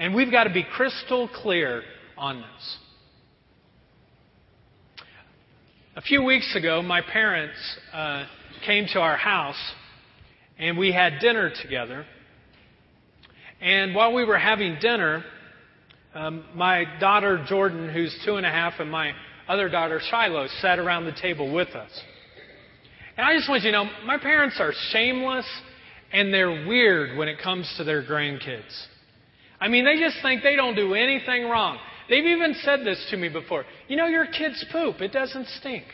And 0.00 0.14
we've 0.14 0.30
got 0.30 0.44
to 0.44 0.50
be 0.50 0.64
crystal 0.64 1.28
clear 1.28 1.82
on 2.16 2.38
this. 2.38 2.78
A 5.94 6.00
few 6.00 6.24
weeks 6.24 6.56
ago, 6.56 6.80
my 6.80 7.02
parents 7.02 7.58
uh, 7.92 8.24
came 8.64 8.86
to 8.94 8.98
our 8.98 9.18
house 9.18 9.60
and 10.58 10.78
we 10.78 10.90
had 10.90 11.18
dinner 11.20 11.52
together. 11.62 12.06
And 13.60 13.94
while 13.94 14.14
we 14.14 14.24
were 14.24 14.38
having 14.38 14.78
dinner, 14.80 15.22
um, 16.14 16.46
my 16.54 16.84
daughter 16.98 17.44
Jordan, 17.46 17.92
who's 17.92 18.18
two 18.24 18.36
and 18.36 18.46
a 18.46 18.50
half, 18.50 18.80
and 18.80 18.90
my 18.90 19.12
other 19.48 19.68
daughter 19.68 20.00
Shiloh 20.10 20.46
sat 20.62 20.78
around 20.78 21.04
the 21.04 21.12
table 21.20 21.52
with 21.52 21.68
us. 21.74 21.90
And 23.18 23.26
I 23.26 23.36
just 23.36 23.50
want 23.50 23.64
you 23.64 23.70
to 23.70 23.84
know, 23.84 23.90
my 24.06 24.16
parents 24.16 24.56
are 24.60 24.72
shameless 24.92 25.46
and 26.10 26.32
they're 26.32 26.66
weird 26.66 27.18
when 27.18 27.28
it 27.28 27.36
comes 27.42 27.70
to 27.76 27.84
their 27.84 28.02
grandkids. 28.02 28.86
I 29.60 29.68
mean, 29.68 29.84
they 29.84 29.98
just 29.98 30.16
think 30.22 30.42
they 30.42 30.56
don't 30.56 30.74
do 30.74 30.94
anything 30.94 31.48
wrong. 31.48 31.78
They've 32.08 32.24
even 32.24 32.54
said 32.62 32.80
this 32.84 33.06
to 33.10 33.16
me 33.16 33.28
before. 33.28 33.64
You 33.88 33.96
know, 33.96 34.06
your 34.06 34.26
kids 34.26 34.64
poop, 34.72 35.00
it 35.00 35.12
doesn't 35.12 35.46
stink. 35.60 35.84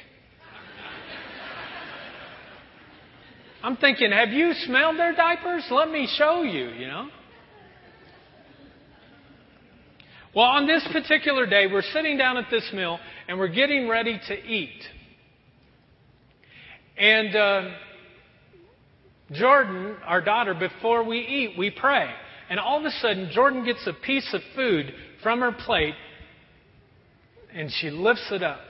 I'm 3.62 3.76
thinking, 3.76 4.12
have 4.12 4.28
you 4.28 4.52
smelled 4.64 4.96
their 4.96 5.14
diapers? 5.14 5.66
Let 5.70 5.90
me 5.90 6.08
show 6.16 6.42
you, 6.42 6.68
you 6.68 6.86
know. 6.86 7.08
Well, 10.34 10.44
on 10.44 10.66
this 10.66 10.86
particular 10.92 11.46
day, 11.46 11.66
we're 11.66 11.82
sitting 11.82 12.16
down 12.16 12.36
at 12.36 12.44
this 12.50 12.70
meal 12.72 13.00
and 13.26 13.38
we're 13.38 13.48
getting 13.48 13.88
ready 13.88 14.20
to 14.28 14.34
eat. 14.34 14.82
And 16.96 17.34
uh, 17.34 17.62
Jordan, 19.32 19.96
our 20.04 20.20
daughter, 20.20 20.54
before 20.54 21.02
we 21.04 21.18
eat, 21.18 21.58
we 21.58 21.70
pray. 21.70 22.10
And 22.48 22.60
all 22.60 22.78
of 22.78 22.84
a 22.84 22.90
sudden, 22.90 23.30
Jordan 23.32 23.64
gets 23.64 23.86
a 23.86 23.92
piece 23.92 24.32
of 24.32 24.40
food 24.54 24.92
from 25.22 25.40
her 25.40 25.52
plate 25.52 25.94
and 27.52 27.70
she 27.80 27.90
lifts 27.90 28.28
it 28.30 28.42
up. 28.42 28.60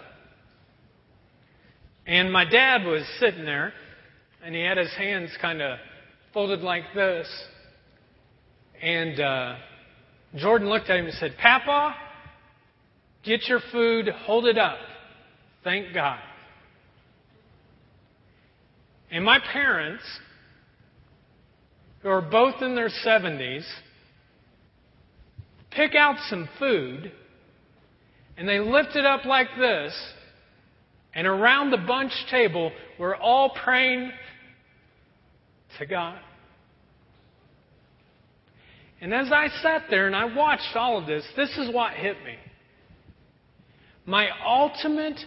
And 2.06 2.32
my 2.32 2.44
dad 2.44 2.84
was 2.84 3.02
sitting 3.18 3.44
there 3.44 3.72
and 4.44 4.54
he 4.54 4.62
had 4.62 4.78
his 4.78 4.92
hands 4.94 5.30
kind 5.40 5.60
of 5.60 5.78
folded 6.32 6.60
like 6.60 6.84
this. 6.94 7.28
And 8.80 9.20
uh, 9.20 9.56
Jordan 10.36 10.68
looked 10.68 10.88
at 10.88 10.98
him 10.98 11.06
and 11.06 11.14
said, 11.14 11.34
Papa, 11.40 11.94
get 13.24 13.46
your 13.48 13.60
food, 13.72 14.08
hold 14.08 14.46
it 14.46 14.56
up. 14.56 14.78
Thank 15.64 15.92
God. 15.92 16.20
And 19.10 19.24
my 19.24 19.38
parents, 19.52 20.04
who 22.06 22.12
are 22.12 22.22
both 22.22 22.62
in 22.62 22.76
their 22.76 22.88
70s, 23.04 23.64
pick 25.72 25.96
out 25.96 26.14
some 26.30 26.48
food 26.56 27.10
and 28.36 28.48
they 28.48 28.60
lift 28.60 28.94
it 28.94 29.04
up 29.04 29.24
like 29.24 29.48
this. 29.58 29.92
And 31.16 31.26
around 31.26 31.72
the 31.72 31.78
bunch 31.78 32.12
table, 32.30 32.70
we're 32.96 33.16
all 33.16 33.50
praying 33.64 34.12
to 35.80 35.86
God. 35.86 36.20
And 39.00 39.12
as 39.12 39.32
I 39.32 39.48
sat 39.60 39.86
there 39.90 40.06
and 40.06 40.14
I 40.14 40.32
watched 40.32 40.76
all 40.76 40.98
of 40.98 41.08
this, 41.08 41.24
this 41.36 41.50
is 41.58 41.74
what 41.74 41.94
hit 41.94 42.18
me. 42.24 42.36
My 44.04 44.28
ultimate 44.46 45.18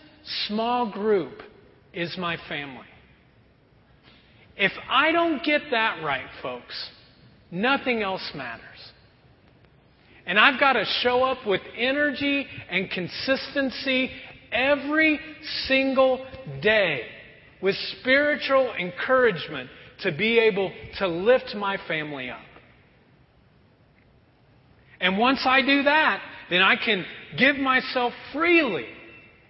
small 0.47 0.89
group 0.89 1.41
is 1.93 2.15
my 2.17 2.37
family. 2.47 2.88
If 4.59 4.73
I 4.89 5.13
don't 5.13 5.41
get 5.41 5.61
that 5.71 6.03
right, 6.03 6.27
folks, 6.43 6.89
nothing 7.49 8.03
else 8.03 8.29
matters. 8.35 8.91
And 10.25 10.37
I've 10.37 10.59
got 10.59 10.73
to 10.73 10.83
show 11.01 11.23
up 11.23 11.47
with 11.47 11.61
energy 11.77 12.45
and 12.69 12.91
consistency 12.91 14.11
every 14.51 15.17
single 15.67 16.25
day 16.61 17.03
with 17.61 17.73
spiritual 18.01 18.73
encouragement 18.77 19.69
to 20.01 20.11
be 20.11 20.39
able 20.39 20.73
to 20.97 21.07
lift 21.07 21.55
my 21.55 21.77
family 21.87 22.29
up. 22.29 22.41
And 24.99 25.17
once 25.17 25.39
I 25.45 25.61
do 25.61 25.83
that, 25.83 26.21
then 26.49 26.61
I 26.61 26.75
can 26.75 27.05
give 27.37 27.55
myself 27.55 28.11
freely 28.33 28.87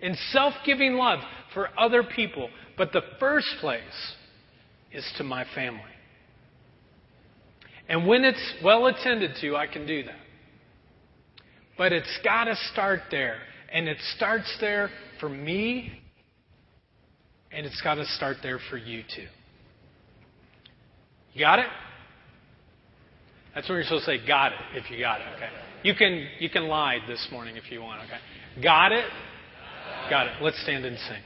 in 0.03 0.15
self 0.31 0.53
giving 0.67 0.93
love 0.93 1.19
for 1.55 1.69
other 1.79 2.03
people. 2.03 2.49
But 2.77 2.93
the 2.93 3.01
first 3.19 3.47
place 3.59 4.15
is 4.91 5.05
to 5.17 5.23
my 5.23 5.45
family. 5.55 5.81
And 7.87 8.07
when 8.07 8.23
it's 8.23 8.53
well 8.63 8.85
attended 8.85 9.31
to, 9.41 9.55
I 9.55 9.67
can 9.67 9.85
do 9.85 10.03
that. 10.03 10.15
But 11.77 11.91
it's 11.91 12.19
got 12.23 12.45
to 12.45 12.55
start 12.71 13.01
there. 13.09 13.37
And 13.71 13.87
it 13.87 13.97
starts 14.15 14.55
there 14.59 14.89
for 15.19 15.29
me, 15.29 16.01
and 17.51 17.65
it's 17.65 17.81
got 17.81 17.95
to 17.95 18.05
start 18.05 18.37
there 18.43 18.59
for 18.69 18.77
you 18.77 19.03
too. 19.15 19.27
You 21.33 21.41
got 21.41 21.59
it? 21.59 21.67
That's 23.53 23.67
when 23.67 23.77
you're 23.77 23.85
supposed 23.85 24.05
to 24.05 24.17
say 24.17 24.27
got 24.27 24.51
it 24.51 24.59
if 24.73 24.89
you 24.91 24.99
got 24.99 25.21
it, 25.21 25.27
okay? 25.35 25.49
You 25.83 25.95
can 25.95 26.27
you 26.39 26.49
can 26.49 26.67
lie 26.67 26.99
this 27.07 27.27
morning 27.31 27.55
if 27.55 27.71
you 27.71 27.81
want, 27.81 28.01
okay? 28.03 28.61
Got 28.61 28.91
it? 28.91 29.05
Got 30.09 30.27
it. 30.27 30.33
Let's 30.41 30.61
stand 30.61 30.85
and 30.85 30.97
sing. 30.97 31.21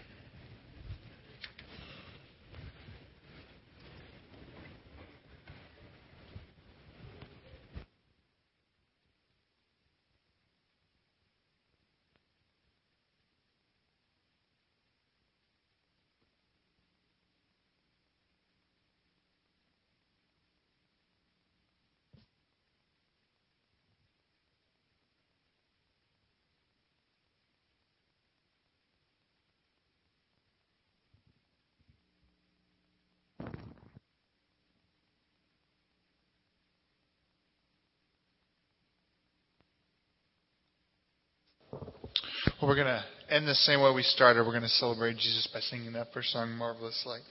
Well, 42.62 42.62
we're 42.73 42.83
going 42.83 42.87
to 42.87 43.35
end 43.35 43.47
the 43.47 43.53
same 43.53 43.81
way 43.81 43.91
we 43.93 44.01
started. 44.01 44.43
We're 44.43 44.49
going 44.49 44.63
to 44.63 44.67
celebrate 44.67 45.13
Jesus 45.17 45.47
by 45.53 45.59
singing 45.59 45.93
that 45.93 46.07
first 46.11 46.29
song, 46.29 46.49
Marvelous 46.53 47.03
Light. 47.05 47.21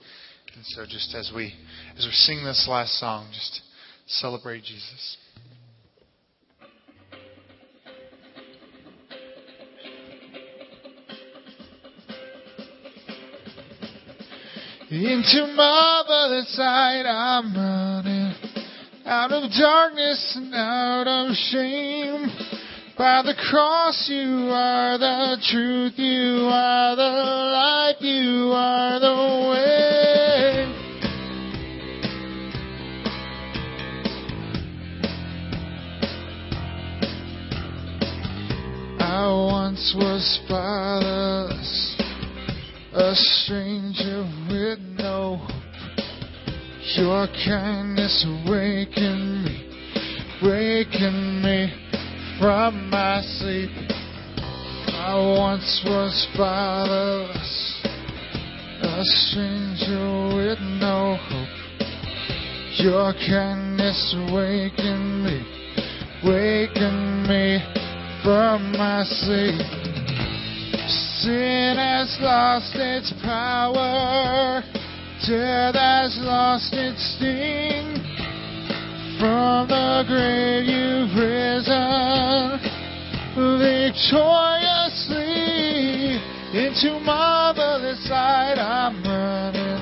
And 0.55 0.65
so 0.67 0.85
just 0.85 1.13
as 1.13 1.33
we 1.35 1.53
as 1.97 2.05
we 2.05 2.11
sing 2.11 2.45
this 2.45 2.65
last 2.69 2.97
song, 2.97 3.27
just 3.33 3.59
celebrate 4.07 4.63
Jesus. 4.63 5.17
Into 14.91 15.53
marvelous 15.57 16.55
light 16.57 17.03
I'm 17.05 17.53
running. 17.53 18.33
out 19.05 19.33
of 19.33 19.51
darkness 19.59 20.37
and 20.37 20.55
out 20.55 21.05
of 21.05 21.35
shame. 21.35 22.52
By 22.95 23.23
the 23.23 23.33
cross, 23.49 24.07
you 24.07 24.49
are 24.51 24.99
the 24.99 25.37
truth, 25.49 25.93
you 25.97 26.45
are 26.45 26.95
the 26.95 27.01
light, 27.01 27.95
you 28.01 28.51
are 28.53 28.99
the 28.99 29.49
way. 29.49 30.69
I 38.99 39.27
once 39.27 39.95
was 39.97 40.39
fatherless, 40.47 42.01
a 42.93 43.15
stranger 43.15 44.21
with 44.51 44.79
no 44.99 45.37
hope. 45.37 45.49
Your 46.95 47.25
kindness 47.43 48.23
awakened 48.27 49.45
me, 49.45 49.67
wakened 50.43 51.41
me 51.41 51.82
from 52.39 52.89
my 52.89 53.21
sleep. 53.21 53.69
I 54.87 55.15
once 55.37 55.83
was 55.85 56.27
fatherless, 56.35 57.81
a 58.81 59.01
stranger 59.03 60.35
with 60.35 60.59
no 60.79 61.17
hope. 61.19 61.63
Your 62.79 63.13
kindness 63.13 64.15
awakened 64.17 65.23
me, 65.23 65.45
wakened 66.25 67.27
me 67.27 67.59
from 68.23 68.71
my 68.71 69.03
sleep. 69.05 69.59
Sin 71.21 71.75
has 71.77 72.17
lost 72.19 72.75
its 72.75 73.13
power, 73.23 74.63
death 75.27 75.75
has 75.75 76.17
lost 76.21 76.73
its 76.73 77.15
sting. 77.17 78.02
From 79.23 79.63
the 79.69 80.03
grave 80.05 80.67
you've 80.67 81.15
risen 81.15 82.59
victoriously 83.39 86.19
into 86.51 86.99
marvelous 87.05 88.03
light. 88.09 88.59
I'm 88.59 89.01
running 89.01 89.79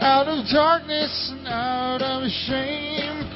out 0.00 0.28
of 0.28 0.46
darkness 0.54 1.32
and 1.32 1.48
out 1.48 2.00
of 2.00 2.30
shame. 2.46 3.26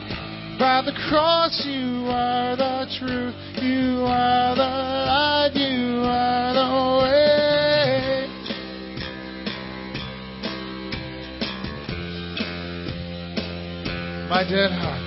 By 0.56 0.82
the 0.86 0.92
cross, 1.08 1.66
you 1.66 2.06
are 2.06 2.54
the 2.54 2.86
truth, 2.96 3.34
you 3.60 4.04
are 4.06 4.54
the 4.54 4.62
light, 4.62 5.56
you 5.56 6.04
are 6.04 6.54
the 6.54 6.68
way. 7.02 8.28
My 14.30 14.44
dead 14.48 14.70
heart, 14.70 15.03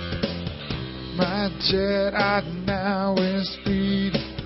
my 1.18 1.50
dead 1.72 2.14
heart 2.14 2.46
now 2.68 3.16
is 3.18 3.58
beating. 3.66 4.38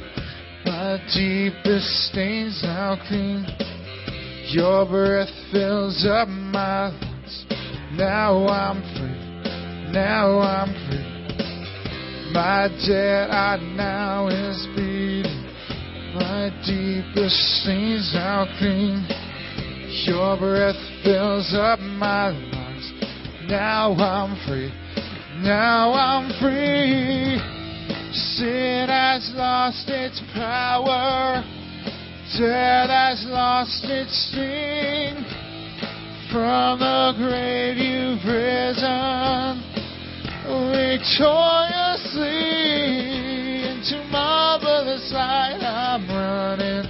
My 0.64 0.98
deepest 1.14 1.86
stains 2.08 2.62
now 2.64 2.96
clean. 3.10 3.46
Your 4.52 4.86
breath 4.86 5.28
fills 5.52 6.06
up 6.10 6.30
my 6.30 6.88
lungs. 6.88 7.46
Now 7.92 8.48
I'm 8.48 8.82
free. 8.96 9.92
Now 9.92 10.40
I'm 10.40 10.72
free. 10.88 12.32
My 12.32 12.70
heart 13.30 13.62
now 13.76 14.30
is 14.30 14.66
beating. 14.74 15.44
My 16.16 16.50
deepest 16.66 17.36
stains 17.62 18.12
now 18.14 18.46
clean. 18.60 19.06
Your 20.06 20.38
breath 20.38 20.80
fills 21.04 21.54
up 21.54 21.80
my 21.80 22.30
lungs. 22.30 22.94
Now 23.50 23.92
I'm 23.92 24.48
free. 24.48 24.72
Now 25.40 25.94
I'm 25.94 26.30
free. 26.40 27.40
Sin 28.14 28.88
has 28.90 29.32
lost 29.36 29.88
its 29.88 30.22
power. 30.34 31.44
Death 32.38 32.90
has 32.90 33.26
lost 33.30 33.86
its 33.86 34.30
sting. 34.30 35.24
From 36.32 36.80
the 36.80 37.14
grave 37.18 37.78
you've 37.78 38.26
risen 38.26 39.72
victoriously 40.92 42.28
into 43.64 44.04
marvelous 44.12 45.12
light. 45.14 45.60
I'm 45.62 46.08
running 46.10 46.86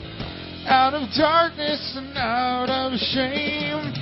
out 0.67 0.93
of 0.93 1.09
darkness 1.17 1.93
and 1.95 2.17
out 2.17 2.69
of 2.69 2.97
shame. 2.99 4.00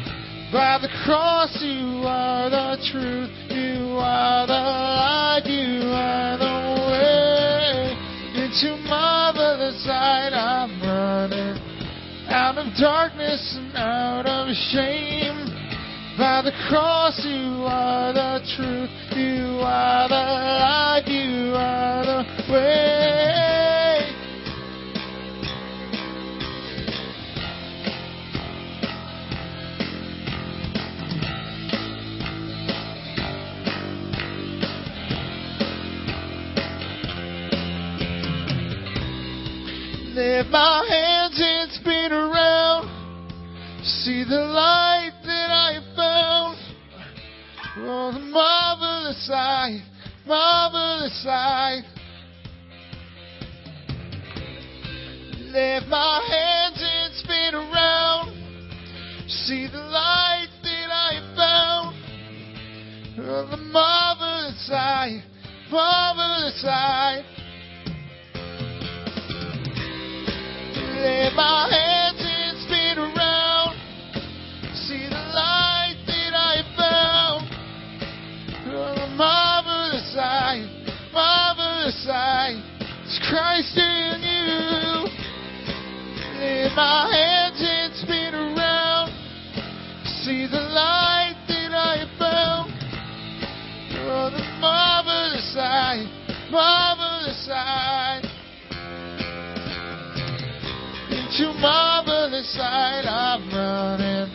By 0.51 0.79
the 0.81 0.89
cross, 1.05 1.55
you 1.61 2.01
are 2.07 2.49
the 2.49 2.77
truth, 2.91 3.29
you 3.51 3.97
are 4.01 4.47
the 4.47 4.53
light, 4.53 5.43
you 5.45 5.85
are 5.85 6.37
the 6.39 6.57
way. 6.89 7.93
Into 8.33 8.81
marvelous 8.89 9.85
light, 9.85 10.33
I'm 10.33 10.81
running 10.81 11.61
out 12.29 12.57
of 12.57 12.65
darkness 12.81 13.57
and 13.59 13.77
out 13.77 14.25
of 14.25 14.47
shame. 14.71 15.53
By 16.17 16.41
the 16.41 16.51
cross, 16.67 17.23
you 17.23 17.63
are 17.69 18.11
the 18.11 18.41
truth, 18.57 18.89
you 19.15 19.59
are 19.61 20.09
the 20.09 20.15
light, 20.15 21.03
you 21.05 21.53
are 21.53 22.05
the 22.05 22.51
way. 22.51 23.68
Lift 40.19 40.49
my 40.49 40.85
hands 40.89 41.39
and 41.41 41.71
spin 41.71 42.11
around. 42.11 42.89
See 43.85 44.25
the 44.25 44.35
light 44.35 45.13
that 45.23 45.49
I 45.49 45.79
found. 45.95 46.57
Oh, 47.77 48.11
the 48.11 48.19
marvelous 48.19 49.25
sight, 49.25 49.79
marvelous 50.27 51.23
sight. 51.23 51.83
Lift 55.39 55.87
my 55.87 56.21
hands 56.27 56.81
and 56.83 57.13
spin 57.13 57.55
around. 57.55 58.35
See 59.29 59.67
the 59.71 59.77
light 59.77 60.49
that 60.63 60.89
I 60.91 61.33
found. 61.37 61.95
Oh, 63.19 63.47
the 63.51 63.55
marvelous 63.71 64.67
sight, 64.67 65.23
marvelous 65.71 66.61
sight. 66.61 67.38
Christ 83.59 83.77
in 83.77 84.21
you. 84.21 85.03
Lift 86.39 86.75
my 86.77 87.11
hands 87.11 87.59
and 87.59 87.93
spin 87.95 88.33
around. 88.33 89.11
See 90.23 90.47
the 90.49 90.61
light 90.61 91.35
that 91.49 91.73
I 91.73 92.07
found. 92.17 92.71
Oh, 93.99 94.29
the 94.31 94.43
marvelous 94.61 95.53
sight, 95.53 96.07
marvelous 96.49 97.45
sight. 97.45 98.23
Into 101.11 101.51
marvelous 101.59 102.55
light 102.57 103.03
I'm 103.09 103.49
running 103.49 104.31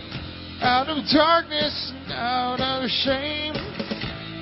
out 0.61 0.89
of 0.89 0.99
darkness 1.11 1.93
and 1.95 2.13
out 2.13 2.61
of 2.61 2.91
shame. 2.91 3.55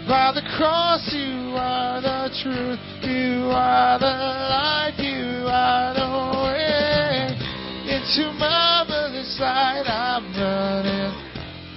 By 0.08 0.32
the 0.34 0.42
cross, 0.56 1.08
you 1.52 1.58
are 1.58 2.00
the 2.00 2.30
truth, 2.42 2.80
you 3.02 3.50
are 3.52 3.98
the 3.98 4.06
light, 4.06 4.94
you 4.96 5.44
are 5.46 5.92
the 5.92 6.08
way. 6.48 7.28
Into 7.92 8.32
marvelous 8.38 9.38
light 9.38 9.84
I'm 9.86 10.24
running 10.32 11.12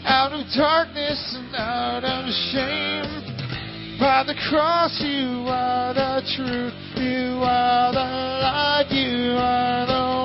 out 0.06 0.32
of 0.32 0.46
darkness 0.56 1.36
and 1.38 1.56
out 1.56 2.06
of 2.06 2.26
shame. 2.54 4.00
By 4.00 4.24
the 4.24 4.36
cross, 4.50 4.98
you 5.02 5.44
are 5.50 5.94
the 5.94 6.22
truth, 6.38 6.74
you 6.96 7.44
are 7.44 7.92
the 7.92 8.00
light, 8.00 8.88
you 8.92 9.34
are 9.34 9.86
the 9.86 10.20
way. 10.20 10.25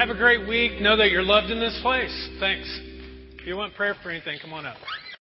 Have 0.00 0.08
a 0.08 0.14
great 0.14 0.48
week. 0.48 0.80
Know 0.80 0.96
that 0.96 1.10
you're 1.10 1.22
loved 1.22 1.50
in 1.50 1.60
this 1.60 1.78
place. 1.82 2.30
Thanks. 2.40 2.66
If 3.38 3.46
you 3.46 3.54
want 3.54 3.74
prayer 3.74 3.94
for 4.02 4.08
anything, 4.08 4.38
come 4.40 4.54
on 4.54 4.64
up. 4.64 4.78